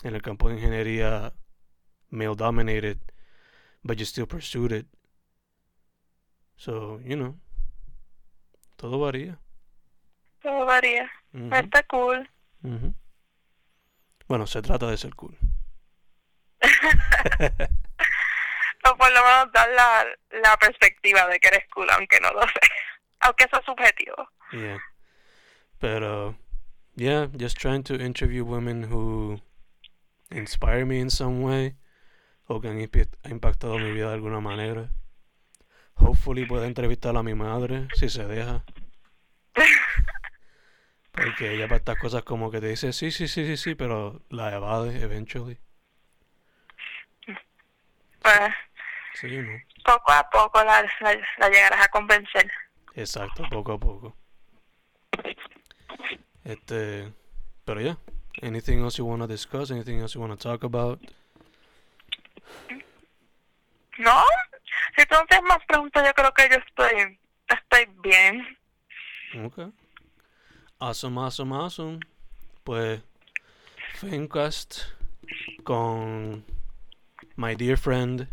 en 0.03 0.15
el 0.15 0.21
campo 0.21 0.49
de 0.49 0.55
ingeniería 0.55 1.33
male 2.09 2.35
dominated, 2.35 2.99
but 3.83 3.97
you 3.97 4.05
still 4.05 4.27
pursued 4.27 4.71
it. 4.71 4.98
So, 6.59 6.99
you 7.05 7.15
know, 7.15 7.39
todo 8.75 8.99
varía. 8.99 9.39
Todo 10.41 10.65
varía. 10.65 11.09
Ujú, 11.33 11.55
Está 11.55 11.83
cool. 11.83 12.29
Bueno, 14.27 14.45
se 14.45 14.61
trata 14.61 14.87
de 14.87 14.97
ser 14.97 15.15
cool. 15.15 15.37
o 18.85 18.97
por 18.97 19.11
lo 19.11 19.23
menos 19.23 19.51
dar 19.53 19.69
la, 19.69 20.05
la 20.41 20.57
perspectiva 20.57 21.27
de 21.27 21.39
que 21.39 21.47
eres 21.47 21.63
cool, 21.73 21.89
aunque 21.91 22.19
no 22.19 22.31
lo 22.33 22.41
sé. 22.41 22.59
Aunque 23.21 23.45
eso 23.45 23.59
es 23.59 23.65
subjetivo. 23.65 24.29
Yeah. 24.53 24.79
Pero, 25.79 26.35
yeah, 26.95 27.27
just 27.37 27.57
trying 27.57 27.83
to 27.83 27.95
interview 27.95 28.45
women 28.45 28.83
who 28.83 29.41
inspire 30.31 30.85
me 30.85 30.99
in 31.01 31.09
some 31.09 31.41
way 31.41 31.75
o 32.47 32.61
que 32.61 32.69
han 32.69 32.79
impactado 32.79 33.77
mi 33.77 33.91
vida 33.91 34.07
de 34.07 34.13
alguna 34.13 34.39
manera. 34.39 34.89
Hopefully 35.99 36.45
pueda 36.45 36.65
entrevistar 36.67 37.15
a 37.15 37.23
mi 37.23 37.33
madre 37.33 37.87
si 37.95 38.09
se 38.09 38.25
deja. 38.25 38.63
Porque 41.11 41.53
ella 41.53 41.67
para 41.67 41.77
estas 41.77 41.97
cosas 41.99 42.23
como 42.23 42.49
que 42.49 42.61
te 42.61 42.67
dice 42.67 42.93
sí, 42.93 43.11
sí, 43.11 43.27
sí, 43.27 43.45
sí, 43.45 43.57
sí, 43.57 43.75
pero 43.75 44.21
la 44.29 44.55
evade 44.55 45.01
eventually. 45.01 45.57
Pues 48.21 48.53
Sí, 49.13 49.27
¿no? 49.37 49.59
poco 49.83 50.11
a 50.11 50.29
poco 50.29 50.63
la, 50.63 50.81
la, 51.01 51.19
la 51.39 51.49
llegarás 51.49 51.85
a 51.85 51.89
convencer. 51.89 52.49
Exacto, 52.95 53.43
poco 53.49 53.73
a 53.73 53.77
poco. 53.79 54.15
Este, 56.45 57.11
pero 57.65 57.81
ya. 57.81 57.97
Anything 58.41 58.79
else 58.79 58.97
you 58.97 59.05
want 59.05 59.21
to 59.21 59.27
discuss? 59.27 59.71
Anything 59.71 59.99
else 59.99 60.15
you 60.15 60.21
want 60.21 60.39
to 60.39 60.49
talk 60.49 60.63
about? 60.63 61.01
¿No? 63.97 64.23
Si 64.99 65.05
tú 65.05 65.15
no 65.15 65.25
tienes 65.27 65.47
más 65.47 65.59
preguntas, 65.65 66.05
yo 66.05 66.13
creo 66.13 66.33
que 66.33 66.49
yo 66.49 66.57
estoy, 66.57 67.19
estoy 67.47 67.85
bien. 68.01 68.45
Ok. 69.45 69.71
Awesome, 70.79 71.17
awesome, 71.21 71.55
awesome. 71.55 71.99
Pues, 72.65 72.99
Fencast 73.93 74.81
con 75.63 76.43
my 77.37 77.55
dear 77.55 77.77
friend 77.77 78.27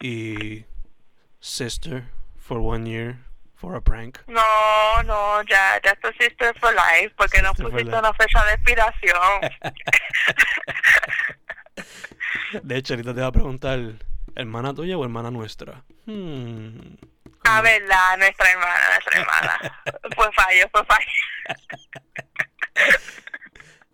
y 0.00 0.64
sister 1.38 2.02
for 2.36 2.58
one 2.58 2.90
year 2.90 3.18
for 3.54 3.76
a 3.76 3.80
prank. 3.80 4.18
No, 4.26 5.02
no, 5.04 5.42
ya, 5.44 5.80
ya 5.84 5.92
esto 5.92 6.10
Sister 6.18 6.52
for 6.58 6.74
Life, 6.74 7.14
porque 7.16 7.40
no 7.42 7.50
Sister 7.50 7.66
for 7.66 7.70
pusiste 7.70 7.96
una 7.96 8.12
fecha 8.14 8.44
de 8.44 8.54
expiración. 8.54 9.40
De 12.64 12.76
hecho, 12.76 12.94
ahorita 12.94 13.14
te 13.14 13.20
va 13.20 13.28
a 13.28 13.32
preguntar, 13.32 13.78
¿hermana 14.40 14.74
tuya 14.74 14.96
o 14.98 15.04
hermana 15.04 15.30
nuestra? 15.30 15.82
Hmm. 16.06 16.96
A 17.44 17.60
verdad, 17.62 18.18
nuestra 18.18 18.50
hermana, 18.50 18.80
nuestra 18.90 19.20
hermana. 19.20 19.82
Fue 20.16 20.32
fallo, 20.32 20.68
fue 20.72 20.84
fallo. 20.84 21.06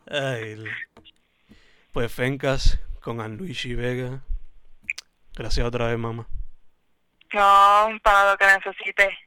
Ay, 0.09 0.65
pues 1.93 2.13
Fencas 2.13 2.79
con 3.01 3.21
Anluigi 3.21 3.75
Vega. 3.75 4.21
Gracias 5.35 5.67
otra 5.67 5.89
vez, 5.89 5.99
mamá. 5.99 6.27
No, 7.33 7.99
para 8.03 8.31
lo 8.31 8.39
que 8.39 8.47
necesite. 8.47 9.19